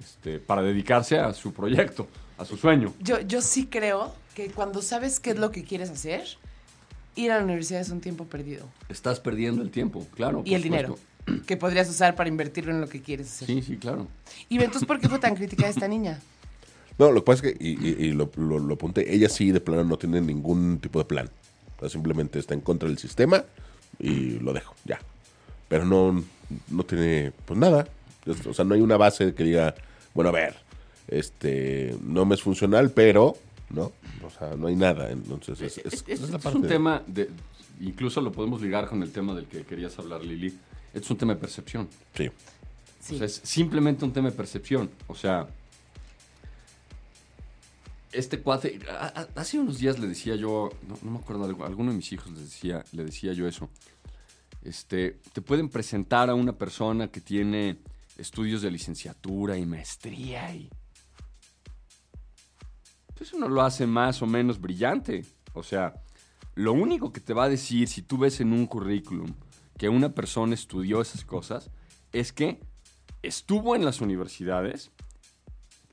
Este, 0.00 0.38
para 0.38 0.62
dedicarse 0.62 1.18
a 1.18 1.32
su 1.32 1.52
proyecto, 1.52 2.08
a 2.38 2.44
su 2.44 2.56
sueño. 2.56 2.92
Yo, 3.00 3.20
yo 3.20 3.40
sí 3.42 3.66
creo 3.66 4.14
que 4.34 4.50
cuando 4.50 4.82
sabes 4.82 5.20
qué 5.20 5.30
es 5.30 5.38
lo 5.38 5.50
que 5.50 5.62
quieres 5.64 5.90
hacer, 5.90 6.24
ir 7.16 7.30
a 7.32 7.38
la 7.38 7.44
universidad 7.44 7.80
es 7.80 7.90
un 7.90 8.00
tiempo 8.00 8.24
perdido. 8.24 8.66
Estás 8.88 9.20
perdiendo 9.20 9.62
el 9.62 9.70
tiempo, 9.70 10.06
claro. 10.16 10.42
Y 10.44 10.54
el 10.54 10.62
dinero 10.62 10.98
que 11.46 11.56
podrías 11.56 11.88
usar 11.88 12.16
para 12.16 12.28
invertirlo 12.28 12.72
en 12.72 12.80
lo 12.80 12.88
que 12.88 13.02
quieres 13.02 13.28
hacer. 13.28 13.46
Sí, 13.46 13.62
sí, 13.62 13.76
claro. 13.76 14.08
Y 14.48 14.56
entonces, 14.58 14.86
¿por 14.86 14.98
qué 15.00 15.08
fue 15.08 15.18
tan 15.18 15.34
crítica 15.36 15.68
esta 15.68 15.86
niña? 15.86 16.18
No, 16.98 17.12
lo 17.12 17.22
que 17.22 17.26
pasa 17.26 17.46
es 17.46 17.52
que, 17.54 17.64
y, 17.64 17.70
y- 17.88 18.06
y 18.08 18.12
lo, 18.12 18.30
lo- 18.36 18.58
lo 18.58 18.74
apunté, 18.74 19.14
ella 19.14 19.28
sí 19.28 19.52
de 19.52 19.60
plano 19.60 19.84
no 19.84 19.96
tiene 19.98 20.20
ningún 20.20 20.78
tipo 20.80 20.98
de 20.98 21.04
plan. 21.04 21.30
O 21.76 21.80
sea, 21.80 21.88
simplemente 21.88 22.38
está 22.38 22.54
en 22.54 22.60
contra 22.60 22.88
del 22.88 22.98
sistema 22.98 23.44
y 23.98 24.38
lo 24.38 24.52
dejo, 24.52 24.74
ya. 24.84 24.98
Pero 25.68 25.84
no, 25.84 26.22
no 26.68 26.82
tiene, 26.84 27.32
pues 27.44 27.58
nada. 27.58 27.86
O 28.48 28.54
sea, 28.54 28.64
no 28.64 28.74
hay 28.74 28.80
una 28.80 28.96
base 28.96 29.34
que 29.34 29.44
diga, 29.44 29.74
bueno, 30.14 30.28
a 30.30 30.32
ver, 30.32 30.54
este, 31.08 31.96
no 32.04 32.24
me 32.24 32.34
es 32.34 32.42
funcional, 32.42 32.90
pero, 32.90 33.36
¿no? 33.70 33.92
O 34.24 34.30
sea, 34.30 34.54
no 34.56 34.66
hay 34.68 34.76
nada. 34.76 35.10
Entonces, 35.10 35.60
es, 35.60 35.78
es- 35.78 35.86
Es, 35.86 36.04
es 36.06 36.20
es- 36.22 36.30
la 36.30 36.36
es 36.36 36.42
parte 36.42 36.56
un 36.56 36.62
de- 36.62 36.68
tema 36.68 37.02
de. 37.06 37.28
Incluso 37.80 38.20
lo 38.20 38.30
podemos 38.30 38.60
ligar 38.60 38.86
con 38.88 39.02
el 39.02 39.10
tema 39.10 39.34
del 39.34 39.46
que 39.46 39.62
querías 39.62 39.98
hablar, 39.98 40.22
Lili. 40.24 40.54
Es 40.92 41.10
un 41.10 41.16
tema 41.16 41.34
de 41.34 41.40
percepción. 41.40 41.88
Sí. 42.14 42.28
Sí. 43.00 43.14
O 43.14 43.18
sea, 43.18 43.26
es 43.26 43.40
simplemente 43.44 44.04
un 44.04 44.12
tema 44.12 44.30
de 44.30 44.36
percepción. 44.36 44.90
O 45.06 45.14
sea. 45.14 45.46
Este 48.12 48.40
cuate. 48.40 48.80
hace 49.36 49.58
unos 49.58 49.78
días 49.78 49.98
le 49.98 50.08
decía 50.08 50.34
yo. 50.34 50.70
No, 50.86 51.10
me 51.10 51.18
acuerdo, 51.18 51.44
alguno 51.64 51.90
de 51.90 51.96
mis 51.96 52.12
hijos 52.12 52.32
les 52.32 52.40
decía, 52.40 52.84
le 52.92 53.04
decía 53.04 53.32
yo 53.32 53.46
eso. 53.46 53.70
Este, 54.62 55.20
te 55.32 55.40
pueden 55.40 55.68
presentar 55.68 56.28
a 56.28 56.34
una 56.34 56.52
persona 56.52 57.08
que 57.08 57.20
tiene 57.20 57.78
estudios 58.16 58.62
de 58.62 58.70
licenciatura 58.70 59.56
y 59.56 59.64
maestría 59.64 60.54
y. 60.54 60.70
pues 63.14 63.28
Eso 63.28 63.38
no 63.38 63.48
lo 63.48 63.62
hace 63.62 63.86
más 63.86 64.22
o 64.22 64.26
menos 64.26 64.60
brillante. 64.60 65.24
O 65.54 65.62
sea, 65.62 65.94
lo 66.54 66.72
único 66.72 67.12
que 67.12 67.20
te 67.20 67.32
va 67.32 67.44
a 67.44 67.48
decir 67.48 67.88
si 67.88 68.02
tú 68.02 68.18
ves 68.18 68.40
en 68.40 68.52
un 68.52 68.66
currículum 68.66 69.32
que 69.78 69.88
una 69.88 70.14
persona 70.14 70.54
estudió 70.54 71.00
esas 71.00 71.24
cosas 71.24 71.70
es 72.12 72.32
que 72.32 72.60
estuvo 73.22 73.76
en 73.76 73.84
las 73.84 74.00
universidades, 74.00 74.90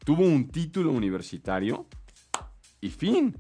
tuvo 0.04 0.24
un 0.24 0.50
título 0.50 0.92
universitario 0.92 1.88
y 2.82 2.90
fin. 2.90 3.38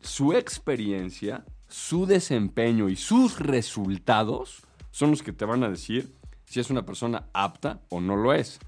Su 0.00 0.32
experiencia, 0.32 1.44
su 1.68 2.06
desempeño 2.06 2.88
y 2.88 2.96
sus 2.96 3.38
resultados 3.38 4.62
son 4.90 5.10
los 5.10 5.22
que 5.22 5.32
te 5.32 5.44
van 5.44 5.62
a 5.64 5.68
decir 5.68 6.14
si 6.46 6.60
es 6.60 6.70
una 6.70 6.84
persona 6.86 7.28
apta 7.32 7.80
o 7.90 8.00
no 8.00 8.16
lo 8.16 8.32
es. 8.32 8.58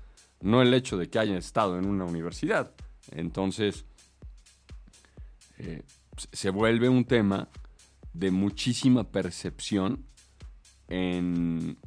No 0.42 0.62
el 0.62 0.72
hecho 0.74 0.96
de 0.96 1.08
que 1.08 1.18
haya 1.18 1.36
estado 1.36 1.78
en 1.78 1.86
una 1.86 2.04
universidad. 2.04 2.72
Entonces, 3.10 3.84
eh, 5.58 5.82
se- 6.32 6.50
vuelve 6.50 6.88
un 6.88 7.04
tema 7.04 7.48
de 8.12 8.30
muchísima 8.30 9.04
percepción 9.04 10.04
en, 10.88 11.78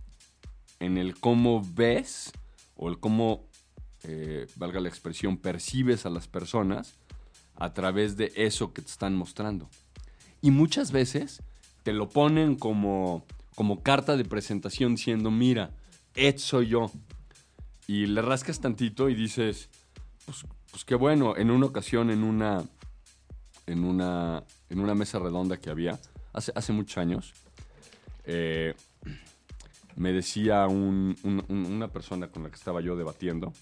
en 0.79 0.97
el 0.97 1.19
cómo 1.19 1.61
ves 1.73 2.31
o 2.75 2.89
el 2.89 2.99
cómo, 2.99 3.47
eh, 4.03 4.47
valga 4.55 4.79
la 4.79 4.89
expresión, 4.89 5.37
percibes 5.37 6.05
a 6.05 6.09
las 6.09 6.27
personas 6.27 6.95
a 7.55 7.73
través 7.73 8.17
de 8.17 8.31
eso 8.35 8.73
que 8.73 8.81
te 8.81 8.89
están 8.89 9.15
mostrando. 9.15 9.69
Y 10.41 10.51
muchas 10.51 10.91
veces 10.91 11.41
te 11.83 11.93
lo 11.93 12.09
ponen 12.09 12.55
como, 12.55 13.25
como 13.55 13.81
carta 13.83 14.17
de 14.17 14.25
presentación 14.25 14.95
diciendo, 14.95 15.31
mira, 15.31 15.71
Ed 16.15 16.37
soy 16.37 16.67
yo. 16.67 16.91
Y 17.87 18.05
le 18.07 18.21
rascas 18.21 18.59
tantito 18.59 19.09
y 19.09 19.15
dices, 19.15 19.69
pues, 20.25 20.45
pues 20.71 20.85
qué 20.85 20.95
bueno, 20.95 21.35
en 21.37 21.51
una 21.51 21.65
ocasión, 21.65 22.09
en 22.11 22.23
una, 22.23 22.63
en 23.67 23.83
una, 23.83 24.43
en 24.69 24.79
una 24.79 24.95
mesa 24.95 25.19
redonda 25.19 25.57
que 25.57 25.69
había 25.69 25.99
hace, 26.33 26.51
hace 26.55 26.71
muchos 26.73 26.97
años, 26.97 27.33
eh, 28.25 28.73
me 29.95 30.11
decía 30.11 30.65
un- 30.67 31.15
un- 31.23 31.43
un- 31.49 31.65
una 31.65 31.87
persona 31.89 32.27
con 32.27 32.43
la 32.43 32.49
que 32.49 32.55
estaba 32.55 32.81
yo 32.81 32.95
debatiendo, 32.95 33.53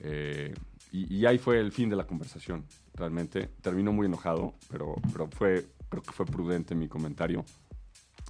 eh, 0.00 0.54
y, 0.92 1.16
y 1.16 1.26
ahí 1.26 1.38
fue 1.38 1.60
el 1.60 1.72
fin 1.72 1.88
de 1.88 1.96
la 1.96 2.06
conversación, 2.06 2.64
realmente. 2.94 3.48
Terminó 3.60 3.92
muy 3.92 4.06
enojado, 4.06 4.54
pero, 4.70 4.96
pero 5.12 5.28
fue, 5.28 5.66
creo 5.88 6.02
que 6.02 6.12
fue 6.12 6.26
prudente 6.26 6.74
mi 6.74 6.88
comentario. 6.88 7.44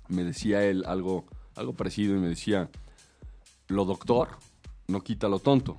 Me 0.09 0.25
decía 0.25 0.64
él 0.64 0.85
algo, 0.87 1.27
algo 1.55 1.75
parecido 1.75 2.16
y 2.16 2.21
me 2.21 2.29
decía, 2.29 2.71
lo 3.69 3.85
doctor 3.85 4.39
no 4.89 5.03
quita 5.03 5.29
lo 5.29 5.39
tonto. 5.39 5.79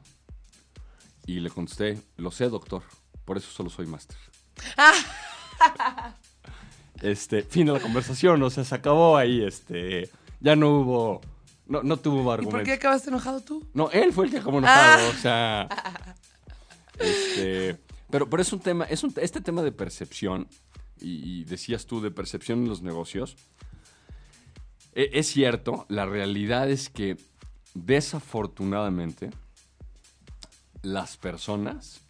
Y 1.26 1.40
le 1.40 1.50
contesté, 1.50 2.02
lo 2.18 2.32
sé, 2.32 2.50
doctor, 2.50 2.84
por 3.26 3.38
eso 3.38 3.52
solo 3.52 3.70
soy 3.70 3.86
máster. 3.86 4.18
este, 7.02 7.44
fin 7.44 7.68
de 7.68 7.74
la 7.74 7.80
conversación, 7.80 8.42
o 8.42 8.50
sea, 8.50 8.64
se 8.64 8.76
acabó 8.76 9.18
ahí, 9.18 9.44
este, 9.44 10.10
ya 10.40 10.56
no 10.56 10.80
hubo, 10.80 11.22
no, 11.70 11.84
no 11.84 11.98
tuvo 11.98 12.20
¿Y 12.20 12.24
por 12.24 12.34
argumento. 12.40 12.66
qué 12.66 12.74
acabaste 12.74 13.10
enojado 13.10 13.40
tú? 13.42 13.66
No, 13.74 13.90
él 13.92 14.12
fue 14.12 14.26
el 14.26 14.32
que 14.32 14.38
acabó 14.40 14.58
enojado, 14.58 15.08
Ah. 15.08 15.10
o 15.10 15.22
sea, 15.22 15.70
este, 17.00 17.78
pero, 18.10 18.30
pero 18.30 18.42
es 18.42 18.52
un 18.52 18.60
tema, 18.60 18.86
es 18.86 19.04
un, 19.04 19.14
este 19.22 19.40
tema 19.42 19.62
de 19.62 19.72
percepción, 19.72 20.48
y, 21.00 21.42
y 21.42 21.44
decías 21.46 21.86
tú 21.86 22.02
de 22.02 22.12
percepción 22.12 22.60
en 22.64 22.68
los 22.70 22.82
negocios, 22.82 23.38
e- 24.94 25.12
es 25.14 25.28
cierto, 25.28 25.86
la 25.90 26.06
realidad 26.06 26.70
es 26.70 26.90
que 26.90 27.18
desafortunadamente 27.74 29.30
las 30.82 31.18
personas, 31.18 32.02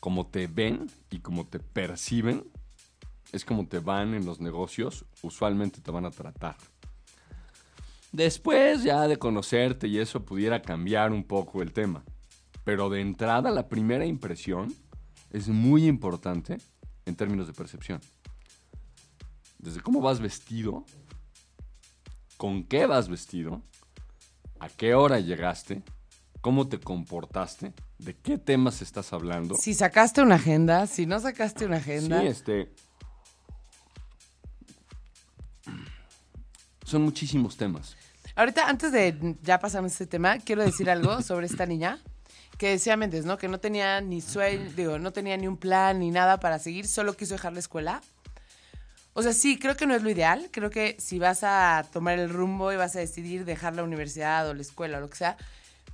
como 0.00 0.26
te 0.26 0.46
ven 0.46 0.90
y 1.10 1.18
como 1.20 1.46
te 1.46 1.58
perciben, 1.60 2.44
es 3.32 3.44
como 3.44 3.66
te 3.66 3.78
van 3.78 4.14
en 4.14 4.24
los 4.26 4.40
negocios, 4.40 5.04
usualmente 5.22 5.80
te 5.80 5.90
van 5.90 6.06
a 6.06 6.10
tratar. 6.10 6.56
Después 8.12 8.82
ya 8.82 9.08
de 9.08 9.16
conocerte 9.16 9.88
y 9.88 9.98
eso 9.98 10.24
pudiera 10.24 10.60
cambiar 10.60 11.12
un 11.12 11.24
poco 11.24 11.62
el 11.62 11.72
tema. 11.72 12.04
Pero 12.62 12.90
de 12.90 13.00
entrada 13.00 13.50
la 13.50 13.68
primera 13.68 14.04
impresión 14.04 14.72
es 15.30 15.48
muy 15.48 15.86
importante 15.86 16.58
en 17.06 17.16
términos 17.16 17.46
de 17.46 17.54
percepción. 17.54 18.00
Desde 19.58 19.80
cómo 19.80 20.00
vas 20.00 20.20
vestido, 20.20 20.84
con 22.36 22.64
qué 22.64 22.86
vas 22.86 23.08
vestido, 23.08 23.62
a 24.60 24.68
qué 24.68 24.94
hora 24.94 25.18
llegaste, 25.18 25.82
cómo 26.42 26.68
te 26.68 26.78
comportaste, 26.78 27.72
de 27.98 28.14
qué 28.14 28.36
temas 28.36 28.82
estás 28.82 29.12
hablando. 29.12 29.54
Si 29.54 29.72
sacaste 29.72 30.20
una 30.20 30.34
agenda, 30.34 30.86
si 30.86 31.06
no 31.06 31.18
sacaste 31.18 31.64
una 31.64 31.76
agenda. 31.76 32.20
Sí, 32.20 32.26
este. 32.26 32.74
Son 36.92 37.00
muchísimos 37.00 37.56
temas. 37.56 37.96
Ahorita, 38.36 38.68
antes 38.68 38.92
de 38.92 39.36
ya 39.42 39.58
pasar 39.58 39.82
a 39.82 39.86
este 39.86 40.06
tema, 40.06 40.36
quiero 40.40 40.62
decir 40.62 40.90
algo 40.90 41.22
sobre 41.30 41.46
esta 41.46 41.64
niña 41.64 41.98
que 42.58 42.68
decía 42.68 42.98
Méndez, 42.98 43.24
¿no? 43.24 43.38
Que 43.38 43.48
no 43.48 43.58
tenía 43.58 44.02
ni 44.02 44.20
sueño, 44.20 44.70
digo, 44.76 44.98
no 44.98 45.10
tenía 45.10 45.38
ni 45.38 45.48
un 45.48 45.56
plan 45.56 46.00
ni 46.00 46.10
nada 46.10 46.38
para 46.38 46.58
seguir, 46.58 46.86
solo 46.86 47.16
quiso 47.16 47.32
dejar 47.32 47.54
la 47.54 47.60
escuela. 47.60 48.02
O 49.14 49.22
sea, 49.22 49.32
sí, 49.32 49.58
creo 49.58 49.74
que 49.74 49.86
no 49.86 49.94
es 49.94 50.02
lo 50.02 50.10
ideal. 50.10 50.50
Creo 50.52 50.68
que 50.68 50.96
si 50.98 51.18
vas 51.18 51.44
a 51.44 51.82
tomar 51.90 52.18
el 52.18 52.28
rumbo 52.28 52.70
y 52.74 52.76
vas 52.76 52.94
a 52.94 52.98
decidir 52.98 53.46
dejar 53.46 53.74
la 53.74 53.84
universidad 53.84 54.46
o 54.46 54.52
la 54.52 54.60
escuela 54.60 54.98
o 54.98 55.00
lo 55.00 55.08
que 55.08 55.16
sea, 55.16 55.38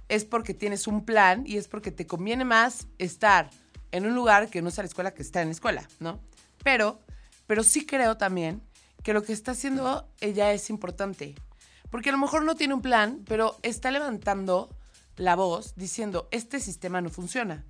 es 0.09 0.25
porque 0.25 0.53
tienes 0.53 0.89
un 0.89 1.05
plan 1.05 1.45
y 1.47 1.59
es 1.59 1.69
porque 1.69 1.93
te 1.93 2.09
conviene 2.09 2.45
más 2.45 2.89
estar 2.99 3.51
en 3.93 4.05
un 4.05 4.17
lugar 4.17 4.49
que 4.49 4.63
no 4.63 4.73
sea 4.73 4.83
la 4.83 4.89
escuela 4.89 5.15
que 5.15 5.23
estar 5.23 5.43
en 5.43 5.51
la 5.51 5.53
escuela, 5.53 5.89
¿no? 6.01 6.19
Pero, 6.65 6.99
pero 7.47 7.63
sí 7.63 7.87
creo 7.87 8.17
también 8.17 8.63
que 9.09 9.15
lo 9.15 9.23
que 9.23 9.33
está 9.33 9.53
haciendo 9.53 10.07
ella 10.21 10.53
es 10.53 10.69
importante. 10.69 11.35
Porque 11.91 12.11
a 12.11 12.13
lo 12.13 12.19
mejor 12.19 12.45
no 12.45 12.57
tiene 12.57 12.75
un 12.75 12.83
plan, 12.83 13.25
pero 13.27 13.57
está 13.63 13.91
levantando 13.91 14.69
la 15.17 15.35
voz 15.35 15.75
diciendo, 15.77 16.29
este 16.31 16.61
sistema 16.61 17.01
no 17.01 17.09
funciona. 17.09 17.65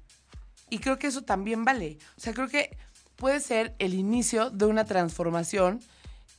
Y 0.69 0.81
creo 0.81 0.99
que 0.99 1.07
eso 1.07 1.23
también 1.23 1.65
vale. 1.65 1.99
O 2.17 2.21
sea, 2.21 2.35
creo 2.35 2.49
que 2.49 2.77
puede 3.15 3.39
ser 3.39 3.77
el 3.79 3.95
inicio 3.95 4.51
de 4.51 4.67
una 4.67 4.85
transformación 4.85 5.79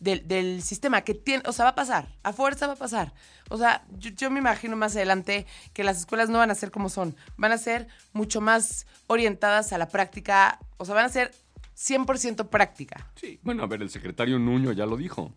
del, 0.01 0.27
del 0.27 0.61
sistema 0.63 0.99
que 1.03 1.13
tiene, 1.13 1.43
o 1.47 1.53
sea, 1.53 1.63
va 1.63 1.71
a 1.71 1.75
pasar, 1.75 2.09
a 2.23 2.33
fuerza 2.33 2.67
va 2.67 2.73
a 2.73 2.75
pasar. 2.75 3.13
O 3.47 3.57
sea, 3.57 3.85
yo, 3.91 4.09
yo 4.09 4.29
me 4.29 4.39
imagino 4.39 4.75
más 4.75 4.97
adelante 4.97 5.47
que 5.71 5.85
las 5.85 5.99
escuelas 5.99 6.27
no 6.27 6.39
van 6.39 6.51
a 6.51 6.55
ser 6.55 6.71
como 6.71 6.89
son, 6.89 7.15
van 7.37 7.53
a 7.53 7.57
ser 7.57 7.87
mucho 8.11 8.41
más 8.41 8.85
orientadas 9.07 9.71
a 9.71 9.77
la 9.77 9.87
práctica, 9.87 10.59
o 10.75 10.83
sea, 10.83 10.93
van 10.93 11.05
a 11.05 11.09
ser 11.09 11.31
100% 11.79 12.49
práctica. 12.49 13.11
Sí, 13.15 13.39
bueno, 13.43 13.63
a 13.63 13.67
ver, 13.67 13.81
el 13.81 13.89
secretario 13.89 14.37
Nuño 14.37 14.71
ya 14.73 14.85
lo 14.85 14.97
dijo. 14.97 15.33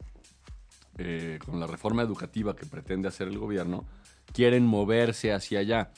Eh, 0.98 1.38
con 1.44 1.58
la 1.58 1.66
reforma 1.66 2.02
educativa 2.02 2.54
que 2.54 2.66
pretende 2.66 3.08
hacer 3.08 3.28
el 3.28 3.38
gobierno, 3.38 3.86
quieren 4.32 4.66
moverse 4.66 5.32
hacia 5.32 5.60
allá. 5.60 5.90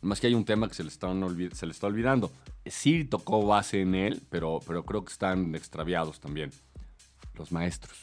Más 0.00 0.20
que 0.20 0.26
hay 0.26 0.34
un 0.34 0.44
tema 0.44 0.66
que 0.68 0.74
se 0.74 0.82
le, 0.82 0.90
olvi- 0.90 1.52
se 1.52 1.66
le 1.66 1.72
está 1.72 1.86
olvidando. 1.86 2.32
Sí 2.66 3.04
tocó 3.04 3.46
base 3.46 3.82
en 3.82 3.94
él, 3.94 4.22
pero, 4.30 4.60
pero 4.66 4.84
creo 4.84 5.04
que 5.04 5.12
están 5.12 5.54
extraviados 5.54 6.18
también. 6.18 6.50
Los 7.36 7.52
maestros. 7.52 7.96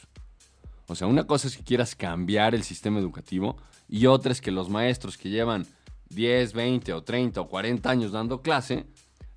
O 0.86 0.94
sea, 0.94 1.06
una 1.06 1.24
cosa 1.26 1.48
es 1.48 1.56
que 1.56 1.64
quieras 1.64 1.94
cambiar 1.94 2.54
el 2.54 2.62
sistema 2.62 2.98
educativo 2.98 3.56
y 3.88 4.06
otra 4.06 4.32
es 4.32 4.40
que 4.40 4.50
los 4.50 4.68
maestros 4.70 5.18
que 5.18 5.28
llevan 5.30 5.66
10, 6.10 6.52
20 6.54 6.92
o 6.92 7.02
30 7.02 7.40
o 7.40 7.48
40 7.48 7.90
años 7.90 8.12
dando 8.12 8.40
clase, 8.42 8.86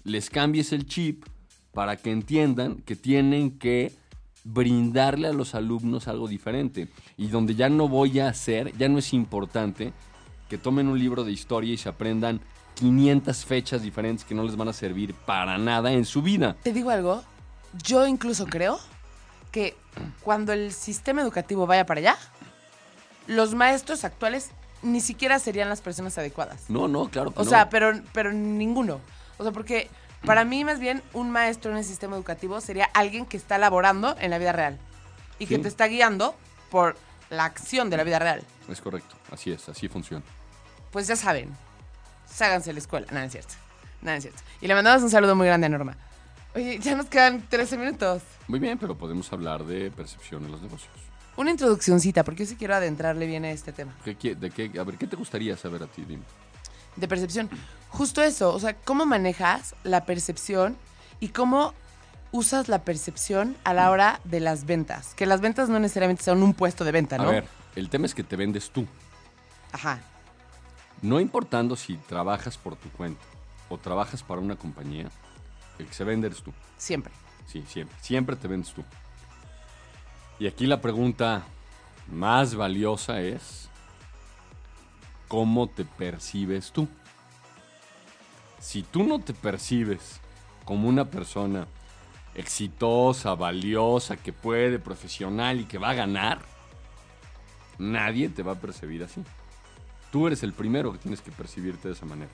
les 0.03 0.29
cambies 0.29 0.71
el 0.73 0.85
chip 0.85 1.25
para 1.75 1.97
que 1.97 2.09
entiendan 2.11 2.77
que 2.77 2.95
tienen 2.95 3.59
que 3.59 3.91
brindarle 4.45 5.27
a 5.27 5.33
los 5.33 5.53
alumnos 5.53 6.07
algo 6.07 6.27
diferente. 6.27 6.87
Y 7.17 7.27
donde 7.27 7.53
ya 7.53 7.69
no 7.69 7.87
voy 7.87 8.19
a 8.19 8.29
hacer, 8.29 8.75
ya 8.77 8.89
no 8.89 8.97
es 8.97 9.13
importante 9.13 9.93
que 10.49 10.57
tomen 10.57 10.87
un 10.87 10.97
libro 10.97 11.23
de 11.23 11.31
historia 11.31 11.73
y 11.73 11.77
se 11.77 11.89
aprendan 11.89 12.39
500 12.75 13.45
fechas 13.45 13.81
diferentes 13.81 14.25
que 14.25 14.33
no 14.33 14.43
les 14.43 14.55
van 14.55 14.69
a 14.69 14.73
servir 14.73 15.13
para 15.13 15.57
nada 15.57 15.91
en 15.91 16.05
su 16.05 16.21
vida. 16.21 16.55
Te 16.63 16.71
digo 16.73 16.89
algo, 16.89 17.23
yo 17.83 18.07
incluso 18.07 18.45
creo 18.45 18.79
que 19.51 19.75
cuando 20.21 20.53
el 20.53 20.71
sistema 20.71 21.21
educativo 21.21 21.67
vaya 21.67 21.85
para 21.85 21.99
allá, 21.99 22.17
los 23.27 23.53
maestros 23.53 24.03
actuales 24.05 24.51
ni 24.83 25.01
siquiera 25.01 25.39
serían 25.39 25.67
las 25.67 25.81
personas 25.81 26.17
adecuadas. 26.17 26.69
No, 26.69 26.87
no, 26.87 27.09
claro 27.09 27.31
que 27.31 27.41
O 27.41 27.43
no. 27.43 27.49
sea, 27.49 27.69
pero, 27.69 27.99
pero 28.13 28.31
ninguno. 28.31 28.99
O 29.37 29.43
sea, 29.43 29.51
porque 29.51 29.89
para 30.25 30.45
mí 30.45 30.63
más 30.65 30.79
bien 30.79 31.01
un 31.13 31.31
maestro 31.31 31.71
en 31.71 31.77
el 31.77 31.83
sistema 31.83 32.15
educativo 32.15 32.61
sería 32.61 32.85
alguien 32.93 33.25
que 33.25 33.37
está 33.37 33.57
laborando 33.57 34.15
en 34.19 34.31
la 34.31 34.37
vida 34.37 34.51
real 34.51 34.77
y 35.39 35.45
que 35.47 35.55
Sí. 35.55 35.61
te 35.61 35.67
está 35.67 35.87
guiando 35.87 36.35
por 36.69 36.95
la 37.29 37.45
acción 37.45 37.89
de 37.89 37.97
la 37.97 38.03
vida 38.03 38.19
real. 38.19 38.43
Es 38.69 38.81
correcto, 38.81 39.15
así 39.31 39.51
es, 39.51 39.67
así 39.69 39.87
funciona. 39.87 40.23
Pues 40.91 41.07
ya 41.07 41.15
saben, 41.15 41.49
ságanse 42.25 42.69
a 42.69 42.73
la 42.73 42.79
escuela. 42.79 43.07
Nada, 43.11 43.25
es 43.25 43.31
cierto. 43.33 43.53
Nada, 44.01 44.17
es 44.17 44.23
cierto. 44.23 44.41
Y 44.61 44.67
le 44.67 44.75
mandamos 44.75 45.03
un 45.03 45.09
saludo 45.09 45.35
muy 45.35 45.47
grande 45.47 45.67
a 45.67 45.69
Norma. 45.69 45.97
Oye, 46.55 46.79
ya 46.79 46.95
nos 46.95 47.07
quedan 47.07 47.41
13 47.49 47.77
minutos. 47.77 48.21
Muy 48.47 48.59
bien, 48.59 48.77
pero 48.77 48.97
podemos 48.97 49.31
hablar 49.33 49.65
de 49.65 49.91
percepción 49.91 50.45
en 50.45 50.51
los 50.51 50.61
negocios. 50.61 50.91
Una 51.35 51.51
introduccióncita, 51.51 52.23
porque 52.23 52.45
yo 52.45 52.49
sí 52.49 52.55
quiero 52.55 52.75
adentrarle 52.75 53.25
bien 53.25 53.43
a 53.43 53.51
este 53.51 53.73
tema. 53.73 53.93
¿Qué, 54.05 54.35
de 54.35 54.51
qué, 54.51 54.71
a 54.79 54.83
ver, 54.83 54.95
¿qué 54.97 55.05
te 55.07 55.17
gustaría 55.17 55.57
saber 55.57 55.83
a 55.83 55.87
ti, 55.87 56.05
Dime? 56.05 56.23
De 56.95 57.07
percepción. 57.07 57.49
Justo 57.89 58.21
eso, 58.21 58.53
o 58.53 58.59
sea, 58.59 58.75
cómo 58.75 59.05
manejas 59.05 59.75
la 59.83 60.05
percepción 60.05 60.77
y 61.19 61.29
cómo 61.29 61.73
usas 62.31 62.67
la 62.67 62.79
percepción 62.83 63.55
a 63.63 63.73
la 63.73 63.89
hora 63.89 64.19
de 64.25 64.41
las 64.41 64.65
ventas. 64.65 65.13
Que 65.15 65.25
las 65.25 65.41
ventas 65.41 65.69
no 65.69 65.79
necesariamente 65.79 66.23
son 66.23 66.43
un 66.43 66.53
puesto 66.53 66.83
de 66.83 66.91
venta, 66.91 67.17
¿no? 67.17 67.29
A 67.29 67.31
ver, 67.31 67.47
el 67.75 67.89
tema 67.89 68.05
es 68.05 68.13
que 68.13 68.23
te 68.23 68.35
vendes 68.35 68.69
tú. 68.69 68.85
Ajá. 69.71 69.99
No 71.01 71.19
importando 71.19 71.75
si 71.75 71.95
trabajas 71.97 72.57
por 72.57 72.75
tu 72.75 72.89
cuenta 72.89 73.21
o 73.69 73.77
trabajas 73.77 74.23
para 74.23 74.41
una 74.41 74.55
compañía, 74.55 75.09
el 75.79 75.87
que 75.87 75.93
se 75.93 76.03
vende 76.03 76.27
eres 76.27 76.41
tú. 76.41 76.51
Siempre. 76.77 77.13
Sí, 77.47 77.63
siempre. 77.67 77.95
Siempre 78.01 78.35
te 78.35 78.47
vendes 78.47 78.73
tú. 78.73 78.83
Y 80.39 80.47
aquí 80.47 80.65
la 80.65 80.81
pregunta 80.81 81.43
más 82.07 82.55
valiosa 82.55 83.21
es, 83.21 83.64
¿cómo 85.27 85.67
te 85.67 85.85
percibes 85.85 86.71
tú? 86.71 86.87
Si 88.59 88.83
tú 88.83 89.03
no 89.03 89.19
te 89.19 89.33
percibes 89.33 90.19
como 90.65 90.87
una 90.89 91.05
persona 91.05 91.67
exitosa, 92.33 93.35
valiosa, 93.35 94.17
que 94.17 94.33
puede, 94.33 94.79
profesional 94.79 95.59
y 95.61 95.65
que 95.65 95.77
va 95.77 95.91
a 95.91 95.93
ganar, 95.93 96.39
nadie 97.77 98.29
te 98.29 98.43
va 98.43 98.53
a 98.53 98.59
percibir 98.59 99.03
así. 99.03 99.23
Tú 100.11 100.27
eres 100.27 100.43
el 100.43 100.53
primero 100.53 100.91
que 100.91 100.97
tienes 100.97 101.21
que 101.21 101.31
percibirte 101.31 101.87
de 101.89 101.93
esa 101.93 102.05
manera. 102.05 102.31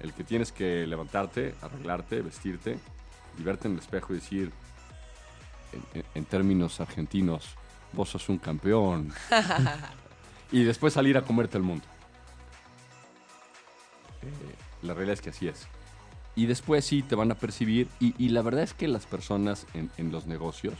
El 0.00 0.12
que 0.12 0.24
tienes 0.24 0.50
que 0.50 0.86
levantarte, 0.86 1.54
arreglarte, 1.62 2.22
vestirte 2.22 2.78
y 3.38 3.42
verte 3.42 3.68
en 3.68 3.74
el 3.74 3.80
espejo 3.80 4.12
y 4.12 4.16
decir, 4.16 4.52
en, 5.72 6.00
en- 6.00 6.06
en 6.14 6.24
términos 6.24 6.80
argentinos, 6.80 7.50
vos 7.92 8.08
sos 8.10 8.28
un 8.28 8.38
campeón. 8.38 9.12
y 10.52 10.64
después 10.64 10.92
salir 10.94 11.16
a 11.16 11.22
comerte 11.22 11.56
el 11.56 11.62
mundo. 11.62 11.84
La 14.82 14.94
realidad 14.94 15.14
es 15.14 15.20
que 15.20 15.30
así 15.30 15.48
es. 15.48 15.66
Y 16.34 16.46
después 16.46 16.84
sí 16.84 17.02
te 17.02 17.14
van 17.14 17.30
a 17.30 17.34
percibir. 17.34 17.88
Y, 18.00 18.28
la 18.30 18.42
verdad 18.42 18.62
es 18.62 18.74
que 18.74 18.88
las 18.88 19.06
personas 19.06 19.66
en, 19.74 20.12
los 20.12 20.26
negocios 20.26 20.74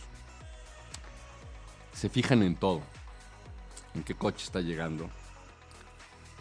se 1.92 2.08
fijan 2.08 2.42
en 2.42 2.56
todo. 2.56 2.80
En 3.94 4.02
qué 4.02 4.14
coche 4.14 4.44
está 4.44 4.60
llegando. 4.60 5.08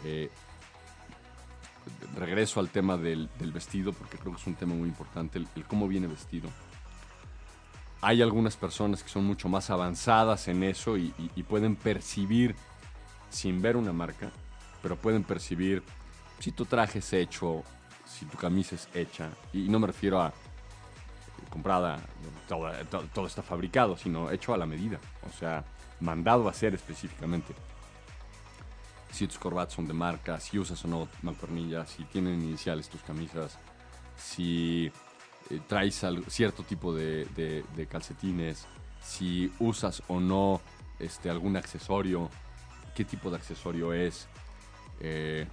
Eh, 0.04 0.30
regreso 2.16 2.58
al 2.58 2.70
tema 2.70 2.96
del, 2.96 3.28
vestido, 3.52 3.92
porque 3.92 4.18
creo 4.18 4.32
que 4.32 4.40
es 4.40 4.46
un 4.46 4.54
tema 4.54 4.74
muy 4.74 4.88
importante, 4.88 5.38
el, 5.38 5.46
cómo 5.66 5.86
viene 5.86 6.06
vestido. 6.06 6.48
Hay 8.00 8.22
algunas 8.22 8.56
personas 8.56 9.02
que 9.02 9.08
son 9.08 9.24
mucho 9.24 9.48
más 9.48 9.70
avanzadas 9.70 10.48
en 10.48 10.64
eso 10.64 10.96
y 10.96 11.12
pueden 11.48 11.76
percibir, 11.76 12.56
sin 13.30 13.62
ver 13.62 13.76
una 13.76 13.92
marca, 13.92 14.32
pero 14.82 14.96
pueden 14.96 15.22
percibir 15.22 15.84
si 16.42 16.50
tu 16.50 16.64
traje 16.64 16.98
es 16.98 17.12
hecho, 17.12 17.62
si 18.04 18.24
tu 18.24 18.36
camisa 18.36 18.74
es 18.74 18.88
hecha, 18.94 19.30
y 19.52 19.68
no 19.68 19.78
me 19.78 19.86
refiero 19.86 20.20
a 20.20 20.28
eh, 20.28 20.32
comprada, 21.48 22.00
todo, 22.48 23.26
está 23.28 23.42
fabricado, 23.42 23.96
sino 23.96 24.28
hecho 24.28 24.52
a 24.52 24.56
la 24.56 24.66
medida, 24.66 24.98
o 25.24 25.32
sea, 25.38 25.64
mandado 26.00 26.48
a 26.48 26.50
hacer 26.50 26.74
específicamente. 26.74 27.54
Si 29.12 29.28
tus 29.28 29.38
corbatas 29.38 29.74
son 29.74 29.86
de 29.86 29.92
marca, 29.92 30.40
si 30.40 30.58
usas 30.58 30.84
o 30.84 30.88
no 30.88 31.08
mancuernillas, 31.22 31.90
si 31.90 32.02
tienen 32.06 32.42
iniciales 32.42 32.88
tus 32.88 33.02
camisas, 33.02 33.56
si 34.16 34.90
eh, 35.48 35.60
traes 35.68 36.04
cierto 36.26 36.64
tipo 36.64 36.92
de 36.92 37.86
calcetines, 37.88 38.66
si 39.00 39.52
usas 39.60 40.02
o 40.08 40.18
no 40.18 40.60
este, 40.98 41.30
algún 41.30 41.56
accesorio, 41.56 42.28
qué 42.96 43.04
tipo 43.04 43.30
de 43.30 43.36
accesorio 43.36 43.92
es, 43.92 44.26
eh, 44.98 45.46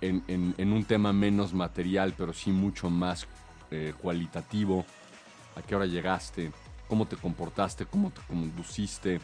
en, 0.00 0.22
en- 0.28 0.54
en 0.58 0.72
un 0.72 0.84
tema 0.84 1.12
menos 1.12 1.52
material, 1.54 2.14
pero 2.16 2.32
sí 2.32 2.50
mucho 2.50 2.90
más 2.90 3.26
eh, 3.70 3.92
cualitativo, 4.00 4.84
a 5.56 5.62
qué 5.62 5.74
hora 5.76 5.86
llegaste, 5.86 6.52
cómo 6.88 7.06
te 7.06 7.16
comportaste, 7.16 7.84
cómo 7.86 8.10
te 8.10 8.20
conduciste, 8.28 9.20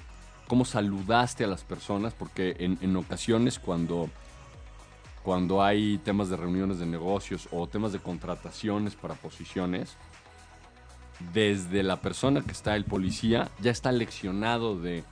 cómo 0.49 0.65
saludaste 0.65 1.45
a 1.45 1.47
las 1.47 1.65
personas, 1.65 2.13
porque 2.13 2.57
en, 2.59 2.77
en 2.83 2.97
ocasiones 2.97 3.59
cuando, 3.59 4.11
cuando 5.23 5.63
hay 5.63 5.99
temas 5.99 6.29
de 6.29 6.37
reuniones 6.37 6.79
de 6.79 6.87
negocios 6.87 7.49
o 7.53 7.67
temas 7.69 7.93
de 7.93 8.01
contrataciones 8.01 8.95
para 8.97 9.15
posiciones, 9.15 9.97
desde 11.33 11.83
la 11.83 12.01
persona 12.01 12.43
que 12.43 12.53
está 12.53 12.75
el 12.77 12.85
policía 12.85 13.51
ya 13.61 13.71
está 13.71 13.93
leccionado 13.93 14.79
de 14.79 15.05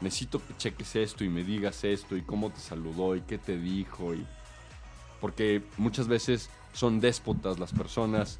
necesito 0.00 0.44
que 0.44 0.54
cheques 0.58 0.96
esto 0.96 1.24
y 1.24 1.28
me 1.28 1.44
digas 1.44 1.84
esto 1.84 2.16
y 2.16 2.22
cómo 2.22 2.50
te 2.50 2.60
saludó 2.60 3.14
y 3.16 3.20
qué 3.22 3.38
te 3.38 3.56
dijo 3.56 4.14
y 4.14 4.26
porque 5.24 5.62
muchas 5.78 6.06
veces 6.06 6.50
son 6.74 7.00
déspotas 7.00 7.58
las 7.58 7.72
personas 7.72 8.38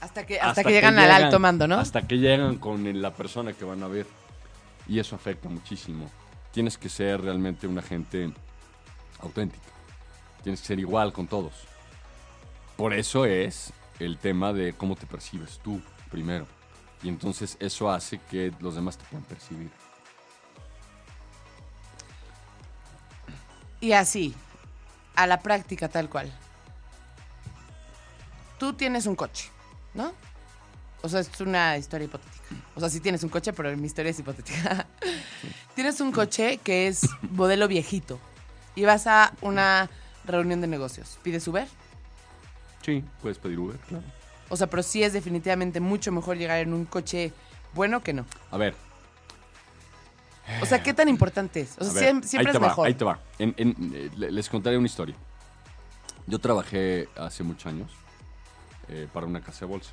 Hasta 0.00 0.26
que, 0.26 0.40
hasta 0.40 0.64
que 0.64 0.72
llegan 0.72 0.98
al 0.98 1.12
alto 1.12 1.38
mando, 1.38 1.68
¿no? 1.68 1.76
hasta 1.76 2.08
que 2.08 2.18
llegan 2.18 2.58
con 2.58 3.00
la 3.00 3.14
persona 3.14 3.52
que 3.52 3.64
van 3.64 3.84
a 3.84 3.86
ver. 3.86 4.04
Y 4.88 4.98
eso 4.98 5.14
afecta 5.14 5.48
muchísimo. 5.48 6.10
Tienes 6.50 6.76
que 6.76 6.88
ser 6.88 7.20
realmente 7.20 7.68
una 7.68 7.82
gente 7.82 8.32
auténtica. 9.20 9.68
Tienes 10.42 10.60
que 10.60 10.66
ser 10.66 10.80
igual 10.80 11.12
con 11.12 11.28
todos. 11.28 11.52
Por 12.76 12.94
eso 12.94 13.24
es 13.24 13.72
el 14.00 14.18
tema 14.18 14.52
de 14.52 14.72
cómo 14.72 14.96
te 14.96 15.06
percibes 15.06 15.60
tú 15.62 15.80
primero. 16.10 16.48
Y 17.00 17.10
entonces 17.10 17.56
eso 17.60 17.92
hace 17.92 18.18
que 18.28 18.52
los 18.58 18.74
demás 18.74 18.98
te 18.98 19.04
puedan 19.04 19.24
percibir. 19.24 19.70
Y 23.80 23.92
así, 23.92 24.34
a 25.18 25.26
la 25.26 25.40
práctica 25.40 25.88
tal 25.88 26.08
cual. 26.08 26.32
Tú 28.56 28.72
tienes 28.72 29.06
un 29.06 29.16
coche, 29.16 29.50
¿no? 29.92 30.12
O 31.02 31.08
sea, 31.08 31.20
es 31.20 31.40
una 31.40 31.76
historia 31.76 32.04
hipotética. 32.04 32.54
O 32.76 32.80
sea, 32.80 32.88
sí 32.88 33.00
tienes 33.00 33.24
un 33.24 33.28
coche, 33.28 33.52
pero 33.52 33.76
mi 33.76 33.86
historia 33.86 34.10
es 34.10 34.18
hipotética. 34.20 34.86
tienes 35.74 36.00
un 36.00 36.12
coche 36.12 36.58
que 36.58 36.86
es 36.86 37.08
modelo 37.30 37.66
viejito 37.66 38.20
y 38.76 38.84
vas 38.84 39.08
a 39.08 39.32
una 39.40 39.90
reunión 40.24 40.60
de 40.60 40.68
negocios. 40.68 41.18
¿Pides 41.24 41.48
Uber? 41.48 41.66
Sí, 42.82 43.04
puedes 43.20 43.38
pedir 43.38 43.58
Uber, 43.58 43.76
claro. 43.88 44.04
O 44.48 44.56
sea, 44.56 44.68
pero 44.68 44.84
sí 44.84 45.02
es 45.02 45.12
definitivamente 45.12 45.80
mucho 45.80 46.12
mejor 46.12 46.36
llegar 46.36 46.60
en 46.60 46.72
un 46.72 46.84
coche 46.84 47.32
bueno 47.74 48.04
que 48.04 48.12
no. 48.12 48.24
A 48.52 48.56
ver, 48.56 48.76
O 50.62 50.66
sea, 50.66 50.82
¿qué 50.82 50.92
tan 50.94 51.08
importante 51.08 51.60
es? 51.60 51.76
O 51.78 51.84
sea, 51.84 51.90
A 51.90 51.94
ver, 51.94 52.04
siem- 52.04 52.22
siempre 52.22 52.50
ahí 52.50 52.56
es 52.56 52.62
va, 52.62 52.66
mejor. 52.68 52.86
Ahí 52.86 52.94
te 52.94 53.04
va. 53.04 53.18
En- 53.38 53.54
en- 53.56 53.92
eh, 53.94 54.10
le- 54.16 54.30
les 54.30 54.48
contaré 54.48 54.76
una 54.78 54.86
historia. 54.86 55.14
Yo 56.26 56.38
trabajé 56.38 57.08
hace 57.16 57.42
muchos 57.42 57.66
años 57.66 57.90
eh, 58.88 59.06
para 59.12 59.26
una 59.26 59.40
casa 59.42 59.60
de 59.60 59.66
bolsa. 59.66 59.92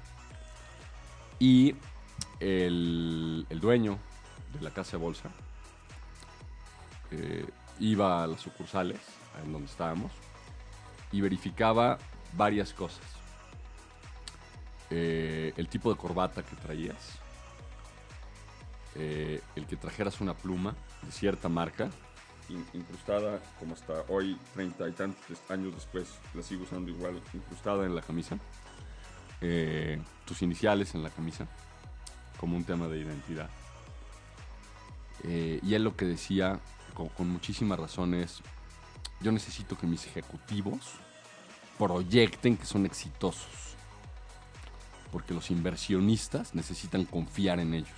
Y 1.39 1.75
el, 2.39 3.45
el 3.49 3.59
dueño 3.59 3.97
de 4.53 4.61
la 4.61 4.71
casa 4.71 4.91
de 4.91 4.97
bolsa 5.03 5.29
eh, 7.11 7.45
iba 7.79 8.23
a 8.23 8.27
las 8.27 8.39
sucursales, 8.41 8.99
en 9.43 9.51
donde 9.51 9.69
estábamos, 9.69 10.11
y 11.11 11.21
verificaba 11.21 11.97
varias 12.33 12.73
cosas. 12.73 13.03
Eh, 14.89 15.53
el 15.57 15.67
tipo 15.67 15.91
de 15.91 15.97
corbata 15.97 16.43
que 16.43 16.55
traías, 16.55 16.95
eh, 18.95 19.41
el 19.55 19.65
que 19.67 19.75
trajeras 19.75 20.21
una 20.21 20.33
pluma 20.35 20.75
de 21.01 21.11
cierta 21.11 21.49
marca, 21.49 21.89
in- 22.49 22.65
incrustada 22.73 23.41
como 23.59 23.73
hasta 23.73 24.03
hoy, 24.09 24.37
30 24.53 24.87
y 24.87 24.91
tantos 24.93 25.37
años 25.49 25.73
después, 25.75 26.07
la 26.33 26.41
sigo 26.41 26.63
usando 26.63 26.91
igual, 26.91 27.21
incrustada 27.33 27.85
en 27.85 27.95
la 27.95 28.01
camisa, 28.01 28.37
eh, 29.41 30.01
tus 30.25 30.41
iniciales 30.41 30.95
en 30.95 31.03
la 31.03 31.09
camisa, 31.09 31.47
como 32.39 32.55
un 32.55 32.63
tema 32.63 32.87
de 32.87 32.99
identidad. 32.99 33.49
Eh, 35.23 35.59
y 35.63 35.73
él 35.73 35.83
lo 35.83 35.95
que 35.95 36.05
decía, 36.05 36.59
con, 36.93 37.09
con 37.09 37.29
muchísimas 37.29 37.79
razones, 37.79 38.41
yo 39.21 39.31
necesito 39.31 39.77
que 39.77 39.87
mis 39.87 40.05
ejecutivos 40.05 40.93
proyecten 41.77 42.57
que 42.57 42.65
son 42.65 42.85
exitosos. 42.85 43.75
Porque 45.11 45.33
los 45.33 45.49
inversionistas 45.49 46.53
necesitan 46.55 47.05
confiar 47.05 47.59
en 47.59 47.73
ellos. 47.73 47.89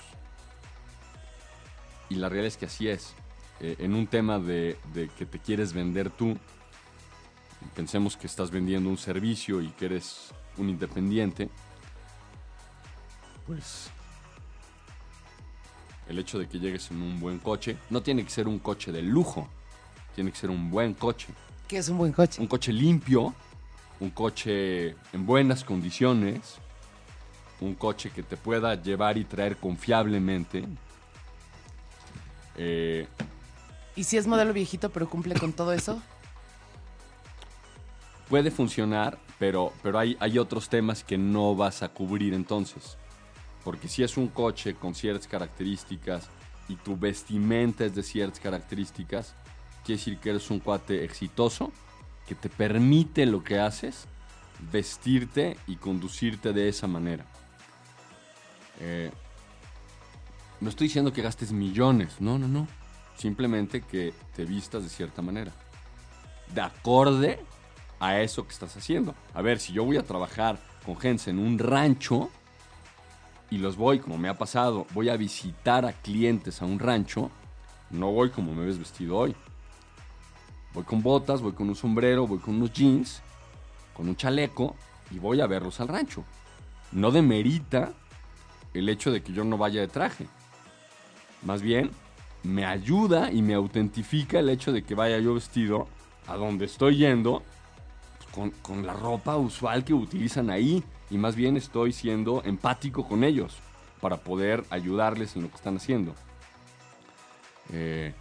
Y 2.10 2.16
la 2.16 2.30
realidad 2.30 2.48
es 2.48 2.58
que 2.58 2.66
así 2.66 2.88
es. 2.88 3.14
Eh, 3.60 3.76
en 3.80 3.94
un 3.94 4.08
tema 4.08 4.40
de, 4.40 4.78
de 4.94 5.10
que 5.10 5.26
te 5.26 5.40
quieres 5.40 5.74
vender 5.74 6.10
tú, 6.10 6.38
pensemos 7.76 8.16
que 8.16 8.28
estás 8.28 8.52
vendiendo 8.52 8.90
un 8.90 8.98
servicio 8.98 9.62
y 9.62 9.70
que 9.70 9.86
eres 9.86 10.34
un 10.58 10.70
independiente, 10.70 11.50
pues 13.46 13.90
el 16.10 16.20
hecho 16.20 16.40
de 16.40 16.48
que 16.48 16.60
llegues 16.60 16.90
en 16.92 17.02
un 17.02 17.20
buen 17.20 17.40
coche, 17.40 17.78
no 17.90 18.02
tiene 18.02 18.24
que 18.24 18.30
ser 18.30 18.48
un 18.48 18.60
coche 18.60 18.92
de 18.92 19.02
lujo, 19.02 19.48
tiene 20.16 20.32
que 20.32 20.38
ser 20.38 20.50
un 20.50 20.70
buen 20.70 20.94
coche. 20.94 21.28
Que 21.68 21.78
es 21.78 21.90
un 21.90 21.98
buen 21.98 22.14
coche. 22.14 22.42
Un 22.42 22.48
coche 22.48 22.72
limpio, 22.72 23.34
un 24.00 24.10
coche 24.12 24.96
en 25.12 25.26
buenas 25.26 25.64
condiciones, 25.64 26.56
un 27.60 27.76
coche 27.76 28.10
que 28.12 28.24
te 28.24 28.38
pueda 28.38 28.76
llevar 28.82 29.18
y 29.18 29.26
traer 29.26 29.58
confiablemente. 29.58 30.64
Eh, 32.58 33.08
Y 33.96 34.04
si 34.04 34.18
es 34.18 34.28
modelo 34.28 34.54
viejito, 34.54 34.90
pero 34.90 35.10
cumple 35.10 35.36
con 35.36 35.54
todo 35.54 35.74
eso. 35.74 36.02
puede 38.30 38.52
funcionar, 38.52 39.18
pero, 39.40 39.72
pero 39.82 40.00
hay, 40.00 40.18
hay 40.20 40.38
otros 40.38 40.68
temas 40.70 41.04
que 41.04 41.18
no 41.18 41.56
vas 41.56 41.82
a 41.82 41.90
cubrir 41.90 42.34
entonces. 42.34 42.98
Porque 43.64 43.88
si 43.88 44.04
es 44.04 44.18
un 44.18 44.28
coche 44.28 44.76
con 44.76 44.96
ciertas 44.96 45.28
características 45.28 46.28
y 46.68 46.76
tu 46.76 46.98
vestimenta 46.98 47.86
es 47.86 47.96
de 47.96 48.04
ciertas 48.04 48.40
características, 48.40 49.34
quiere 49.86 50.00
decir 50.00 50.18
que 50.20 50.30
eres 50.32 50.50
un 50.50 50.60
cuate 50.60 51.04
exitoso, 51.04 51.72
que 52.28 52.36
te 52.36 52.50
permite 52.50 53.26
lo 53.26 53.44
que 53.44 53.60
haces, 53.60 54.06
vestirte 54.72 55.58
y 55.68 55.78
conducirte 55.78 56.52
de 56.52 56.68
esa 56.68 56.88
manera. 56.88 57.26
Eh, 58.82 59.12
no 60.60 60.70
estoy 60.70 60.88
diciendo 60.88 61.14
que 61.14 61.22
gastes 61.22 61.52
millones, 61.52 62.20
no, 62.20 62.40
no, 62.40 62.48
no. 62.48 62.68
Simplemente 63.16 63.82
que 63.82 64.14
te 64.36 64.46
vistas 64.46 64.84
de 64.84 64.90
cierta 64.90 65.22
manera. 65.22 65.52
De 66.54 66.62
acorde 66.62 67.40
a 68.00 68.20
eso 68.22 68.46
que 68.46 68.54
estás 68.54 68.76
haciendo. 68.78 69.16
A 69.34 69.42
ver, 69.42 69.60
si 69.60 69.74
yo 69.74 69.84
voy 69.84 69.98
a 69.98 70.04
trabajar 70.04 70.60
con 70.86 70.98
gente 70.98 71.30
en 71.30 71.40
un 71.40 71.60
rancho 71.60 72.30
y 73.50 73.58
los 73.58 73.78
voy, 73.78 74.00
como 74.00 74.18
me 74.18 74.30
ha 74.30 74.38
pasado, 74.38 74.86
voy 74.94 75.10
a 75.10 75.18
visitar 75.18 75.86
a 75.86 75.94
clientes 75.94 76.62
a 76.62 76.66
un 76.66 76.80
rancho, 76.80 77.32
no 77.90 78.12
voy 78.12 78.30
como 78.30 78.54
me 78.54 78.66
ves 78.66 78.78
vestido 78.78 79.18
hoy. 79.18 79.36
Voy 80.74 80.84
con 80.84 81.02
botas, 81.02 81.42
voy 81.42 81.54
con 81.54 81.70
un 81.70 81.76
sombrero, 81.76 82.28
voy 82.28 82.40
con 82.40 82.56
unos 82.56 82.72
jeans, 82.74 83.22
con 83.94 84.08
un 84.08 84.16
chaleco 84.16 84.76
y 85.12 85.20
voy 85.20 85.42
a 85.42 85.48
verlos 85.48 85.80
al 85.80 85.88
rancho. 85.88 86.24
No 86.92 87.12
demerita 87.12 87.94
el 88.74 88.90
hecho 88.90 89.12
de 89.12 89.24
que 89.24 89.34
yo 89.34 89.44
no 89.44 89.58
vaya 89.58 89.82
de 89.82 89.88
traje. 89.88 90.28
Más 91.48 91.62
bien, 91.62 91.92
me 92.44 92.66
ayuda 92.66 93.32
y 93.32 93.42
me 93.42 93.54
autentifica 93.54 94.40
el 94.40 94.50
hecho 94.50 94.74
de 94.74 94.84
que 94.84 94.96
vaya 94.96 95.18
yo 95.20 95.34
vestido 95.34 95.88
a 96.28 96.36
donde 96.36 96.66
estoy 96.66 96.98
yendo 96.98 97.42
pues, 98.18 98.30
con, 98.34 98.50
con 98.62 98.86
la 98.86 98.92
ropa 98.92 99.38
usual 99.38 99.86
que 99.86 99.94
utilizan 99.94 100.50
ahí. 100.50 100.84
Y 101.10 101.18
más 101.18 101.38
bien 101.38 101.56
estoy 101.56 101.94
siendo 101.94 102.44
empático 102.44 103.08
con 103.08 103.24
ellos 103.24 103.56
para 104.02 104.18
poder 104.18 104.66
ayudarles 104.72 105.38
en 105.38 105.44
lo 105.44 105.50
que 105.50 105.56
están 105.56 105.78
haciendo. 105.78 106.14
Eh, 107.72 108.14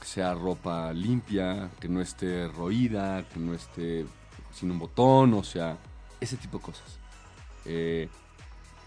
que 0.00 0.06
sea 0.06 0.32
ropa 0.32 0.94
limpia, 0.94 1.68
que 1.78 1.90
no 1.90 2.00
esté 2.00 2.48
roída, 2.48 3.28
que 3.28 3.38
no 3.38 3.52
esté 3.52 4.06
sin 4.50 4.70
un 4.70 4.78
botón, 4.78 5.34
o 5.34 5.44
sea, 5.44 5.76
ese 6.22 6.38
tipo 6.38 6.56
de 6.56 6.64
cosas. 6.64 6.98
Eh, 7.66 8.08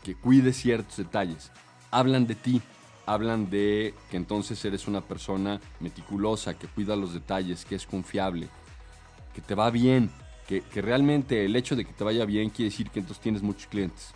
que 0.03 0.15
cuide 0.15 0.53
ciertos 0.53 0.97
detalles. 0.97 1.51
Hablan 1.89 2.27
de 2.27 2.35
ti, 2.35 2.61
hablan 3.05 3.49
de 3.49 3.93
que 4.11 4.17
entonces 4.17 4.63
eres 4.65 4.87
una 4.87 5.01
persona 5.01 5.59
meticulosa, 5.79 6.57
que 6.57 6.67
cuida 6.67 6.95
los 6.95 7.13
detalles, 7.13 7.65
que 7.65 7.75
es 7.75 7.85
confiable, 7.85 8.49
que 9.33 9.41
te 9.41 9.55
va 9.55 9.69
bien, 9.71 10.11
que, 10.47 10.61
que 10.61 10.81
realmente 10.81 11.45
el 11.45 11.55
hecho 11.55 11.75
de 11.75 11.85
que 11.85 11.93
te 11.93 12.03
vaya 12.03 12.25
bien 12.25 12.49
quiere 12.49 12.69
decir 12.69 12.89
que 12.89 12.99
entonces 12.99 13.21
tienes 13.21 13.41
muchos 13.41 13.67
clientes. 13.67 14.13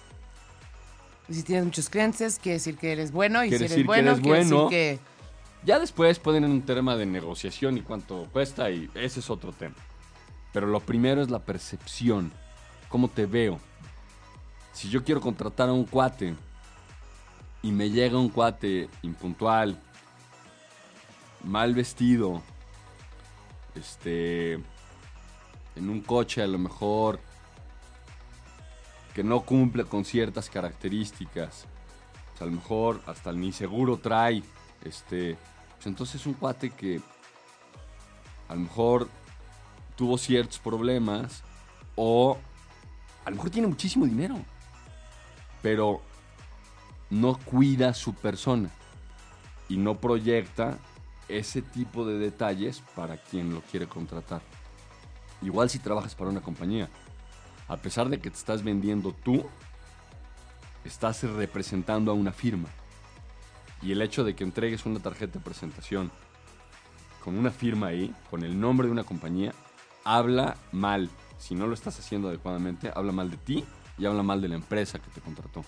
Y 1.30 1.34
si 1.34 1.44
tienes 1.44 1.66
muchos 1.66 1.90
clientes, 1.90 2.40
quiere 2.42 2.54
decir 2.56 2.78
que 2.78 2.92
eres 2.92 3.12
bueno. 3.12 3.44
Y 3.44 3.50
si 3.50 3.56
eres 3.56 3.70
decir 3.70 3.84
que 3.84 3.88
bueno, 3.88 4.12
eres 4.12 4.22
quiere 4.22 4.40
decir 4.40 4.54
bueno. 4.54 4.70
que... 4.70 5.00
Ya 5.64 5.80
después 5.80 6.20
pueden 6.20 6.46
en 6.46 6.52
un 6.52 6.62
tema 6.62 6.96
de 6.96 7.06
negociación 7.06 7.78
y 7.78 7.82
cuánto 7.82 8.28
cuesta 8.32 8.70
y 8.70 8.90
ese 8.94 9.20
es 9.20 9.30
otro 9.30 9.52
tema. 9.52 9.76
Pero 10.54 10.68
lo 10.68 10.80
primero 10.80 11.22
es 11.22 11.30
la 11.30 11.40
percepción, 11.40 12.32
cómo 12.88 13.10
te 13.10 13.26
veo. 13.26 13.60
Si 14.78 14.90
yo 14.90 15.04
quiero 15.04 15.20
contratar 15.20 15.70
a 15.70 15.74
un 15.74 15.86
cuate 15.86 16.36
y 17.64 17.72
me 17.72 17.90
llega 17.90 18.20
un 18.20 18.30
cuate 18.30 18.88
impuntual, 19.02 19.76
mal 21.44 21.74
vestido, 21.74 22.44
este, 23.74 24.54
en 24.54 25.90
un 25.90 26.02
coche 26.02 26.44
a 26.44 26.48
lo 26.48 26.60
mejor 26.60 27.20
que 29.16 29.24
no 29.24 29.42
cumple 29.42 29.84
con 29.84 30.06
ciertas 30.06 30.48
características, 30.48 31.66
pues 32.30 32.42
a 32.44 32.46
lo 32.46 32.52
mejor 32.52 33.02
hasta 33.08 33.34
ni 33.34 33.52
seguro 33.52 33.98
trae, 33.98 34.44
este, 34.84 35.40
pues 35.74 35.88
entonces 35.88 36.24
un 36.28 36.34
cuate 36.34 36.70
que 36.70 37.02
a 38.48 38.54
lo 38.54 38.62
mejor 38.62 39.10
tuvo 39.96 40.20
ciertos 40.20 40.60
problemas 40.60 41.42
o 41.96 42.38
a 43.26 43.30
lo 43.32 43.38
mejor 43.38 43.50
tiene 43.50 43.68
muchísimo 43.68 44.06
dinero, 44.06 44.38
pero 45.68 46.00
no 47.10 47.38
cuida 47.38 47.94
su 47.94 48.14
persona 48.14 48.70
y 49.68 49.76
no 49.76 50.00
proyecta 50.00 50.78
ese 51.28 51.62
tipo 51.62 52.06
de 52.06 52.18
detalles 52.18 52.82
para 52.96 53.18
quien 53.18 53.54
lo 53.54 53.60
quiere 53.60 53.86
contratar. 53.86 54.42
Igual 55.42 55.70
si 55.70 55.80
trabajas 55.80 56.16
para 56.16 56.30
una 56.30 56.40
compañía, 56.40 56.88
a 57.68 57.76
pesar 57.76 58.08
de 58.08 58.22
que 58.22 58.30
te 58.30 58.38
estás 58.38 58.64
vendiendo 58.64 59.12
tú, 59.12 59.46
estás 60.86 61.22
representando 61.24 62.12
a 62.12 62.14
una 62.14 62.32
firma. 62.32 62.70
Y 63.82 63.92
el 63.92 64.02
hecho 64.02 64.24
de 64.24 64.38
que 64.38 64.46
entregues 64.46 64.86
una 64.86 65.02
tarjeta 65.02 65.40
de 65.40 65.44
presentación 65.44 66.12
con 67.26 67.38
una 67.38 67.52
firma 67.52 67.88
ahí, 67.88 68.16
con 68.30 68.46
el 68.46 68.58
nombre 68.58 68.88
de 68.88 68.94
una 68.94 69.04
compañía, 69.04 69.52
habla 70.06 70.56
mal. 70.72 71.10
Si 71.38 71.56
no 71.56 71.68
lo 71.68 71.74
estás 71.74 72.00
haciendo 72.00 72.30
adecuadamente, 72.30 72.90
habla 72.96 73.12
mal 73.12 73.30
de 73.30 73.36
ti 73.36 73.66
y 73.98 74.06
habla 74.06 74.24
mal 74.24 74.42
de 74.42 74.48
la 74.50 74.56
empresa 74.56 75.00
que 75.00 75.10
te 75.10 75.22
contrató. 75.22 75.64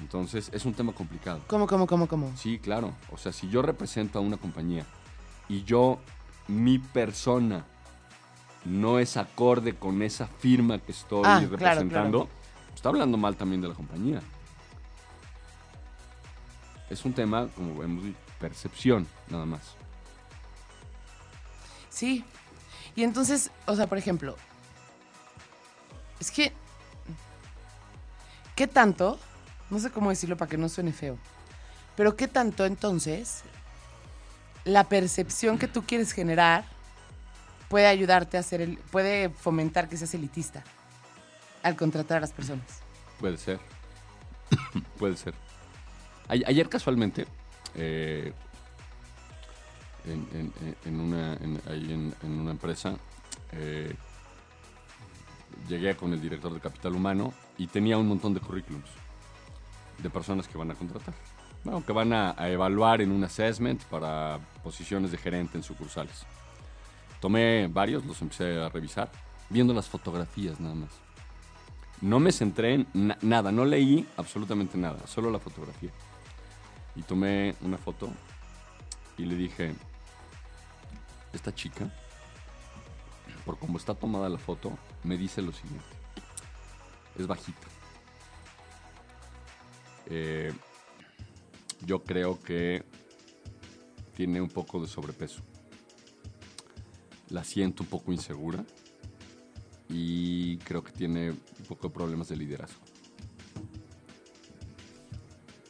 Entonces, 0.00 0.50
es 0.52 0.64
un 0.64 0.74
tema 0.74 0.92
complicado. 0.92 1.40
¿Cómo, 1.46 1.66
cómo, 1.66 1.86
cómo, 1.86 2.08
cómo? 2.08 2.32
Sí, 2.36 2.58
claro. 2.58 2.92
O 3.12 3.16
sea, 3.16 3.32
si 3.32 3.48
yo 3.48 3.62
represento 3.62 4.18
a 4.18 4.22
una 4.22 4.36
compañía 4.36 4.84
y 5.48 5.62
yo, 5.64 5.98
mi 6.48 6.78
persona, 6.78 7.64
no 8.64 8.98
es 8.98 9.16
acorde 9.16 9.74
con 9.76 10.02
esa 10.02 10.26
firma 10.26 10.78
que 10.78 10.92
estoy 10.92 11.22
Ah, 11.24 11.38
claro, 11.38 11.50
representando, 11.50 12.24
claro. 12.26 12.74
está 12.74 12.88
hablando 12.88 13.16
mal 13.18 13.36
también 13.36 13.60
de 13.60 13.68
la 13.68 13.74
compañía. 13.74 14.20
Es 16.90 17.04
un 17.04 17.12
tema, 17.12 17.48
como 17.54 17.78
vemos, 17.78 18.04
percepción, 18.40 19.06
nada 19.28 19.46
más. 19.46 19.74
Sí. 21.88 22.24
Y 22.96 23.02
entonces, 23.04 23.50
o 23.66 23.74
sea, 23.76 23.86
por 23.86 23.98
ejemplo, 23.98 24.36
es 26.20 26.30
que, 26.30 26.52
¿qué 28.54 28.66
tanto? 28.66 29.18
No 29.70 29.78
sé 29.78 29.90
cómo 29.90 30.10
decirlo 30.10 30.36
para 30.36 30.48
que 30.48 30.56
no 30.56 30.68
suene 30.68 30.92
feo, 30.92 31.18
pero 31.96 32.16
¿qué 32.16 32.28
tanto 32.28 32.64
entonces 32.64 33.42
la 34.64 34.84
percepción 34.84 35.58
que 35.58 35.68
tú 35.68 35.82
quieres 35.82 36.12
generar 36.12 36.64
puede 37.68 37.86
ayudarte 37.86 38.38
a 38.38 38.42
ser 38.42 38.60
el, 38.60 38.78
puede 38.78 39.30
fomentar 39.30 39.88
que 39.88 39.96
seas 39.96 40.14
elitista 40.14 40.62
al 41.62 41.76
contratar 41.76 42.18
a 42.18 42.20
las 42.20 42.32
personas? 42.32 42.80
Puede 43.18 43.38
ser. 43.38 43.58
Puede 44.98 45.16
ser. 45.16 45.34
Ayer 46.28 46.68
casualmente, 46.68 47.26
eh, 47.74 48.32
en, 50.06 51.00
una, 51.00 51.32
ahí 51.68 52.14
en 52.22 52.40
una 52.40 52.50
empresa, 52.50 52.96
eh, 53.52 53.94
llegué 55.68 55.96
con 55.96 56.12
el 56.12 56.20
director 56.20 56.52
de 56.52 56.60
capital 56.60 56.94
humano 56.94 57.32
y 57.58 57.66
tenía 57.66 57.98
un 57.98 58.08
montón 58.08 58.34
de 58.34 58.40
currículums 58.40 58.88
de 59.98 60.10
personas 60.10 60.48
que 60.48 60.58
van 60.58 60.70
a 60.70 60.74
contratar. 60.74 61.14
Bueno, 61.62 61.84
que 61.84 61.92
van 61.92 62.12
a, 62.12 62.34
a 62.36 62.50
evaluar 62.50 63.00
en 63.00 63.10
un 63.10 63.24
assessment 63.24 63.82
para 63.84 64.38
posiciones 64.62 65.10
de 65.10 65.18
gerente 65.18 65.56
en 65.56 65.62
sucursales. 65.62 66.26
Tomé 67.20 67.68
varios, 67.68 68.04
los 68.04 68.20
empecé 68.20 68.60
a 68.60 68.68
revisar, 68.68 69.10
viendo 69.48 69.72
las 69.72 69.88
fotografías 69.88 70.60
nada 70.60 70.74
más. 70.74 70.90
No 72.02 72.20
me 72.20 72.32
centré 72.32 72.74
en 72.74 72.86
na- 72.92 73.18
nada, 73.22 73.50
no 73.50 73.64
leí 73.64 74.06
absolutamente 74.18 74.76
nada, 74.76 75.06
solo 75.06 75.30
la 75.30 75.38
fotografía. 75.38 75.90
Y 76.96 77.02
tomé 77.02 77.54
una 77.62 77.78
foto 77.78 78.10
y 79.16 79.24
le 79.24 79.36
dije, 79.36 79.74
esta 81.32 81.54
chica, 81.54 81.90
por 83.46 83.58
cómo 83.58 83.78
está 83.78 83.94
tomada 83.94 84.28
la 84.28 84.38
foto, 84.38 84.76
me 85.02 85.16
dice 85.16 85.40
lo 85.40 85.52
siguiente. 85.52 85.86
Es 87.16 87.26
bajita. 87.26 87.68
Eh, 90.06 90.52
yo 91.86 92.02
creo 92.02 92.40
que 92.40 92.84
tiene 94.14 94.40
un 94.40 94.48
poco 94.48 94.80
de 94.80 94.88
sobrepeso. 94.88 95.42
La 97.30 97.44
siento 97.44 97.82
un 97.82 97.88
poco 97.88 98.12
insegura 98.12 98.64
y 99.88 100.58
creo 100.58 100.82
que 100.82 100.92
tiene 100.92 101.30
un 101.30 101.66
poco 101.68 101.88
de 101.88 101.94
problemas 101.94 102.28
de 102.28 102.36
liderazgo. 102.36 102.80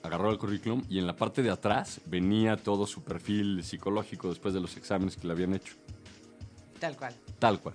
Agarró 0.03 0.31
el 0.31 0.39
currículum 0.39 0.85
y 0.89 0.99
en 0.99 1.07
la 1.07 1.17
parte 1.17 1.43
de 1.43 1.51
atrás 1.51 2.01
venía 2.05 2.57
todo 2.57 2.87
su 2.87 3.03
perfil 3.03 3.65
psicológico 3.65 4.29
después 4.29 4.53
de 4.53 4.61
los 4.61 4.77
exámenes 4.77 5.17
que 5.17 5.27
le 5.27 5.33
habían 5.33 5.55
hecho. 5.55 5.75
Tal 6.79 6.97
cual. 6.97 7.15
Tal 7.39 7.61
cual. 7.61 7.75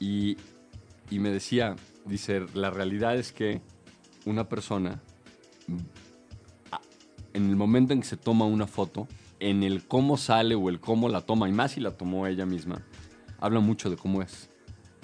Y, 0.00 0.36
y 1.10 1.18
me 1.18 1.30
decía, 1.30 1.76
dice, 2.04 2.46
la 2.54 2.70
realidad 2.70 3.16
es 3.16 3.32
que 3.32 3.60
una 4.24 4.48
persona, 4.48 5.02
en 7.32 7.48
el 7.48 7.56
momento 7.56 7.92
en 7.92 8.00
que 8.00 8.06
se 8.06 8.16
toma 8.16 8.44
una 8.44 8.66
foto, 8.66 9.08
en 9.40 9.62
el 9.62 9.86
cómo 9.86 10.16
sale 10.16 10.54
o 10.54 10.68
el 10.68 10.80
cómo 10.80 11.08
la 11.08 11.22
toma, 11.22 11.48
y 11.48 11.52
más 11.52 11.72
si 11.72 11.80
la 11.80 11.92
tomó 11.92 12.26
ella 12.26 12.46
misma, 12.46 12.82
habla 13.38 13.60
mucho 13.60 13.90
de 13.90 13.96
cómo 13.96 14.22
es, 14.22 14.50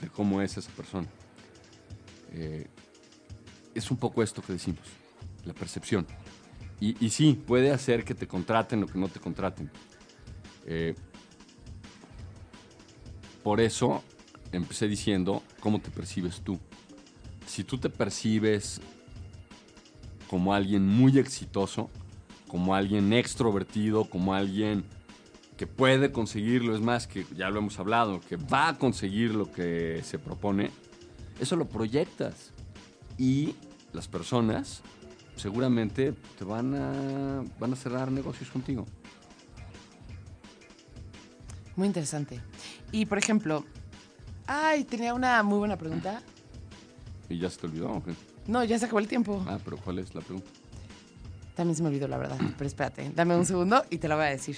de 0.00 0.08
cómo 0.08 0.42
es 0.42 0.56
esa 0.56 0.70
persona. 0.72 1.08
Eh, 2.32 2.66
es 3.74 3.90
un 3.90 3.96
poco 3.96 4.22
esto 4.22 4.42
que 4.42 4.52
decimos, 4.52 4.84
la 5.44 5.54
percepción. 5.54 6.06
Y, 6.80 7.02
y 7.04 7.10
sí, 7.10 7.40
puede 7.46 7.70
hacer 7.70 8.04
que 8.04 8.14
te 8.14 8.26
contraten 8.26 8.82
o 8.82 8.86
que 8.86 8.98
no 8.98 9.08
te 9.08 9.20
contraten. 9.20 9.70
Eh, 10.66 10.94
por 13.42 13.60
eso 13.60 14.02
empecé 14.56 14.88
diciendo 14.88 15.42
cómo 15.60 15.80
te 15.80 15.90
percibes 15.90 16.40
tú. 16.40 16.58
Si 17.46 17.64
tú 17.64 17.78
te 17.78 17.90
percibes 17.90 18.80
como 20.28 20.54
alguien 20.54 20.86
muy 20.86 21.18
exitoso, 21.18 21.90
como 22.48 22.74
alguien 22.74 23.12
extrovertido, 23.12 24.04
como 24.04 24.34
alguien 24.34 24.84
que 25.56 25.66
puede 25.66 26.10
conseguirlo, 26.10 26.74
es 26.74 26.80
más, 26.80 27.06
que 27.06 27.26
ya 27.36 27.50
lo 27.50 27.58
hemos 27.58 27.78
hablado, 27.78 28.20
que 28.20 28.36
va 28.36 28.68
a 28.68 28.78
conseguir 28.78 29.34
lo 29.34 29.50
que 29.52 30.02
se 30.04 30.18
propone, 30.18 30.70
eso 31.40 31.56
lo 31.56 31.66
proyectas. 31.66 32.52
Y 33.18 33.54
las 33.92 34.08
personas 34.08 34.82
seguramente 35.36 36.12
te 36.38 36.44
van 36.44 36.74
a, 36.74 37.44
van 37.58 37.72
a 37.72 37.76
cerrar 37.76 38.10
negocios 38.10 38.50
contigo. 38.50 38.86
Muy 41.76 41.86
interesante. 41.86 42.40
Y 42.92 43.06
por 43.06 43.18
ejemplo, 43.18 43.64
ay, 44.46 44.84
tenía 44.84 45.14
una 45.14 45.42
muy 45.42 45.58
buena 45.58 45.76
pregunta. 45.76 46.22
¿Y 47.28 47.38
ya 47.38 47.50
se 47.50 47.58
te 47.58 47.66
olvidó? 47.66 47.90
o 47.90 48.02
qué? 48.02 48.12
No, 48.46 48.62
ya 48.64 48.78
se 48.78 48.84
acabó 48.84 48.98
el 48.98 49.08
tiempo. 49.08 49.42
Ah, 49.48 49.58
pero 49.64 49.76
¿cuál 49.78 49.98
es 49.98 50.14
la 50.14 50.20
pregunta? 50.20 50.50
También 51.54 51.76
se 51.76 51.82
me 51.82 51.88
olvidó, 51.88 52.08
la 52.08 52.18
verdad. 52.18 52.38
Pero 52.58 52.66
espérate, 52.66 53.10
dame 53.14 53.36
un 53.36 53.46
segundo 53.46 53.84
y 53.90 53.98
te 53.98 54.08
la 54.08 54.16
voy 54.16 54.24
a 54.24 54.28
decir. 54.28 54.56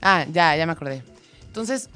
Ah, 0.00 0.24
ya, 0.32 0.56
ya 0.56 0.66
me 0.66 0.72
acordé. 0.72 1.02
Entonces, 1.46 1.90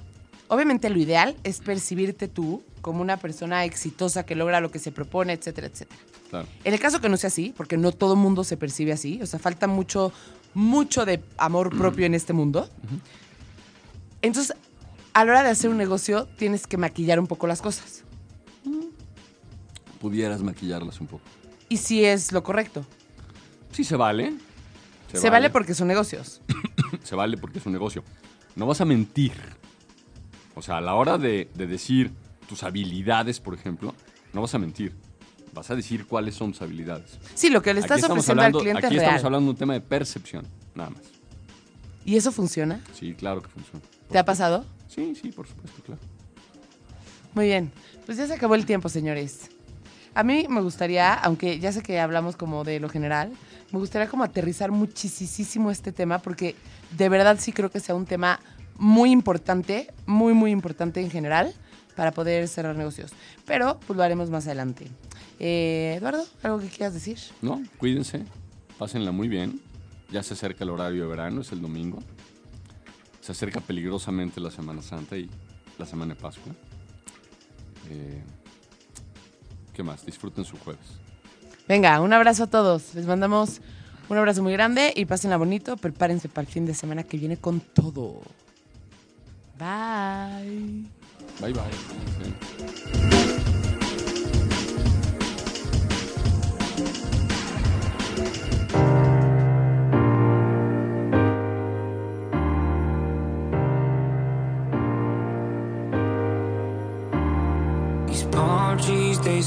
obviamente 0.49 0.91
lo 0.91 0.99
ideal 0.99 1.37
es 1.45 1.61
percibirte 1.61 2.29
tú 2.29 2.65
como 2.81 3.03
una 3.03 3.19
persona 3.19 3.65
exitosa 3.65 4.25
que 4.25 4.35
logra 4.35 4.61
lo 4.61 4.71
que 4.71 4.79
se 4.79 4.91
propone, 4.91 5.33
etcétera, 5.33 5.69
etcétera. 5.69 6.01
Claro. 6.31 6.49
En 6.65 6.75
el 6.75 6.81
caso 6.81 7.01
que 7.01 7.09
no 7.09 7.17
sea 7.17 7.29
así, 7.29 7.53
porque 7.57 7.77
no 7.77 7.93
todo 7.93 8.17
mundo 8.17 8.43
se 8.43 8.57
percibe 8.57 8.93
así, 8.93 9.21
o 9.23 9.27
sea, 9.27 9.39
falta 9.39 9.67
mucho, 9.67 10.13
mucho 10.55 11.05
de 11.05 11.23
amor 11.37 11.77
propio 11.77 12.07
en 12.07 12.15
este 12.15 12.33
mundo. 12.33 12.69
Entonces, 14.23 14.57
a 15.15 15.25
la 15.25 15.31
hora 15.33 15.43
de 15.43 15.51
hacer 15.51 15.71
un 15.71 15.77
negocio, 15.77 16.27
tienes 16.39 16.67
que 16.67 16.77
maquillar 16.77 17.19
un 17.21 17.27
poco 17.27 17.47
las 17.47 17.61
cosas. 17.63 18.05
Pudieras 20.01 20.43
maquillarlas 20.43 21.01
un 21.01 21.07
poco. 21.07 21.25
Y 21.69 21.77
si 21.77 22.05
es 22.05 22.33
lo 22.33 22.43
correcto. 22.43 22.85
Sí, 23.73 23.85
se 23.85 23.97
vale. 23.97 24.33
Se, 25.13 25.29
vale 25.31 25.51
porque 25.51 25.75
son 25.75 25.89
negocios. 25.89 26.41
Se 27.03 27.15
vale 27.17 27.37
porque 27.37 27.59
es 27.59 27.67
un 27.67 27.73
negocio. 27.73 28.05
No 28.57 28.67
vas 28.67 28.81
a 28.81 28.85
mentir. 28.85 29.33
O 30.55 30.63
sea, 30.63 30.77
a 30.79 30.81
la 30.81 30.95
hora 30.95 31.19
de, 31.19 31.49
de 31.55 31.67
decir 31.67 32.13
tus 32.49 32.63
habilidades, 32.63 33.41
por 33.41 33.55
ejemplo, 33.55 33.95
no 34.33 34.41
vas 34.43 34.55
a 34.55 34.59
mentir. 34.59 34.95
Vas 35.53 35.71
a 35.71 35.77
decir 35.77 36.07
cuáles 36.07 36.35
son 36.37 36.53
tus 36.53 36.63
habilidades. 36.63 37.19
Sí, 37.35 37.49
lo 37.51 37.63
que 37.63 37.75
le 37.75 37.81
estás 37.81 37.99
estamos 37.99 38.19
ofreciendo 38.19 38.43
hablando- 38.43 38.59
al 38.59 38.63
cliente 38.63 38.87
Aquí 38.87 38.97
es 38.97 39.03
estamos 39.03 39.21
real. 39.23 39.27
hablando 39.27 39.47
de 39.47 39.51
un 39.51 39.57
tema 39.57 39.73
de 39.75 39.81
percepción, 39.81 40.47
nada 40.75 40.91
más. 40.91 41.03
¿Y 42.05 42.17
eso 42.17 42.31
funciona? 42.33 42.81
Sí, 42.95 43.15
claro 43.15 43.43
que 43.43 43.49
funciona. 43.49 43.81
¿Te 44.11 44.19
ha 44.19 44.25
pasado? 44.25 44.65
Sí, 44.91 45.15
sí, 45.15 45.31
por 45.31 45.47
supuesto, 45.47 45.83
claro. 45.85 46.01
Muy 47.35 47.47
bien. 47.47 47.71
Pues 48.07 48.19
ya 48.19 48.27
se 48.27 48.35
acabó 48.35 48.57
el 48.57 48.67
tiempo, 48.67 48.89
señores. 48.89 49.51
A 50.15 50.25
mí 50.25 50.47
me 50.49 50.61
gustaría, 50.61 51.15
aunque 51.15 51.61
ya 51.61 51.71
sé 51.71 51.83
que 51.83 52.01
hablamos 52.01 52.35
como 52.35 52.65
de 52.65 52.81
lo 52.81 52.89
general, 52.89 53.31
me 53.71 53.79
gustaría 53.79 54.09
como 54.09 54.25
aterrizar 54.25 54.73
muchísimo 54.73 55.71
este 55.71 55.93
tema 55.93 56.19
porque 56.19 56.57
de 56.99 57.09
verdad 57.09 57.37
sí 57.39 57.53
creo 57.53 57.71
que 57.71 57.79
sea 57.79 57.95
un 57.95 58.05
tema 58.05 58.41
muy 58.77 59.13
importante, 59.13 59.93
muy, 60.07 60.35
muy 60.35 60.51
importante 60.51 61.01
en 61.01 61.11
general 61.11 61.55
para 61.95 62.11
poder 62.11 62.49
cerrar 62.49 62.75
negocios. 62.75 63.13
Pero 63.47 63.79
pues 63.87 63.97
lo 63.97 64.03
haremos 64.03 64.29
más 64.29 64.47
adelante. 64.47 64.89
Eh, 65.39 65.95
Eduardo, 65.99 66.25
¿algo 66.43 66.59
que 66.59 66.67
quieras 66.67 66.95
decir? 66.95 67.19
No, 67.43 67.63
cuídense, 67.79 68.25
pásenla 68.77 69.13
muy 69.13 69.29
bien. 69.29 69.61
Ya 70.11 70.25
se 70.25 70.35
acerca 70.35 70.65
el 70.65 70.71
horario 70.71 71.05
de 71.05 71.09
verano, 71.09 71.43
es 71.43 71.53
el 71.53 71.63
domingo. 71.63 72.03
Se 73.21 73.33
acerca 73.33 73.61
peligrosamente 73.61 74.41
la 74.41 74.51
Semana 74.51 74.83
Santa 74.83 75.17
y 75.17 75.29
la 75.79 75.87
Semana 75.87 76.15
de 76.15 76.21
Pascua. 76.21 76.53
Eh, 77.89 78.23
¿Qué 79.75 79.83
más? 79.83 80.05
Disfruten 80.05 80.45
su 80.45 80.57
jueves. 80.59 80.87
Venga, 81.69 82.01
un 82.01 82.13
abrazo 82.13 82.45
a 82.45 82.47
todos. 82.47 82.95
Les 82.95 83.07
mandamos 83.07 83.61
un 84.09 84.19
abrazo 84.19 84.43
muy 84.43 84.53
grande 84.53 84.93
y 84.97 85.05
pásenla 85.05 85.37
bonito. 85.37 85.77
Prepárense 85.77 86.29
para 86.29 86.47
el 86.47 86.53
fin 86.53 86.67
de 86.67 86.75
semana 86.75 87.05
que 87.05 87.17
viene 87.17 87.37
con 87.37 87.61
todo. 87.61 88.21
Bye. 89.59 90.85
Bye 91.41 91.53
bye. 91.53 91.63
Sí. 92.25 93.70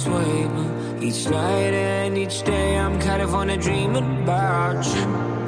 Sway 0.04 0.49
each 1.01 1.30
night 1.30 1.74
and 1.74 2.18
each 2.18 2.43
day. 2.43 2.78
I'm 2.78 2.99
kind 2.99 3.22
of 3.22 3.34
on 3.34 3.49
a 3.49 3.58
dream 3.58 3.95
about 3.95 4.86
you. 4.86 5.43